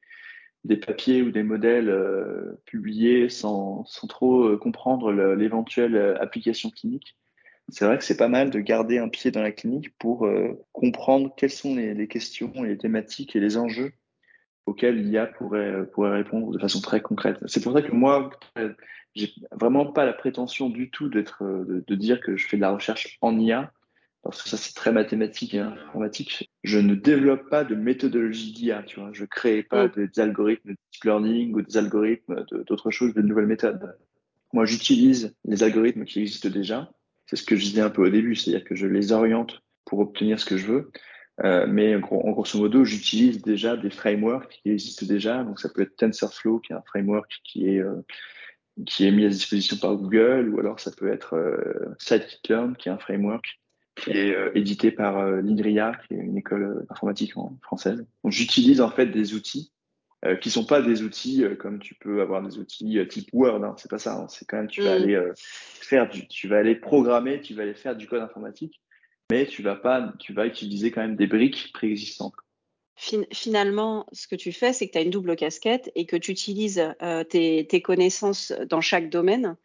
des 0.64 0.77
papiers 0.77 1.23
ou 1.23 1.31
des 1.31 1.44
modèles 1.44 1.90
euh, 1.90 2.61
publiés 2.64 3.29
sans, 3.29 3.85
sans 3.85 4.09
trop 4.09 4.57
comprendre 4.57 5.12
l'éventuelle 5.12 6.16
application 6.20 6.70
clinique 6.70 7.16
c'est 7.68 7.87
vrai 7.87 7.98
que 7.98 8.05
c'est 8.05 8.16
pas 8.16 8.29
mal 8.29 8.50
de 8.50 8.61
garder 8.61 8.98
un 8.98 9.09
pied 9.09 9.31
dans 9.31 9.42
la 9.42 9.53
clinique 9.53 9.96
pour 9.98 10.27
euh, 10.27 10.61
comprendre 10.72 11.35
quelles 11.37 11.50
sont 11.50 11.74
les, 11.74 11.94
les, 11.94 12.09
questions, 12.09 12.53
les 12.62 12.77
thématiques 12.77 13.37
et 13.37 13.40
les 13.40 13.57
enjeux 13.57 13.92
auxquels 14.66 15.03
l'IA 15.03 15.27
pourrait, 15.27 15.72
euh, 15.72 15.85
pourrait 15.85 16.11
répondre 16.11 16.50
de 16.50 16.59
façon 16.59 16.81
très 16.81 17.00
concrète. 17.00 17.38
C'est 17.46 17.62
pour 17.62 17.72
ça 17.72 17.83
que 17.83 17.92
moi, 17.92 18.31
j'ai 19.14 19.33
vraiment 19.53 19.87
pas 19.87 20.05
la 20.05 20.12
prétention 20.12 20.68
du 20.68 20.90
tout 20.90 21.09
d'être, 21.09 21.42
euh, 21.42 21.64
de, 21.64 21.85
de, 21.87 21.94
dire 21.94 22.20
que 22.20 22.37
je 22.37 22.46
fais 22.46 22.57
de 22.57 22.62
la 22.62 22.72
recherche 22.72 23.18
en 23.20 23.38
IA, 23.38 23.72
parce 24.22 24.42
que 24.42 24.48
ça 24.48 24.57
c'est 24.57 24.74
très 24.74 24.92
mathématique 24.92 25.55
et 25.55 25.61
informatique. 25.61 26.50
Je 26.64 26.79
ne 26.79 26.94
développe 26.94 27.48
pas 27.50 27.64
de 27.64 27.74
méthodologie 27.74 28.53
d'IA, 28.53 28.83
tu 28.83 29.00
vois. 29.00 29.11
Je 29.12 29.24
crée 29.24 29.62
pas 29.62 29.87
mm. 29.87 29.92
des 29.96 30.20
algorithmes 30.20 30.70
de 30.70 30.77
deep 30.92 31.05
learning 31.05 31.55
ou 31.55 31.62
des 31.62 31.77
algorithmes 31.77 32.44
d'autres 32.66 32.90
choses, 32.90 33.14
de 33.14 33.22
nouvelles 33.22 33.46
méthodes. 33.46 33.96
Moi, 34.53 34.64
j'utilise 34.66 35.35
les 35.44 35.62
algorithmes 35.62 36.05
qui 36.05 36.20
existent 36.20 36.48
déjà 36.48 36.90
c'est 37.27 37.37
ce 37.37 37.43
que 37.45 37.57
je 37.57 37.65
disais 37.65 37.81
un 37.81 37.91
peu 37.91 38.07
au 38.07 38.11
début, 38.11 38.35
c'est-à-dire 38.35 38.65
que 38.65 38.75
je 38.75 38.87
les 38.87 39.13
oriente 39.13 39.63
pour 39.85 40.01
obtenir 40.01 40.39
ce 40.39 40.47
que 40.47 40.57
je 40.57 40.67
veux. 40.67 40.93
Euh, 41.45 41.67
mais 41.69 41.97
en, 41.97 42.31
grosso 42.31 42.59
modo, 42.59 42.85
j'utilise 42.85 43.43
déjà 43.43 43.77
des 43.77 43.91
frameworks 43.91 44.61
qui 44.63 44.71
existent 44.71 45.07
déjà. 45.07 45.43
Donc, 45.43 45.59
ça 45.59 45.69
peut 45.69 45.83
être 45.83 45.97
TensorFlow, 45.97 46.61
qui 46.61 46.73
est 46.73 46.77
un 46.77 46.83
framework 46.83 47.41
qui 47.43 47.69
est 47.69 47.81
euh, 47.81 48.05
qui 48.87 49.07
est 49.07 49.11
mis 49.11 49.25
à 49.25 49.29
disposition 49.29 49.77
par 49.77 49.97
Google, 49.97 50.51
ou 50.53 50.59
alors 50.59 50.81
ça 50.81 50.91
peut 50.91 51.13
être 51.13 51.35
euh, 51.35 51.95
Scikit-learn, 51.99 52.77
qui 52.77 52.89
est 52.89 52.93
un 52.93 52.99
framework 52.99 53.61
qui 53.97 54.11
est 54.11 54.35
euh, 54.35 54.51
édité 54.55 54.91
par 54.91 55.19
euh, 55.19 55.41
l'INRIA, 55.41 55.93
qui 56.07 56.15
est 56.15 56.19
une 56.19 56.37
école 56.37 56.85
informatique 56.91 57.37
en, 57.37 57.57
française. 57.63 58.05
Donc, 58.25 58.33
j'utilise 58.33 58.81
en 58.81 58.91
fait 58.91 59.07
des 59.07 59.35
outils 59.35 59.73
euh, 60.25 60.37
qui 60.37 60.51
sont 60.51 60.65
pas 60.65 60.81
des 60.81 61.03
outils 61.03 61.45
euh, 61.45 61.55
comme 61.55 61.81
tu 61.81 61.95
peux 61.95 62.23
avoir 62.23 62.43
des 62.43 62.57
outils 62.59 62.99
euh, 62.99 63.05
type 63.05 63.29
Word. 63.33 63.63
Hein, 63.63 63.75
c'est 63.77 63.91
pas 63.91 63.99
ça. 63.99 64.17
Hein, 64.17 64.27
c'est 64.29 64.47
quand 64.47 64.57
même 64.57 64.69
tu 64.69 64.83
vas 64.83 64.99
mm. 64.99 65.03
aller 65.03 65.15
euh, 65.15 65.33
faire, 65.37 66.09
du, 66.09 66.27
tu 66.29 66.49
vas 66.49 66.59
aller 66.59 66.75
programmer, 66.75 67.41
tu 67.41 67.55
vas 67.55 67.63
aller 67.63 67.75
faire 67.75 67.95
du 67.95 68.07
code 68.07 68.23
informatique, 68.23 68.81
mais 69.31 69.47
tu 69.47 69.63
vas 69.63 69.77
pas, 69.77 70.13
tu 70.19 70.33
vas 70.33 70.47
utiliser 70.47 70.91
quand 70.91 71.03
même 71.03 71.17
des 71.17 71.27
briques 71.27 71.73
préexistantes. 71.75 72.35
Finalement, 73.33 74.07
ce 74.13 74.29
que 74.29 74.37
tu 74.37 74.53
fais, 74.53 74.73
c'est 74.73 74.87
que 74.87 74.93
tu 74.93 74.99
as 74.99 75.03
une 75.03 75.11
double 75.11 75.35
casquette 75.35 75.91
et 75.97 76.07
que 76.07 76.17
tu 76.17 76.31
utilises 76.31 76.81
tes, 77.29 77.67
tes, 77.67 77.83
connaissances 77.83 78.53
dans 78.71 78.81
chaque 78.81 79.11
domaine 79.11 79.57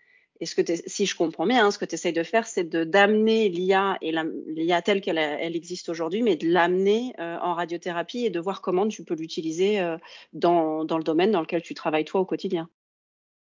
et 0.42 0.46
si 0.46 1.06
je 1.06 1.16
comprends 1.18 1.46
bien, 1.46 1.66
hein, 1.66 1.72
ce 1.72 1.78
que 1.78 1.84
tu 1.84 1.96
essayes 1.96 2.14
de 2.14 2.24
faire, 2.24 2.48
c'est 2.48 2.64
d'amener 2.70 3.50
l'IA 3.50 3.98
et 4.02 4.14
l'IA 4.48 4.82
telle 4.82 5.02
qu'elle 5.02 5.18
elle 5.18 5.56
existe 5.56 5.90
aujourd'hui, 5.90 6.24
mais 6.24 6.38
de 6.38 6.48
l'amener 6.48 7.14
euh, 7.20 7.38
en 7.42 7.54
radiothérapie 7.54 8.26
et 8.26 8.30
de 8.30 8.40
voir 8.40 8.62
comment 8.62 8.88
tu 8.88 9.04
peux 9.04 9.16
l'utiliser 9.16 9.82
euh, 9.82 9.98
dans, 10.32 10.84
le 10.84 11.04
domaine 11.04 11.32
dans 11.32 11.42
lequel 11.42 11.62
tu 11.62 11.74
travailles 11.74 12.06
toi 12.06 12.22
au 12.22 12.26
quotidien. 12.26 12.70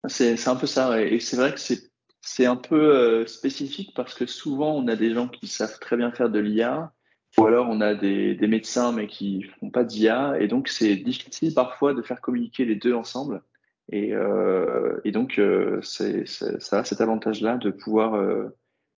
C'est 0.06 0.46
un 0.46 0.54
peu 0.54 0.66
ça, 0.66 1.02
et 1.02 1.18
c'est 1.18 1.36
vrai 1.36 1.52
que 1.52 1.60
c'est 1.60 1.90
c'est 2.26 2.46
un 2.46 2.56
peu 2.56 2.96
euh, 2.96 3.26
spécifique 3.26 3.92
parce 3.94 4.14
que 4.14 4.24
souvent 4.24 4.74
on 4.74 4.88
a 4.88 4.96
des 4.96 5.12
gens 5.12 5.28
qui 5.28 5.46
savent 5.46 5.78
très 5.78 5.96
bien 5.96 6.10
faire 6.10 6.30
de 6.30 6.38
l'IA, 6.38 6.92
ou 7.36 7.44
alors 7.44 7.66
on 7.68 7.80
a 7.82 7.94
des, 7.94 8.34
des 8.34 8.46
médecins 8.46 8.92
mais 8.92 9.08
qui 9.08 9.42
font 9.60 9.70
pas 9.70 9.84
d'IA, 9.84 10.36
et 10.40 10.46
donc 10.46 10.68
c'est 10.68 10.96
difficile 10.96 11.52
parfois 11.52 11.92
de 11.92 12.02
faire 12.02 12.20
communiquer 12.20 12.64
les 12.64 12.76
deux 12.76 12.94
ensemble. 12.94 13.42
Et, 13.92 14.14
euh, 14.14 15.00
et 15.04 15.12
donc, 15.12 15.38
euh, 15.38 15.80
c'est, 15.82 16.26
ça 16.26 16.78
a 16.78 16.84
cet 16.84 17.00
avantage-là 17.00 17.56
de 17.56 17.70
pouvoir 17.70 18.14
euh, 18.14 18.48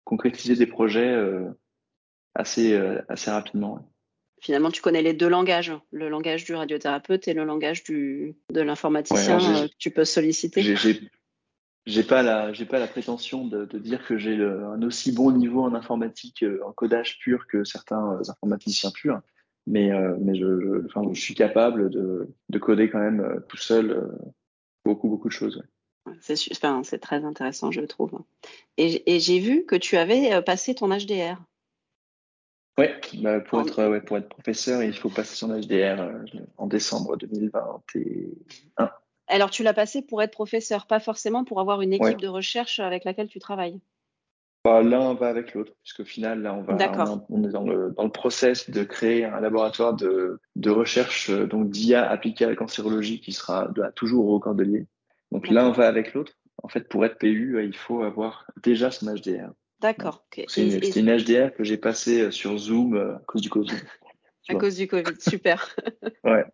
concrétiser 0.04 0.54
des 0.54 0.66
projets 0.66 1.16
assez, 2.34 2.76
assez 3.08 3.30
rapidement. 3.30 3.90
Finalement, 4.40 4.70
tu 4.70 4.82
connais 4.82 5.02
les 5.02 5.14
deux 5.14 5.28
langages, 5.28 5.72
le 5.90 6.08
langage 6.08 6.44
du 6.44 6.54
radiothérapeute 6.54 7.26
et 7.26 7.34
le 7.34 7.44
langage 7.44 7.82
du, 7.82 8.36
de 8.52 8.60
l'informaticien 8.60 9.38
ouais, 9.38 9.68
que 9.68 9.74
tu 9.78 9.90
peux 9.90 10.04
solliciter. 10.04 10.62
J'ai, 10.62 11.00
j'ai 11.86 12.02
pas 12.02 12.22
la 12.22 12.52
j'ai 12.52 12.66
pas 12.66 12.78
la 12.78 12.86
prétention 12.86 13.46
de, 13.46 13.64
de 13.64 13.78
dire 13.78 14.06
que 14.06 14.18
j'ai 14.18 14.36
un 14.36 14.82
aussi 14.82 15.12
bon 15.12 15.32
niveau 15.32 15.62
en 15.62 15.74
informatique 15.74 16.44
en 16.64 16.72
codage 16.72 17.18
pur 17.18 17.46
que 17.46 17.64
certains 17.64 18.20
informaticiens 18.28 18.90
purs 18.90 19.20
mais 19.66 19.92
euh, 19.92 20.16
mais 20.20 20.34
je, 20.34 20.60
je, 20.60 20.86
enfin, 20.86 21.02
je 21.12 21.20
suis 21.20 21.34
capable 21.34 21.90
de, 21.90 22.28
de 22.48 22.58
coder 22.58 22.88
quand 22.88 23.00
même 23.00 23.40
tout 23.48 23.56
seul 23.56 24.08
beaucoup, 24.86 25.08
beaucoup 25.08 25.28
de 25.28 25.32
choses. 25.32 25.62
C'est 26.20 26.36
enfin, 26.52 26.82
très 27.00 27.24
intéressant, 27.24 27.72
je 27.72 27.80
trouve. 27.80 28.20
Et, 28.76 29.14
et 29.14 29.20
j'ai 29.20 29.40
vu 29.40 29.64
que 29.66 29.74
tu 29.74 29.96
avais 29.96 30.32
euh, 30.32 30.40
passé 30.40 30.74
ton 30.74 30.88
HDR. 30.88 31.36
Ouais, 32.78 33.00
bah 33.14 33.40
pour, 33.40 33.62
être, 33.62 33.88
ouais, 33.88 34.00
pour 34.00 34.18
être 34.18 34.28
professeur, 34.28 34.82
il 34.82 34.92
faut 34.92 35.08
passer 35.08 35.34
son 35.34 35.48
HDR 35.48 36.00
euh, 36.00 36.24
en 36.58 36.66
décembre 36.66 37.16
2021. 37.16 38.90
Alors, 39.28 39.50
tu 39.50 39.64
l'as 39.64 39.74
passé 39.74 40.02
pour 40.02 40.22
être 40.22 40.30
professeur, 40.30 40.86
pas 40.86 41.00
forcément 41.00 41.44
pour 41.44 41.58
avoir 41.58 41.82
une 41.82 41.92
équipe 41.92 42.06
ouais. 42.06 42.14
de 42.14 42.28
recherche 42.28 42.78
avec 42.78 43.04
laquelle 43.04 43.28
tu 43.28 43.40
travailles. 43.40 43.80
Bah, 44.66 44.82
L'un 44.82 45.14
va 45.14 45.28
avec 45.28 45.54
l'autre, 45.54 45.70
puisqu'au 45.84 46.04
final, 46.04 46.42
là, 46.42 46.52
on, 46.52 46.62
va, 46.62 46.76
on, 47.08 47.24
on 47.28 47.44
est 47.44 47.52
dans 47.52 47.62
le, 47.62 47.94
dans 47.96 48.02
le 48.02 48.10
process 48.10 48.68
de 48.68 48.82
créer 48.82 49.24
un 49.24 49.38
laboratoire 49.38 49.94
de, 49.94 50.40
de 50.56 50.70
recherche 50.70 51.30
euh, 51.30 51.46
donc 51.46 51.70
d'IA 51.70 52.04
appliquée 52.10 52.46
à 52.46 52.48
la 52.48 52.56
cancérologie 52.56 53.20
qui 53.20 53.30
sera 53.30 53.70
toujours 53.94 54.26
au 54.26 54.40
Cordelier. 54.40 54.88
Donc 55.30 55.46
l'un 55.50 55.70
va 55.70 55.86
avec 55.86 56.14
l'autre. 56.14 56.32
En 56.64 56.66
fait, 56.66 56.88
pour 56.88 57.04
être 57.04 57.16
PU, 57.16 57.54
euh, 57.54 57.62
il 57.62 57.76
faut 57.76 58.02
avoir 58.02 58.50
déjà 58.60 58.90
son 58.90 59.06
HDR. 59.14 59.52
D'accord. 59.78 60.24
Okay. 60.32 60.46
C'est 60.48 60.66
une, 60.66 60.82
et... 60.82 60.98
une, 60.98 61.16
HDR 61.16 61.54
que 61.54 61.62
j'ai 61.62 61.76
passée 61.76 62.22
euh, 62.22 62.30
sur 62.32 62.58
Zoom 62.58 62.96
à 62.96 63.22
cause 63.28 63.42
du 63.42 63.50
Covid. 63.50 63.70
À 64.48 64.52
vois. 64.52 64.60
cause 64.60 64.76
du 64.76 64.86
Covid, 64.86 65.14
super. 65.18 65.74
ouais. 66.24 66.44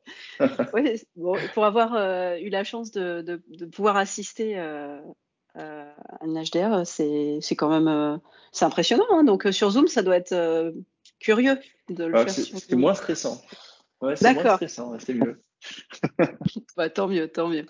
ouais 0.73 0.95
bon, 1.15 1.37
pour 1.53 1.67
avoir 1.67 1.95
euh, 1.95 2.39
eu 2.39 2.49
la 2.49 2.65
chance 2.65 2.91
de, 2.91 3.21
de, 3.21 3.43
de 3.49 3.67
pouvoir 3.67 3.99
assister 3.99 4.59
euh, 4.59 4.99
un 5.55 6.43
HDR, 6.43 6.87
c'est 6.87 7.57
quand 7.57 7.69
même 7.69 7.89
euh, 7.89 8.17
c'est 8.53 8.65
impressionnant. 8.65 9.07
Hein. 9.11 9.25
Donc 9.25 9.47
euh, 9.47 9.53
sur 9.53 9.71
Zoom, 9.71 9.89
ça 9.89 10.03
doit 10.03 10.17
être 10.17 10.73
curieux 11.21 11.59
de 11.89 12.05
le 12.05 12.17
ah, 12.17 12.27
faire. 12.27 12.45
C'est 12.59 12.77
moins 12.77 12.95
stressant. 12.95 13.41
Ouais, 14.01 14.17
c'est 14.17 14.35
moins 14.35 14.57
stressant, 14.57 14.99
c'est 14.99 15.15
mieux. 15.15 15.43
bah, 16.77 16.91
tant 16.91 17.09
mieux, 17.09 17.29
tant 17.29 17.49
mieux. 17.49 17.67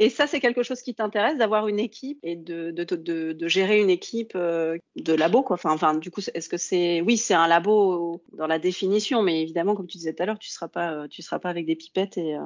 Et 0.00 0.10
ça, 0.10 0.28
c'est 0.28 0.38
quelque 0.38 0.62
chose 0.62 0.80
qui 0.80 0.94
t'intéresse 0.94 1.38
d'avoir 1.38 1.66
une 1.66 1.80
équipe 1.80 2.20
et 2.22 2.36
de, 2.36 2.70
de, 2.70 2.84
de, 2.84 3.32
de, 3.32 3.48
gérer 3.48 3.80
une 3.80 3.90
équipe 3.90 4.34
euh, 4.36 4.78
de 4.94 5.12
labo, 5.12 5.42
quoi? 5.42 5.54
Enfin, 5.54 5.72
enfin, 5.72 5.94
du 5.94 6.12
coup, 6.12 6.20
est-ce 6.34 6.48
que 6.48 6.56
c'est, 6.56 7.00
oui, 7.00 7.16
c'est 7.16 7.34
un 7.34 7.48
labo 7.48 8.22
dans 8.32 8.46
la 8.46 8.60
définition, 8.60 9.22
mais 9.22 9.42
évidemment, 9.42 9.74
comme 9.74 9.88
tu 9.88 9.98
disais 9.98 10.14
tout 10.14 10.22
à 10.22 10.26
l'heure, 10.26 10.38
tu 10.38 10.50
seras 10.50 10.68
pas, 10.68 10.92
euh, 10.92 11.08
tu 11.08 11.22
seras 11.22 11.40
pas 11.40 11.50
avec 11.50 11.66
des 11.66 11.74
pipettes 11.74 12.16
et. 12.16 12.36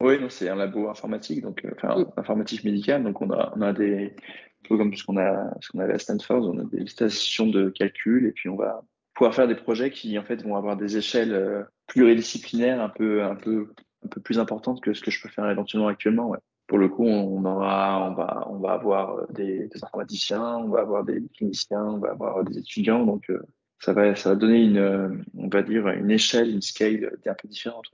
Euh... 0.00 0.06
Oui, 0.06 0.20
non, 0.20 0.28
c'est 0.28 0.48
un 0.48 0.56
labo 0.56 0.88
informatique, 0.88 1.42
donc 1.42 1.64
euh, 1.64 1.70
enfin, 1.76 2.00
mm. 2.00 2.12
informatique 2.16 2.64
médicale, 2.64 3.02
donc 3.02 3.20
on 3.20 3.30
a, 3.30 3.52
on 3.56 3.62
a 3.62 3.72
des, 3.72 4.06
un 4.06 4.68
peu 4.68 4.76
comme 4.76 4.94
ce 4.94 5.04
qu'on 5.04 5.16
a, 5.16 5.54
ce 5.60 5.70
qu'on 5.70 5.78
avait 5.80 5.94
à 5.94 5.98
Stanford, 5.98 6.48
on 6.48 6.58
a 6.58 6.64
des 6.64 6.86
stations 6.86 7.46
de 7.46 7.70
calcul 7.70 8.26
et 8.26 8.32
puis 8.32 8.48
on 8.48 8.56
va 8.56 8.82
pouvoir 9.14 9.34
faire 9.34 9.48
des 9.48 9.54
projets 9.54 9.90
qui 9.90 10.18
en 10.18 10.24
fait 10.24 10.42
vont 10.42 10.56
avoir 10.56 10.76
des 10.76 10.96
échelles 10.96 11.66
pluridisciplinaires 11.86 12.80
un 12.80 12.88
peu, 12.88 13.22
un 13.22 13.34
peu 13.34 13.68
un 14.04 14.08
peu 14.08 14.20
plus 14.20 14.38
importante 14.38 14.80
que 14.80 14.92
ce 14.92 15.02
que 15.02 15.10
je 15.10 15.22
peux 15.22 15.28
faire 15.28 15.48
éventuellement 15.50 15.88
actuellement. 15.88 16.28
Ouais. 16.28 16.38
Pour 16.66 16.78
le 16.78 16.88
coup, 16.88 17.04
on 17.04 17.44
aura, 17.44 18.10
on 18.10 18.14
va, 18.14 18.46
on 18.48 18.58
va 18.58 18.72
avoir 18.72 19.16
euh, 19.16 19.26
des, 19.30 19.68
des 19.68 19.84
informaticiens, 19.84 20.58
on 20.58 20.68
va 20.68 20.80
avoir 20.80 21.04
des 21.04 21.22
cliniciens, 21.36 21.84
on 21.84 21.98
va 21.98 22.10
avoir 22.10 22.44
des 22.44 22.58
étudiants. 22.58 23.04
Donc, 23.04 23.28
euh, 23.30 23.40
ça 23.80 23.92
va, 23.92 24.14
ça 24.14 24.30
va 24.30 24.36
donner 24.36 24.62
une, 24.62 25.24
on 25.36 25.48
va 25.48 25.62
dire, 25.62 25.88
une 25.88 26.10
échelle, 26.10 26.50
une 26.50 26.62
scale 26.62 27.18
un 27.26 27.34
peu 27.34 27.48
différente. 27.48 27.86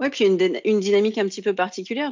Oui, 0.00 0.08
puis 0.08 0.24
une, 0.24 0.60
une, 0.64 0.80
dynamique 0.80 1.18
un 1.18 1.26
petit 1.26 1.42
peu 1.42 1.54
particulière. 1.54 2.10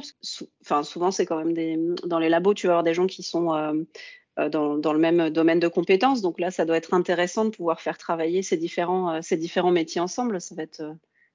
enfin, 0.61 0.83
souvent, 0.83 1.11
c'est 1.11 1.25
quand 1.25 1.37
même 1.37 1.53
des, 1.53 1.77
dans 2.05 2.19
les 2.19 2.29
labos, 2.29 2.53
tu 2.53 2.67
vas 2.67 2.73
avoir 2.73 2.83
des 2.83 2.93
gens 2.93 3.07
qui 3.07 3.23
sont 3.23 3.53
euh, 3.55 4.49
dans, 4.49 4.77
dans, 4.77 4.93
le 4.93 4.99
même 4.99 5.31
domaine 5.31 5.59
de 5.59 5.67
compétences. 5.67 6.21
Donc 6.21 6.39
là, 6.39 6.51
ça 6.51 6.65
doit 6.65 6.77
être 6.77 6.93
intéressant 6.93 7.45
de 7.45 7.49
pouvoir 7.49 7.81
faire 7.81 7.97
travailler 7.97 8.43
ces 8.43 8.57
différents, 8.57 9.21
ces 9.23 9.37
différents 9.37 9.71
métiers 9.71 10.01
ensemble. 10.01 10.39
Ça 10.39 10.53
va 10.53 10.63
être, 10.63 10.83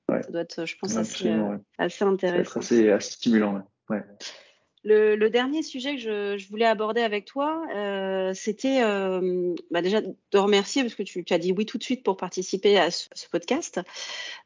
ça 0.08 0.30
doit 0.30 0.42
être, 0.42 0.64
je 0.64 0.76
pense, 0.78 0.96
assez, 0.96 1.28
euh, 1.28 1.56
assez, 1.78 2.04
intéressant. 2.04 2.60
assez, 2.60 2.90
assez, 2.90 3.12
stimulant. 3.12 3.66
Ouais. 3.88 4.02
Le, 4.84 5.16
le, 5.16 5.30
dernier 5.30 5.62
sujet 5.62 5.94
que 5.94 6.00
je, 6.00 6.36
je, 6.36 6.48
voulais 6.48 6.66
aborder 6.66 7.00
avec 7.00 7.24
toi, 7.24 7.62
euh, 7.74 8.32
c'était 8.34 8.82
euh, 8.82 9.54
bah 9.70 9.80
déjà 9.80 10.02
de 10.02 10.38
remercier 10.38 10.82
parce 10.82 10.94
que 10.94 11.02
tu, 11.02 11.24
tu, 11.24 11.32
as 11.32 11.38
dit 11.38 11.52
oui 11.52 11.64
tout 11.64 11.78
de 11.78 11.82
suite 11.82 12.04
pour 12.04 12.18
participer 12.18 12.78
à 12.78 12.90
ce, 12.90 13.08
ce 13.14 13.28
podcast. 13.30 13.80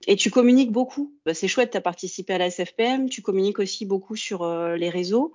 Et 0.07 0.15
tu 0.15 0.31
communiques 0.31 0.71
beaucoup. 0.71 1.13
Bah, 1.27 1.35
c'est 1.35 1.49
chouette, 1.49 1.73
tu 1.73 1.77
as 1.77 1.81
participé 1.81 2.35
à 2.35 2.39
la 2.39 2.51
SFPM. 2.51 3.09
Tu 3.09 3.21
communiques 3.21 3.59
aussi 3.59 3.85
beaucoup 3.85 4.15
sur 4.15 4.43
euh, 4.45 4.77
les 4.77 4.91
réseaux. 4.91 5.35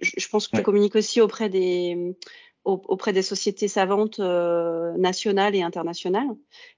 Je, 0.00 0.10
je, 0.16 0.28
pense 0.28 0.48
que 0.48 0.56
tu 0.56 0.62
communiques 0.64 0.96
aussi 0.96 1.20
auprès 1.20 1.48
des, 1.48 2.16
auprès 2.64 3.12
des 3.12 3.22
sociétés 3.22 3.68
savantes 3.68 4.20
euh, 4.20 4.96
nationales 4.96 5.54
et 5.54 5.62
internationales. 5.62 6.28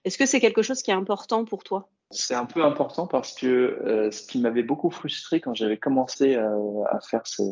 Est-ce 0.05 0.19
que 0.19 0.27
c'est 0.27 0.41
quelque 0.41 0.63
chose 0.63 0.83
qui 0.83 0.91
est 0.91 0.95
important 0.95 1.45
pour 1.45 1.65
toi? 1.65 1.89
C'est 2.15 2.35
un 2.35 2.47
peu 2.47 2.65
important 2.65 3.07
parce 3.07 3.35
que 3.35 3.47
euh, 3.47 4.11
ce 4.11 4.27
qui 4.27 4.41
m'avait 4.41 4.63
beaucoup 4.63 4.91
frustré 4.91 5.41
quand 5.41 5.55
j'avais 5.55 5.77
commencé 5.77 6.37
euh, 6.37 6.85
à 6.91 7.01
faire 7.01 7.27
ce, 7.27 7.43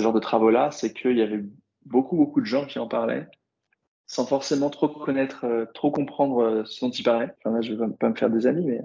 genre 0.00 0.12
de 0.12 0.20
travaux-là, 0.20 0.70
c'est 0.70 0.92
qu'il 0.92 1.18
y 1.18 1.22
avait 1.22 1.42
beaucoup, 1.84 2.16
beaucoup 2.16 2.40
de 2.40 2.46
gens 2.46 2.64
qui 2.64 2.78
en 2.78 2.88
parlaient 2.88 3.28
sans 4.06 4.26
forcément 4.26 4.68
trop 4.68 4.88
connaître, 4.88 5.46
euh, 5.46 5.64
trop 5.72 5.90
comprendre 5.90 6.64
ce 6.66 6.84
dont 6.84 6.90
il 6.90 7.02
parlait. 7.02 7.30
Enfin, 7.38 7.56
là, 7.56 7.62
je 7.62 7.72
vais 7.72 7.86
pas 7.98 8.10
me 8.10 8.14
faire 8.14 8.30
des 8.30 8.46
amis, 8.46 8.64
mais 8.64 8.80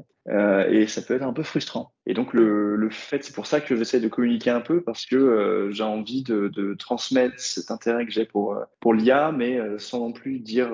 et 0.69 0.87
ça 0.87 1.01
peut 1.01 1.15
être 1.15 1.23
un 1.23 1.31
peu 1.31 1.43
frustrant. 1.43 1.93
Et 2.05 2.13
donc 2.13 2.33
le, 2.33 2.89
fait, 2.91 3.23
c'est 3.23 3.33
pour 3.33 3.45
ça 3.45 3.61
que 3.61 3.77
j'essaie 3.77 4.01
de 4.01 4.09
communiquer 4.09 4.49
un 4.49 4.59
peu 4.59 4.81
parce 4.81 5.05
que 5.05 5.69
j'ai 5.71 5.83
envie 5.83 6.21
de, 6.23 6.75
transmettre 6.77 7.39
cet 7.39 7.71
intérêt 7.71 8.05
que 8.05 8.11
j'ai 8.11 8.25
pour 8.25 8.57
pour 8.81 8.93
l'IA, 8.93 9.31
mais 9.31 9.57
sans 9.77 9.99
non 9.99 10.11
plus 10.11 10.39
dire 10.39 10.69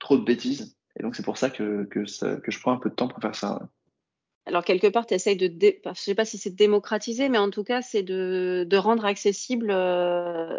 trop 0.00 0.16
de 0.16 0.24
bêtises. 0.24 0.76
Et 0.98 1.02
donc 1.02 1.14
c'est 1.14 1.24
pour 1.24 1.38
ça, 1.38 1.48
que 1.48 1.88
je 1.94 2.60
prends 2.60 2.72
un 2.72 2.78
peu 2.78 2.90
de 2.90 2.94
temps 2.96 3.06
pour 3.06 3.20
faire 3.20 3.36
ça. 3.36 3.60
Alors 4.46 4.64
quelque 4.64 4.88
part, 4.88 5.06
tu 5.06 5.14
essayes 5.14 5.36
de, 5.36 5.46
dé... 5.46 5.80
je 5.84 6.00
sais 6.00 6.14
pas 6.14 6.24
si 6.24 6.38
c'est 6.38 6.54
démocratiser, 6.54 7.28
mais 7.28 7.38
en 7.38 7.50
tout 7.50 7.64
cas, 7.64 7.82
c'est 7.82 8.02
de, 8.02 8.66
de 8.68 8.76
rendre 8.76 9.04
accessible 9.04 9.70
euh, 9.70 10.58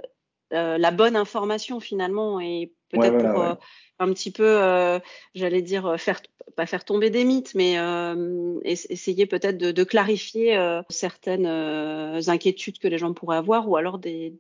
la 0.52 0.92
bonne 0.92 1.16
information 1.16 1.80
finalement 1.80 2.40
et 2.40 2.74
peut-être 2.94 3.18
pour 3.18 3.44
euh, 3.44 3.56
un 4.00 4.14
petit 4.14 4.32
peu, 4.32 4.46
euh, 4.46 5.00
j'allais 5.36 5.62
dire, 5.62 5.86
euh, 5.86 5.98
faire 5.98 6.22
pas 6.56 6.66
faire 6.68 6.86
tomber 6.86 7.10
des 7.10 7.24
mythes, 7.24 7.56
mais 7.56 7.78
essayer 8.64 9.26
peut-être 9.26 9.58
de, 9.58 9.72
de, 9.72 9.84
clarifier 9.84 10.56
certaines 10.90 11.48
inquiétudes 11.48 12.78
que 12.78 12.88
les 12.88 13.00
gens 13.00 13.14
pourraient 13.14 13.38
avoir, 13.38 13.68
ou 13.68 13.76
alors 13.76 13.98
des 13.98 14.36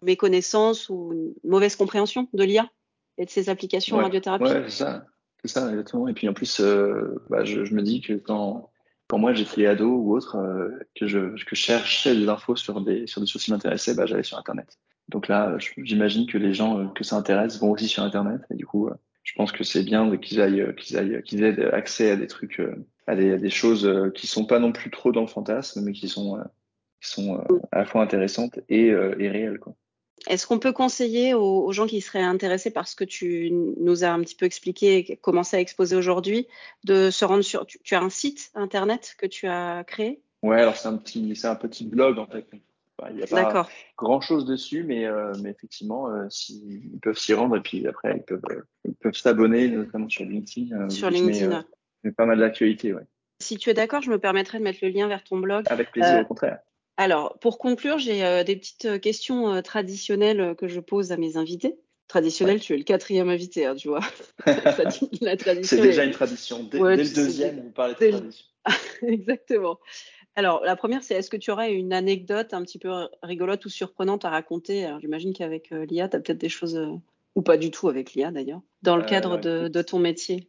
méconnaissances 0.00 0.88
ou 0.88 1.12
une 1.12 1.34
mauvaise 1.44 1.76
compréhension 1.76 2.26
de 2.32 2.44
l'IA 2.44 2.70
et 3.18 3.26
de 3.26 3.30
ses 3.30 3.50
applications 3.50 3.98
en 3.98 4.02
radiothérapie. 4.02 4.44
Ouais, 4.44 4.62
c'est 4.64 4.84
ça, 4.84 5.04
c'est 5.42 5.48
ça 5.48 5.68
exactement. 5.68 6.08
Et 6.08 6.14
puis 6.14 6.26
en 6.26 6.32
plus, 6.32 6.62
bah, 7.28 7.44
je, 7.44 7.66
je, 7.66 7.74
me 7.74 7.82
dis 7.82 8.00
que 8.00 8.14
quand 8.14 8.70
quand 9.12 9.18
moi 9.18 9.34
j'étais 9.34 9.66
ado 9.66 9.90
ou 9.90 10.16
autre, 10.16 10.38
que 10.96 11.06
je 11.06 11.34
que 11.44 11.54
je 11.54 11.60
cherchais 11.60 12.16
des 12.16 12.26
infos 12.30 12.56
sur 12.56 12.80
des 12.80 13.06
sur 13.06 13.20
des 13.20 13.26
choses 13.26 13.44
qui 13.44 13.50
m'intéressaient, 13.50 13.94
bah, 13.94 14.06
j'allais 14.06 14.22
sur 14.22 14.38
Internet. 14.38 14.78
Donc 15.08 15.28
là, 15.28 15.56
j'imagine 15.76 16.26
que 16.26 16.38
les 16.38 16.54
gens 16.54 16.78
euh, 16.78 16.86
que 16.88 17.04
ça 17.04 17.16
intéresse 17.16 17.60
vont 17.60 17.70
aussi 17.70 17.86
sur 17.86 18.02
Internet. 18.02 18.40
Et 18.50 18.54
du 18.54 18.66
coup, 18.66 18.88
euh, 18.88 18.94
je 19.22 19.34
pense 19.34 19.52
que 19.52 19.62
c'est 19.62 19.82
bien 19.82 20.16
qu'ils 20.16 20.40
aillent, 20.40 20.62
euh, 20.62 20.72
qu'ils 20.72 20.96
aillent, 20.96 21.22
qu'ils 21.22 21.44
aient 21.44 21.72
accès 21.72 22.10
à 22.10 22.16
des 22.16 22.26
trucs, 22.26 22.62
à 23.06 23.14
des, 23.14 23.32
à 23.32 23.38
des, 23.38 23.50
choses 23.50 23.90
qui 24.14 24.26
sont 24.26 24.46
pas 24.46 24.58
non 24.58 24.72
plus 24.72 24.90
trop 24.90 25.12
dans 25.12 25.20
le 25.20 25.26
fantasme, 25.26 25.82
mais 25.82 25.92
qui 25.92 26.08
sont, 26.08 26.38
qui 27.00 27.10
sont 27.10 27.44
à 27.72 27.78
la 27.80 27.84
fois 27.84 28.02
intéressantes 28.02 28.58
et, 28.68 28.86
et 28.86 29.28
réelles. 29.28 29.58
Quoi. 29.58 29.74
Est-ce 30.28 30.46
qu'on 30.46 30.58
peut 30.58 30.72
conseiller 30.72 31.34
aux, 31.34 31.64
aux, 31.64 31.72
gens 31.72 31.86
qui 31.86 32.00
seraient 32.00 32.22
intéressés 32.22 32.70
par 32.70 32.86
ce 32.86 32.94
que 32.94 33.04
tu 33.04 33.50
nous 33.50 34.04
as 34.04 34.10
un 34.12 34.20
petit 34.20 34.36
peu 34.36 34.46
expliqué, 34.46 35.18
commencé 35.20 35.56
à 35.56 35.60
exposer 35.60 35.96
aujourd'hui, 35.96 36.46
de 36.84 37.10
se 37.10 37.24
rendre 37.24 37.42
sur. 37.42 37.66
Tu, 37.66 37.78
tu, 37.80 37.94
as 37.94 38.00
un 38.00 38.10
site 38.10 38.50
internet 38.54 39.14
que 39.18 39.26
tu 39.26 39.46
as 39.48 39.84
créé? 39.84 40.22
Ouais, 40.42 40.60
alors 40.60 40.76
c'est 40.76 40.88
un 40.88 40.96
petit, 40.96 41.34
c'est 41.34 41.48
un 41.48 41.56
petit 41.56 41.84
blog 41.84 42.18
en 42.18 42.26
fait 42.26 42.46
il 43.10 43.16
n'y 43.16 43.22
a 43.22 43.26
pas 43.26 43.66
grand 43.96 44.20
chose 44.20 44.44
dessus, 44.44 44.84
mais, 44.84 45.06
euh, 45.06 45.32
mais 45.42 45.50
effectivement, 45.50 46.10
euh, 46.10 46.28
ils 46.48 46.98
peuvent 47.00 47.18
s'y 47.18 47.34
rendre 47.34 47.56
et 47.56 47.60
puis 47.60 47.86
après, 47.86 48.16
ils 48.16 48.22
peuvent 48.22 48.42
euh, 48.50 48.62
ils 48.84 48.94
peuvent 48.94 49.14
s'abonner, 49.14 49.68
notamment 49.68 50.08
sur 50.08 50.24
LinkedIn. 50.24 50.88
Sur 50.88 51.10
LinkedIn. 51.10 51.64
Mais, 52.04 52.12
pas 52.12 52.26
mal 52.26 52.38
d'actualités, 52.38 52.92
ouais. 52.92 53.06
Si 53.40 53.56
tu 53.56 53.70
es 53.70 53.74
d'accord, 53.74 54.02
je 54.02 54.10
me 54.10 54.18
permettrai 54.18 54.58
de 54.58 54.64
mettre 54.64 54.80
le 54.82 54.88
lien 54.88 55.08
vers 55.08 55.24
ton 55.24 55.38
blog. 55.38 55.64
Avec 55.68 55.90
plaisir, 55.90 56.20
au 56.20 56.24
contraire. 56.24 56.58
Alors, 56.96 57.38
pour 57.38 57.58
conclure, 57.58 57.98
j'ai 57.98 58.44
des 58.44 58.56
petites 58.56 59.00
questions 59.00 59.62
traditionnelles 59.62 60.54
que 60.56 60.68
je 60.68 60.80
pose 60.80 61.10
à 61.12 61.16
mes 61.16 61.36
invités. 61.36 61.78
Traditionnel, 62.08 62.60
tu 62.60 62.74
es 62.74 62.76
le 62.76 62.84
quatrième 62.84 63.30
invité, 63.30 63.64
hein, 63.64 63.74
tu 63.74 63.88
vois. 63.88 64.00
C'est 65.62 65.80
déjà 65.80 66.04
une 66.04 66.10
tradition. 66.10 66.62
Dès, 66.64 66.78
ouais, 66.78 66.96
dès 66.96 67.04
le 67.04 67.14
deuxième, 67.14 67.60
vous 67.60 67.70
parlez 67.70 67.94
de 67.94 68.10
tradition. 68.10 68.44
Exactement. 69.02 69.78
Alors, 70.34 70.62
la 70.64 70.76
première, 70.76 71.02
c'est 71.02 71.14
est-ce 71.14 71.28
que 71.28 71.36
tu 71.36 71.50
aurais 71.50 71.72
une 71.74 71.92
anecdote 71.92 72.54
un 72.54 72.62
petit 72.62 72.78
peu 72.78 72.90
rigolote 73.22 73.64
ou 73.66 73.68
surprenante 73.68 74.24
à 74.24 74.30
raconter? 74.30 74.84
Alors, 74.84 75.00
j'imagine 75.00 75.32
qu'avec 75.34 75.72
euh, 75.72 75.84
l'IA, 75.84 76.08
tu 76.08 76.16
as 76.16 76.20
peut-être 76.20 76.38
des 76.38 76.48
choses, 76.48 76.76
euh, 76.76 76.94
ou 77.34 77.42
pas 77.42 77.58
du 77.58 77.70
tout 77.70 77.88
avec 77.88 78.14
l'IA 78.14 78.30
d'ailleurs, 78.30 78.62
dans 78.82 78.96
le 78.96 79.02
euh, 79.02 79.06
cadre 79.06 79.38
de, 79.38 79.68
de, 79.68 79.82
ton 79.82 79.98
métier. 79.98 80.48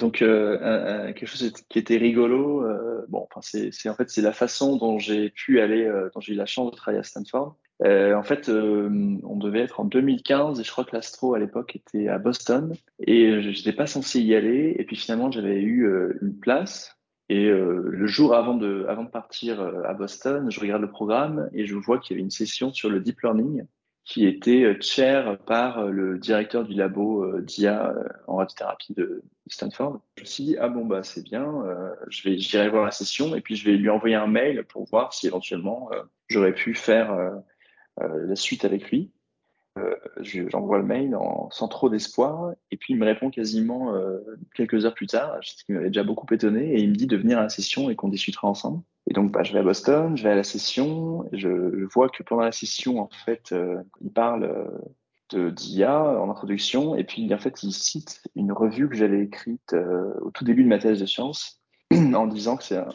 Donc, 0.00 0.22
euh, 0.22 1.12
quelque 1.12 1.26
chose 1.26 1.52
qui 1.68 1.78
était 1.78 1.96
rigolo, 1.96 2.64
bon, 3.08 3.26
enfin, 3.30 3.40
c'est 3.42 3.88
en 3.88 3.94
fait 3.94 4.10
c'est 4.10 4.22
la 4.22 4.32
façon 4.32 4.76
dont 4.76 4.98
j'ai 4.98 5.30
pu 5.30 5.60
aller, 5.60 5.90
dont 6.14 6.20
j'ai 6.20 6.32
eu 6.32 6.36
la 6.36 6.46
chance 6.46 6.70
de 6.70 6.76
travailler 6.76 7.00
à 7.00 7.04
Stanford. 7.04 7.56
en 7.84 8.22
fait, 8.22 8.48
on 8.48 9.36
devait 9.36 9.60
être 9.60 9.80
en 9.80 9.84
2015 9.84 10.58
et 10.58 10.64
je 10.64 10.70
crois 10.70 10.84
que 10.84 10.96
l'astro 10.96 11.34
à 11.34 11.38
l'époque 11.38 11.76
était 11.76 12.08
à 12.08 12.18
Boston 12.18 12.74
et 13.06 13.40
je 13.40 13.48
n'étais 13.48 13.72
pas 13.72 13.86
censé 13.86 14.20
y 14.20 14.34
aller. 14.34 14.74
Et 14.78 14.84
puis 14.84 14.96
finalement, 14.96 15.30
j'avais 15.30 15.60
eu 15.60 15.88
une 16.20 16.38
place 16.38 17.00
et 17.30 17.46
euh, 17.46 17.84
le 17.86 18.08
jour 18.08 18.34
avant 18.34 18.56
de, 18.56 18.84
partir 19.12 19.60
euh, 19.60 19.82
à 19.84 19.94
Boston, 19.94 20.50
je 20.50 20.58
regarde 20.58 20.82
le 20.82 20.90
programme 20.90 21.48
et 21.54 21.64
je 21.64 21.76
vois 21.76 22.00
qu'il 22.00 22.16
y 22.16 22.18
avait 22.18 22.24
une 22.24 22.30
session 22.30 22.72
sur 22.72 22.90
le 22.90 22.98
deep 22.98 23.20
learning 23.22 23.64
qui 24.10 24.26
était 24.26 24.64
euh, 24.64 24.76
chair 24.80 25.38
par 25.46 25.86
le 25.86 26.18
directeur 26.18 26.64
du 26.64 26.74
labo 26.74 27.40
d'IA 27.42 27.94
en 28.26 28.36
radiothérapie 28.36 28.92
de 28.92 29.22
Stanford. 29.46 30.00
Je 30.16 30.22
me 30.22 30.26
suis 30.26 30.44
dit, 30.44 30.56
ah 30.58 30.68
bon, 30.68 30.84
bah, 30.84 31.04
c'est 31.04 31.22
bien, 31.22 31.64
je 32.08 32.28
vais, 32.28 32.36
j'irai 32.36 32.68
voir 32.68 32.84
la 32.84 32.90
session 32.90 33.36
et 33.36 33.40
puis 33.40 33.54
je 33.54 33.64
vais 33.64 33.76
lui 33.76 33.88
envoyer 33.88 34.16
un 34.16 34.26
mail 34.26 34.64
pour 34.64 34.84
voir 34.86 35.12
si 35.12 35.28
éventuellement 35.28 35.90
j'aurais 36.28 36.54
pu 36.54 36.74
faire 36.74 37.16
la 37.98 38.36
suite 38.36 38.64
avec 38.64 38.90
lui. 38.90 39.12
Euh, 39.78 39.94
j'envoie 40.20 40.78
le 40.78 40.84
mail 40.84 41.16
sans 41.50 41.68
trop 41.68 41.88
d'espoir 41.88 42.54
et 42.72 42.76
puis 42.76 42.92
il 42.94 42.98
me 42.98 43.04
répond 43.04 43.30
quasiment 43.30 43.94
euh, 43.94 44.18
quelques 44.56 44.84
heures 44.84 44.94
plus 44.94 45.06
tard, 45.06 45.38
ce 45.42 45.62
qui 45.62 45.72
m'avait 45.72 45.86
déjà 45.86 46.02
beaucoup 46.02 46.26
étonné, 46.34 46.74
et 46.74 46.80
il 46.80 46.90
me 46.90 46.94
dit 46.96 47.06
de 47.06 47.16
venir 47.16 47.38
à 47.38 47.42
la 47.42 47.48
session 47.48 47.88
et 47.88 47.94
qu'on 47.94 48.08
discutera 48.08 48.48
ensemble. 48.48 48.82
Et 49.08 49.14
donc 49.14 49.30
bah, 49.30 49.44
je 49.44 49.52
vais 49.52 49.60
à 49.60 49.62
Boston, 49.62 50.16
je 50.16 50.24
vais 50.24 50.30
à 50.30 50.34
la 50.34 50.42
session, 50.42 51.24
je, 51.32 51.84
vois 51.84 52.08
que 52.08 52.24
pendant 52.24 52.42
la 52.42 52.50
session 52.50 53.00
en 53.00 53.08
fait 53.24 53.52
euh, 53.52 53.80
il 54.00 54.12
parle 54.12 54.70
de 55.30 55.50
d'IA 55.50 56.20
en 56.20 56.28
introduction 56.28 56.96
et 56.96 57.04
puis 57.04 57.32
en 57.32 57.38
fait 57.38 57.62
il 57.62 57.72
cite 57.72 58.20
une 58.34 58.50
revue 58.50 58.88
que 58.88 58.96
j'avais 58.96 59.22
écrite 59.22 59.76
au 60.22 60.32
tout 60.32 60.44
début 60.44 60.64
de 60.64 60.68
ma 60.68 60.80
thèse 60.80 60.98
de 60.98 61.06
sciences 61.06 61.62
en 61.92 62.26
disant 62.26 62.56
que 62.56 62.64
c'est 62.64 62.78
un, 62.78 62.88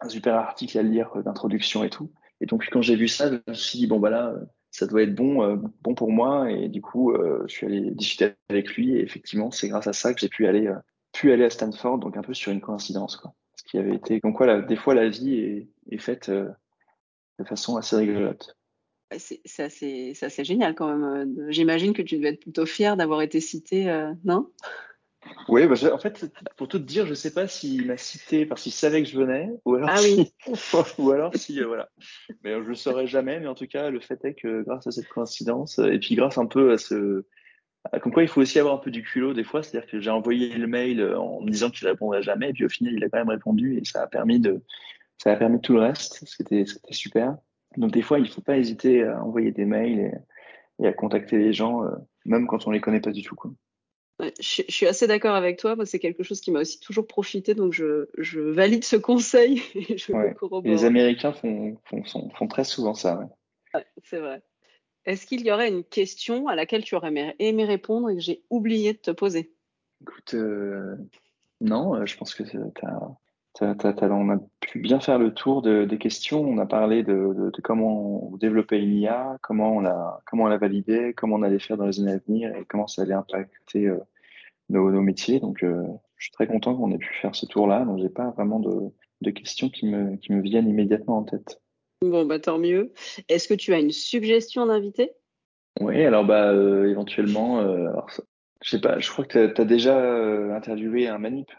un, 0.00 0.08
super 0.08 0.36
article 0.36 0.78
à 0.78 0.82
lire 0.82 1.10
d'introduction 1.24 1.82
et 1.82 1.90
tout. 1.90 2.12
Et 2.40 2.46
donc 2.46 2.68
quand 2.70 2.82
j'ai 2.82 2.94
vu 2.94 3.08
ça, 3.08 3.28
je 3.28 3.38
me 3.48 3.54
suis 3.54 3.80
dit 3.80 3.88
bon 3.88 3.98
bah 3.98 4.10
là 4.10 4.32
ça 4.76 4.86
doit 4.86 5.02
être 5.02 5.14
bon, 5.14 5.42
euh, 5.42 5.56
bon 5.82 5.94
pour 5.94 6.12
moi. 6.12 6.50
Et 6.50 6.68
du 6.68 6.82
coup, 6.82 7.12
euh, 7.12 7.42
je 7.46 7.52
suis 7.52 7.66
allé 7.66 7.80
discuter 7.92 8.32
avec 8.50 8.74
lui. 8.74 8.94
Et 8.94 9.02
effectivement, 9.02 9.50
c'est 9.50 9.68
grâce 9.68 9.86
à 9.86 9.94
ça 9.94 10.12
que 10.12 10.20
j'ai 10.20 10.28
pu 10.28 10.46
aller, 10.46 10.66
euh, 10.66 10.76
pu 11.12 11.32
aller 11.32 11.44
à 11.44 11.50
Stanford, 11.50 11.98
donc 11.98 12.16
un 12.18 12.22
peu 12.22 12.34
sur 12.34 12.52
une 12.52 12.60
coïncidence. 12.60 13.16
Quoi. 13.16 13.32
Parce 13.52 13.62
qui 13.62 13.78
avait 13.78 13.94
été, 13.94 14.20
quoi, 14.20 14.60
des 14.60 14.76
fois, 14.76 14.94
la 14.94 15.08
vie 15.08 15.66
est, 15.90 15.98
faite 15.98 16.30
de 16.30 17.44
façon 17.44 17.76
assez 17.76 17.96
rigolote. 17.96 18.54
C'est 19.16 19.62
assez, 19.62 20.44
génial 20.44 20.74
quand 20.74 20.94
même. 20.94 21.50
J'imagine 21.50 21.94
que 21.94 22.02
tu 22.02 22.16
devais 22.16 22.30
être 22.30 22.40
plutôt 22.40 22.66
fier 22.66 22.98
d'avoir 22.98 23.22
été 23.22 23.40
cité, 23.40 23.86
non? 24.24 24.50
Oui, 25.48 25.66
bah, 25.66 25.74
en 25.92 25.98
fait, 25.98 26.26
pour 26.56 26.66
tout 26.68 26.78
te 26.78 26.84
dire, 26.84 27.04
je 27.04 27.10
ne 27.10 27.14
sais 27.14 27.32
pas 27.32 27.46
s'il 27.46 27.86
m'a 27.86 27.96
cité 27.96 28.46
parce 28.46 28.62
qu'il 28.62 28.72
savait 28.72 29.02
que 29.02 29.08
je 29.08 29.18
venais, 29.18 29.50
ou 29.64 29.74
alors 29.74 29.90
ah 29.90 29.98
si, 29.98 30.34
ou 30.98 31.10
alors 31.12 31.34
si, 31.36 31.60
euh, 31.60 31.66
voilà. 31.66 31.88
Mais 32.42 32.50
euh, 32.50 32.62
je 32.64 32.68
le 32.68 32.74
saurais 32.74 33.06
jamais. 33.06 33.38
Mais 33.38 33.46
en 33.46 33.54
tout 33.54 33.66
cas, 33.66 33.90
le 33.90 34.00
fait 34.00 34.24
est 34.24 34.34
que 34.34 34.62
grâce 34.62 34.86
à 34.86 34.90
cette 34.90 35.08
coïncidence, 35.08 35.78
et 35.78 35.98
puis 35.98 36.16
grâce 36.16 36.38
un 36.38 36.46
peu 36.46 36.72
à 36.72 36.78
ce, 36.78 37.24
comme 38.02 38.12
quoi 38.12 38.24
il 38.24 38.28
faut 38.28 38.40
aussi 38.40 38.58
avoir 38.58 38.74
un 38.74 38.78
peu 38.78 38.90
du 38.90 39.02
culot 39.02 39.34
des 39.34 39.44
fois, 39.44 39.62
c'est-à-dire 39.62 39.88
que 39.88 40.00
j'ai 40.00 40.10
envoyé 40.10 40.52
le 40.54 40.66
mail 40.66 41.00
euh, 41.00 41.18
en 41.18 41.40
me 41.40 41.50
disant 41.50 41.70
qu'il 41.70 41.86
répondrait 41.86 42.22
jamais, 42.22 42.50
et 42.50 42.52
puis 42.52 42.64
au 42.64 42.68
final, 42.68 42.94
il 42.94 43.04
a 43.04 43.08
quand 43.08 43.18
même 43.18 43.30
répondu, 43.30 43.78
et 43.78 43.84
ça 43.84 44.02
a 44.02 44.06
permis 44.08 44.40
de, 44.40 44.62
ça 45.18 45.30
a 45.30 45.36
permis 45.36 45.60
tout 45.60 45.74
le 45.74 45.80
reste. 45.80 46.24
C'était, 46.26 46.66
c'était 46.66 46.94
super. 46.94 47.36
Donc 47.76 47.92
des 47.92 48.02
fois, 48.02 48.18
il 48.18 48.24
ne 48.24 48.28
faut 48.28 48.42
pas 48.42 48.58
hésiter 48.58 49.04
à 49.04 49.22
envoyer 49.22 49.52
des 49.52 49.64
mails 49.64 50.00
et, 50.00 50.84
et 50.84 50.88
à 50.88 50.92
contacter 50.92 51.38
les 51.38 51.52
gens, 51.52 51.82
même 52.24 52.46
quand 52.46 52.66
on 52.66 52.70
les 52.70 52.80
connaît 52.80 53.00
pas 53.00 53.12
du 53.12 53.22
tout. 53.22 53.36
Quoi 53.36 53.52
je, 54.20 54.62
suis 54.68 54.86
assez 54.86 55.06
d'accord 55.06 55.34
avec 55.34 55.58
toi. 55.58 55.76
c'est 55.84 55.98
quelque 55.98 56.22
chose 56.22 56.40
qui 56.40 56.50
m'a 56.50 56.60
aussi 56.60 56.80
toujours 56.80 57.06
profité, 57.06 57.54
donc 57.54 57.72
je, 57.72 58.38
valide 58.38 58.84
ce 58.84 58.96
conseil 58.96 59.62
et 59.74 59.98
je 59.98 60.12
Les 60.64 60.84
Américains 60.84 61.32
font, 61.32 61.78
font, 61.84 62.48
très 62.48 62.64
souvent 62.64 62.94
ça. 62.94 63.28
c'est 64.04 64.18
vrai. 64.18 64.42
Est-ce 65.04 65.26
qu'il 65.26 65.46
y 65.46 65.52
aurait 65.52 65.68
une 65.68 65.84
question 65.84 66.48
à 66.48 66.56
laquelle 66.56 66.82
tu 66.82 66.96
aurais 66.96 67.34
aimé 67.38 67.64
répondre 67.64 68.10
et 68.10 68.16
que 68.16 68.20
j'ai 68.20 68.42
oublié 68.50 68.92
de 68.92 68.98
te 68.98 69.10
poser? 69.12 69.52
Écoute, 70.02 70.34
euh, 70.34 70.96
non, 71.60 71.94
euh, 71.94 72.06
je 72.06 72.16
pense 72.16 72.34
que 72.34 72.42
on 73.62 74.30
a 74.30 74.38
pu 74.60 74.80
bien 74.80 75.00
faire 75.00 75.18
le 75.18 75.32
tour 75.32 75.62
des 75.62 75.98
questions. 75.98 76.40
On 76.40 76.58
a 76.58 76.66
parlé 76.66 77.02
de, 77.02 77.50
comment 77.62 78.32
on 78.32 78.36
développait 78.36 78.80
une 78.80 78.94
IA, 78.94 79.38
comment 79.42 79.76
on 79.76 79.80
l'a 79.80 80.20
comment 80.26 80.44
on 80.44 80.48
l'a 80.48 80.58
validé, 80.58 81.14
comment 81.16 81.36
on 81.36 81.42
allait 81.42 81.58
faire 81.58 81.76
dans 81.76 81.86
les 81.86 82.00
années 82.00 82.12
à 82.12 82.18
venir 82.18 82.54
et 82.54 82.64
comment 82.68 82.86
ça 82.86 83.02
allait 83.02 83.14
impacter 83.14 83.86
euh, 83.86 83.98
nos, 84.68 85.00
métiers. 85.00 85.40
Donc, 85.40 85.62
euh, 85.62 85.82
je 86.16 86.24
suis 86.24 86.32
très 86.32 86.46
content 86.46 86.74
qu'on 86.74 86.90
ait 86.92 86.98
pu 86.98 87.12
faire 87.20 87.34
ce 87.34 87.46
tour-là. 87.46 87.84
Donc, 87.84 87.98
j'ai 88.00 88.08
pas 88.08 88.30
vraiment 88.30 88.60
de, 88.60 89.30
questions 89.30 89.68
qui 89.68 89.86
me, 89.86 90.16
qui 90.16 90.32
me 90.32 90.42
viennent 90.42 90.68
immédiatement 90.68 91.18
en 91.18 91.24
tête. 91.24 91.60
Bon, 92.02 92.26
bah 92.26 92.38
tant 92.38 92.58
mieux. 92.58 92.92
Est-ce 93.28 93.48
que 93.48 93.54
tu 93.54 93.72
as 93.72 93.80
une 93.80 93.90
suggestion 93.90 94.66
d'invité? 94.66 95.12
Oui, 95.80 96.02
alors 96.04 96.24
bah 96.24 96.52
euh, 96.52 96.88
éventuellement, 96.88 97.62
je 98.62 98.70
sais 98.70 98.80
pas, 98.80 98.98
je 98.98 99.10
crois 99.10 99.24
que 99.24 99.46
tu 99.46 99.60
as, 99.60 99.64
déjà 99.64 99.98
interviewé 100.54 101.08
un 101.08 101.18
manip. 101.18 101.50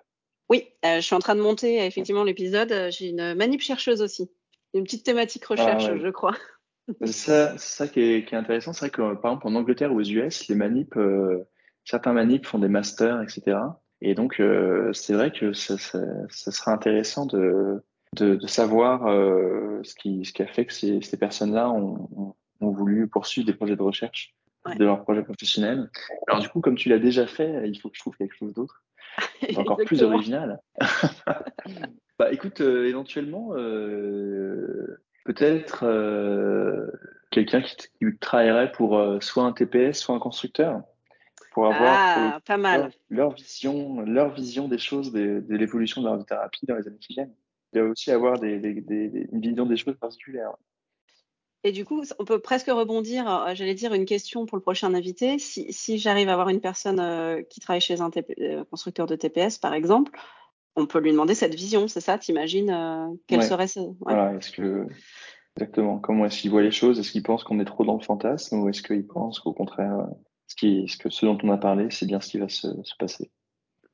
Oui, 0.50 0.68
je 0.84 1.02
suis 1.02 1.16
en 1.16 1.20
train 1.20 1.36
de 1.36 1.42
monter 1.42 1.86
effectivement 1.86 2.24
l'épisode. 2.24 2.74
J'ai 2.90 3.10
une 3.10 3.34
manip 3.36 3.62
chercheuse 3.62 4.02
aussi. 4.02 4.30
Une 4.74 4.84
petite 4.84 5.06
thématique 5.06 5.44
ah, 5.50 5.54
recherche, 5.54 5.90
je 5.98 6.10
crois. 6.10 6.36
Ça, 7.06 7.58
ça 7.58 7.88
qui 7.88 8.00
est, 8.00 8.26
qui 8.26 8.34
est 8.34 8.38
intéressant, 8.38 8.72
c'est 8.72 8.86
vrai 8.86 8.90
que 8.90 9.02
par 9.16 9.32
exemple 9.32 9.48
en 9.48 9.56
Angleterre 9.56 9.92
ou 9.92 10.00
aux 10.00 10.04
US, 10.04 10.48
les 10.48 10.56
manips, 10.56 10.96
euh, 10.96 11.44
certains 11.84 12.14
manips 12.14 12.46
font 12.46 12.60
des 12.60 12.70
masters, 12.70 13.22
etc. 13.22 13.58
Et 14.00 14.16
donc 14.16 14.40
euh, 14.40 14.94
c'est 14.94 15.14
vrai 15.14 15.32
que 15.32 15.52
ça, 15.52 15.78
ça, 15.78 16.00
ça, 16.30 16.52
sera 16.52 16.72
intéressant 16.72 17.26
de, 17.26 17.84
de, 18.16 18.36
de 18.36 18.48
savoir 18.48 19.08
euh, 19.08 19.82
ce, 19.84 19.96
qui, 19.96 20.24
ce 20.24 20.32
qui 20.32 20.44
a 20.44 20.48
fait 20.48 20.66
que 20.66 20.74
ces, 20.74 21.02
ces 21.02 21.18
personnes-là 21.18 21.70
ont, 21.70 22.36
ont, 22.62 22.72
voulu 22.72 23.10
poursuivre 23.10 23.46
des 23.46 23.54
projets 23.54 23.76
de 23.76 23.84
recherche 23.84 24.34
de 24.78 24.84
leur 24.84 25.04
projet 25.04 25.24
professionnel. 25.24 25.90
Alors 26.28 26.42
du 26.42 26.50
coup, 26.50 26.62
comme 26.62 26.76
tu 26.76 26.90
l'as 26.90 27.00
déjà 27.00 27.26
fait, 27.26 27.70
il 27.70 27.80
faut 27.80 27.90
que 27.90 27.96
je 27.96 28.02
trouve 28.02 28.18
quelque 28.18 28.36
chose 28.36 28.54
d'autre, 28.54 28.84
encore 29.58 29.78
plus 29.78 30.04
original. 30.04 30.60
bah 32.20 32.32
écoute, 32.32 32.62
euh, 32.62 32.88
éventuellement. 32.88 33.50
Euh, 33.56 35.02
peut-être 35.26 35.84
euh, 35.84 36.90
quelqu'un 37.32 37.62
qui, 37.62 37.78
travaillerait 38.20 38.72
pour 38.72 39.02
soit 39.22 39.44
un 39.44 39.52
TPS, 39.52 40.00
soit 40.00 40.16
un 40.16 40.20
constructeur, 40.20 40.82
pour 41.52 41.66
avoir 41.66 42.36
ah, 42.36 42.40
pas 42.46 42.58
mal. 42.58 42.92
Leur, 43.10 43.34
vision, 43.34 44.02
leur 44.02 44.34
vision 44.34 44.68
des 44.68 44.78
choses, 44.78 45.12
de, 45.12 45.44
l'évolution 45.50 46.02
de 46.02 46.10
la 46.10 46.24
thérapie 46.24 46.66
dans 46.66 46.76
les 46.76 46.88
années 46.88 47.00
qui 47.00 47.14
viennent. 47.14 47.34
Il 47.74 47.78
y 47.78 47.82
a 47.82 47.84
aussi 47.84 48.12
avoir 48.12 48.40
des, 48.40 48.56
une 48.56 49.42
vision 49.42 49.66
des 49.66 49.76
choses 49.76 49.98
particulières. 49.98 50.54
Et 51.68 51.72
du 51.74 51.84
coup, 51.84 52.04
on 52.18 52.24
peut 52.24 52.40
presque 52.40 52.68
rebondir, 52.68 53.30
euh, 53.30 53.54
j'allais 53.54 53.74
dire 53.74 53.94
une 53.94 54.06
question 54.06 54.46
pour 54.46 54.56
le 54.56 54.62
prochain 54.62 54.94
invité. 54.94 55.38
Si, 55.38 55.98
j'arrive 55.98 56.30
à 56.30 56.34
avoir 56.34 56.50
une 56.50 56.62
personne 56.62 57.44
qui 57.50 57.60
travaille 57.60 57.82
chez 57.82 58.00
un 58.00 58.10
constructeur 58.70 59.06
de 59.06 59.16
TPS, 59.16 59.58
par 59.58 59.74
exemple, 59.74 60.18
on 60.78 60.86
peut 60.86 61.00
lui 61.00 61.12
demander 61.12 61.34
cette 61.34 61.56
vision, 61.56 61.88
c'est 61.88 62.02
ça 62.02 62.18
T'imagines 62.18 62.70
euh, 62.70 63.08
quelle 63.26 63.44
serait 63.44 63.66
Voilà, 64.00 64.34
est-ce 64.36 64.52
que 64.52 64.86
exactement 65.56 65.98
comment 65.98 66.26
est-ce 66.26 66.40
qu'il 66.40 66.52
voit 66.52 66.62
les 66.62 66.72
choses? 66.72 67.00
Est-ce 67.00 67.12
qu'il 67.12 67.24
pense 67.24 67.44
qu'on 67.44 67.60
est 67.60 67.66
trop 67.66 67.84
dans 67.84 67.98
le 67.98 68.04
fantasme 68.04 68.60
ou 68.60 68.70
est-ce 68.70 68.84
qu'il 68.84 69.06
pense 69.06 69.40
qu'au 69.40 69.54
contraire, 69.54 70.08
ce, 70.46 70.56
qui, 70.56 70.88
ce, 70.88 70.98
que, 70.98 71.10
ce 71.10 71.26
dont 71.26 71.38
on 71.44 71.50
a 71.50 71.58
parlé, 71.58 71.88
c'est 71.90 72.06
bien 72.06 72.22
ce 72.22 72.30
qui 72.30 72.38
va 72.38 72.48
se, 72.48 72.68
passer? 73.00 73.32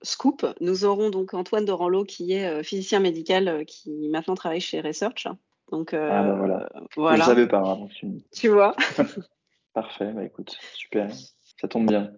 Scoop, 0.02 0.46
nous 0.60 0.84
aurons 0.84 1.10
donc 1.10 1.34
Antoine 1.34 1.64
Doranlo 1.64 2.04
qui 2.04 2.34
est 2.34 2.48
euh, 2.48 2.64
physicien 2.64 3.00
médical 3.00 3.48
euh, 3.48 3.64
qui 3.64 4.10
maintenant 4.10 4.36
travaille 4.36 4.60
chez 4.60 4.82
Research. 4.82 5.28
Donc 5.74 5.96
ah 5.96 6.22
bah 6.22 6.36
voilà. 6.36 6.70
voilà. 6.96 7.18
Je 7.18 7.24
savais 7.24 7.48
pas. 7.48 7.64
Hein, 7.66 7.88
tu... 8.32 8.50
vois. 8.50 8.76
Parfait. 9.74 10.12
Bah 10.14 10.24
écoute, 10.24 10.56
super. 10.76 11.10
Ça 11.60 11.68
tombe 11.68 11.88
bien. 11.88 12.12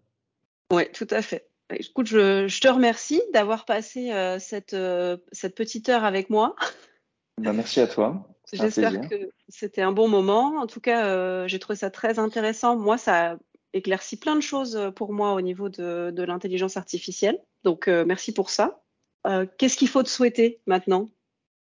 Oui, 0.74 0.92
tout 0.92 1.08
à 1.10 1.22
fait. 1.22 1.48
Écoute, 1.74 2.08
je, 2.08 2.60
te 2.60 2.68
remercie 2.68 3.22
d'avoir 3.34 3.64
passé 3.64 4.12
euh, 4.12 4.40
cette, 4.40 4.74
euh, 4.74 5.16
cette 5.32 5.56
petite 5.56 5.88
heure 5.88 6.04
avec 6.04 6.30
moi. 6.30 6.56
Ben, 7.38 7.52
merci 7.52 7.82
à 7.82 7.88
toi. 7.88 8.30
J'espère 8.54 9.10
que 9.10 9.30
c'était 9.50 9.82
un 9.82 9.92
bon 9.92 10.08
moment. 10.08 10.56
En 10.56 10.68
tout 10.68 10.80
cas, 10.80 11.06
euh, 11.06 11.50
j'ai 11.50 11.60
trouvé 11.60 11.76
ça 11.76 11.90
très 11.90 12.18
intéressant. 12.18 12.78
Moi, 12.78 12.98
ça 12.98 13.38
éclaircit 13.74 14.18
plein 14.18 14.38
de 14.38 14.42
choses 14.42 14.94
pour 14.96 15.12
moi 15.12 15.34
au 15.34 15.42
niveau 15.42 15.68
de, 15.68 16.12
de 16.12 16.24
l'intelligence 16.24 16.78
artificielle. 16.78 17.38
Donc, 17.66 17.88
merci 17.88 18.34
pour 18.34 18.50
ça. 18.50 18.82
Qu'est-ce 19.58 19.76
qu'il 19.76 19.90
faut 19.90 20.02
te 20.02 20.08
souhaiter 20.08 20.62
maintenant? 20.66 21.10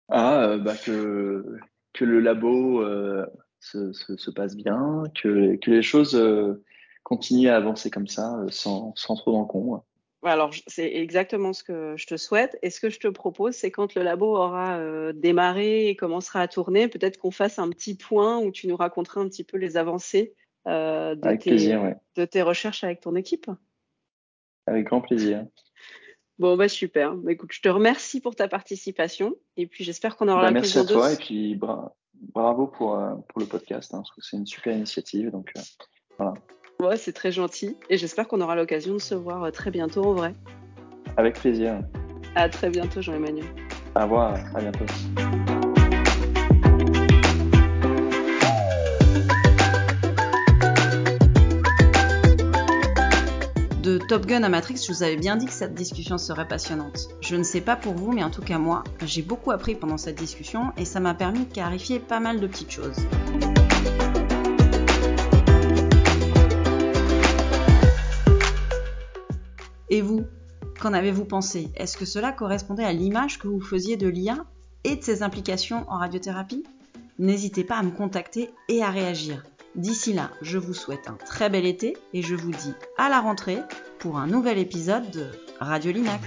Ah, 0.08 0.58
bah 0.58 0.76
que, 0.76 1.58
que 1.96 2.06
le 2.06 2.20
labo 2.20 2.84
se, 3.60 3.94
se, 3.94 4.18
se, 4.18 4.32
passe 4.32 4.56
bien, 4.56 5.04
que, 5.16 5.56
que 5.56 5.72
les 5.72 5.82
choses 5.82 6.16
continuer 7.06 7.52
à 7.52 7.56
avancer 7.56 7.90
comme 7.90 8.08
ça, 8.08 8.36
euh, 8.40 8.48
sans, 8.50 8.94
sans 8.96 9.16
trop 9.16 9.32
d'encombre. 9.32 9.86
Alors, 10.24 10.50
c'est 10.66 10.92
exactement 10.92 11.54
ce 11.54 11.64
que 11.64 11.94
je 11.98 12.08
te 12.08 12.18
souhaite. 12.18 12.58
Et 12.64 12.72
ce 12.72 12.80
que 12.80 12.90
je 12.90 13.00
te 13.00 13.08
propose, 13.08 13.54
c'est 13.54 13.70
quand 13.70 13.94
le 13.94 14.02
labo 14.02 14.36
aura 14.36 14.80
euh, 14.80 15.14
démarré 15.14 15.88
et 15.88 15.96
commencera 15.96 16.42
à 16.42 16.48
tourner, 16.48 16.88
peut-être 16.88 17.18
qu'on 17.18 17.30
fasse 17.30 17.60
un 17.60 17.70
petit 17.70 17.96
point 17.96 18.40
où 18.40 18.52
tu 18.52 18.68
nous 18.68 18.76
raconteras 18.76 19.22
un 19.22 19.30
petit 19.30 19.44
peu 19.44 19.58
les 19.58 19.78
avancées 19.78 20.34
euh, 20.68 21.16
tes, 21.38 21.78
de 22.16 22.26
tes 22.26 22.42
recherches 22.42 22.84
avec 22.84 23.02
ton 23.02 23.16
équipe. 23.16 23.52
Avec 24.66 24.88
grand 24.88 25.02
plaisir. 25.02 25.46
Bon, 26.38 26.58
bah 26.58 26.68
super. 26.68 27.16
Bah, 27.16 27.32
écoute, 27.32 27.52
je 27.54 27.62
te 27.62 27.70
remercie 27.70 28.20
pour 28.20 28.36
ta 28.36 28.48
participation 28.48 29.36
et 29.58 29.68
puis 29.68 29.84
j'espère 29.84 30.18
qu'on 30.18 30.28
aura 30.28 30.44
bah, 30.44 30.52
Merci 30.52 30.80
à 30.80 30.86
toi 30.86 31.14
et 31.14 31.16
puis 31.16 31.60
bravo 32.34 32.68
pour, 32.68 33.00
pour 33.28 33.40
le 33.40 33.46
podcast. 33.46 33.94
Hein, 33.94 34.04
c'est 34.20 34.38
une 34.38 34.46
super 34.46 34.76
initiative. 34.76 35.32
Donc, 35.32 35.54
voilà. 36.18 36.34
Ouais, 36.80 36.98
c'est 36.98 37.14
très 37.14 37.32
gentil 37.32 37.78
et 37.90 37.98
j'espère 37.98 38.28
qu'on 38.28 38.42
aura 38.42 38.56
l'occasion 38.56 38.94
de 38.94 39.00
se 39.00 39.16
voir 39.16 39.44
euh, 39.44 39.52
très 39.52 39.72
bientôt 39.72 40.04
en 40.04 40.14
vrai. 40.14 40.34
Avec 41.18 41.40
plaisir. 41.40 41.80
À 42.36 42.50
très 42.50 42.70
bientôt, 42.70 43.02
Jean-Emmanuel. 43.02 43.46
Au 43.96 44.02
revoir, 44.02 44.38
à 44.56 44.60
bientôt. 44.60 44.86
Top 54.08 54.28
Gun 54.28 54.44
à 54.44 54.50
Matrix, 54.50 54.86
je 54.86 54.94
vous 54.94 55.02
avais 55.02 55.16
bien 55.16 55.36
dit 55.36 55.48
que 55.48 55.52
cette 55.52 55.74
discussion 55.74 56.20
serait 56.20 56.48
passionnante. 56.48 57.08
Je 57.22 57.36
ne 57.36 57.42
sais 57.42 57.62
pas 57.62 57.76
pour 57.76 57.96
vous, 57.96 58.12
mais 58.12 58.24
en 58.24 58.30
tout 58.30 58.44
cas 58.44 58.60
moi, 58.60 58.84
j'ai 59.04 59.24
beaucoup 59.24 59.50
appris 59.50 59.74
pendant 59.74 59.98
cette 59.98 60.20
discussion 60.20 60.72
et 60.78 60.86
ça 60.86 61.00
m'a 61.00 61.16
permis 61.16 61.46
de 61.46 61.52
clarifier 61.52 62.00
pas 62.00 62.20
mal 62.20 62.40
de 62.40 62.46
petites 62.46 62.70
choses. 62.70 62.98
Et 69.90 70.02
vous, 70.02 70.26
qu'en 70.80 70.94
avez-vous 70.94 71.26
pensé? 71.26 71.72
Est-ce 71.76 71.98
que 71.98 72.06
cela 72.06 72.32
correspondait 72.32 72.86
à 72.86 72.94
l'image 72.94 73.40
que 73.40 73.48
vous 73.48 73.62
faisiez 73.62 73.98
de 73.98 74.08
l'IA 74.08 74.46
et 74.84 74.98
de 74.98 75.04
ses 75.04 75.24
implications 75.24 75.84
en 75.90 75.98
radiothérapie? 75.98 76.64
N'hésitez 77.18 77.64
pas 77.64 77.78
à 77.78 77.84
me 77.84 77.92
contacter 77.92 78.52
et 78.70 78.84
à 78.84 78.92
réagir. 78.92 79.42
D'ici 79.76 80.14
là, 80.14 80.32
je 80.42 80.58
vous 80.58 80.74
souhaite 80.74 81.08
un 81.08 81.18
très 81.26 81.50
bel 81.50 81.66
été 81.66 81.98
et 82.14 82.22
je 82.22 82.36
vous 82.36 82.52
dis 82.52 82.74
à 82.98 83.10
la 83.10 83.20
rentrée 83.20 83.60
pour 84.00 84.18
un 84.18 84.28
nouvel 84.28 84.58
épisode 84.58 85.10
de 85.12 85.28
Radio 85.60 85.92
Linac. 85.92 86.22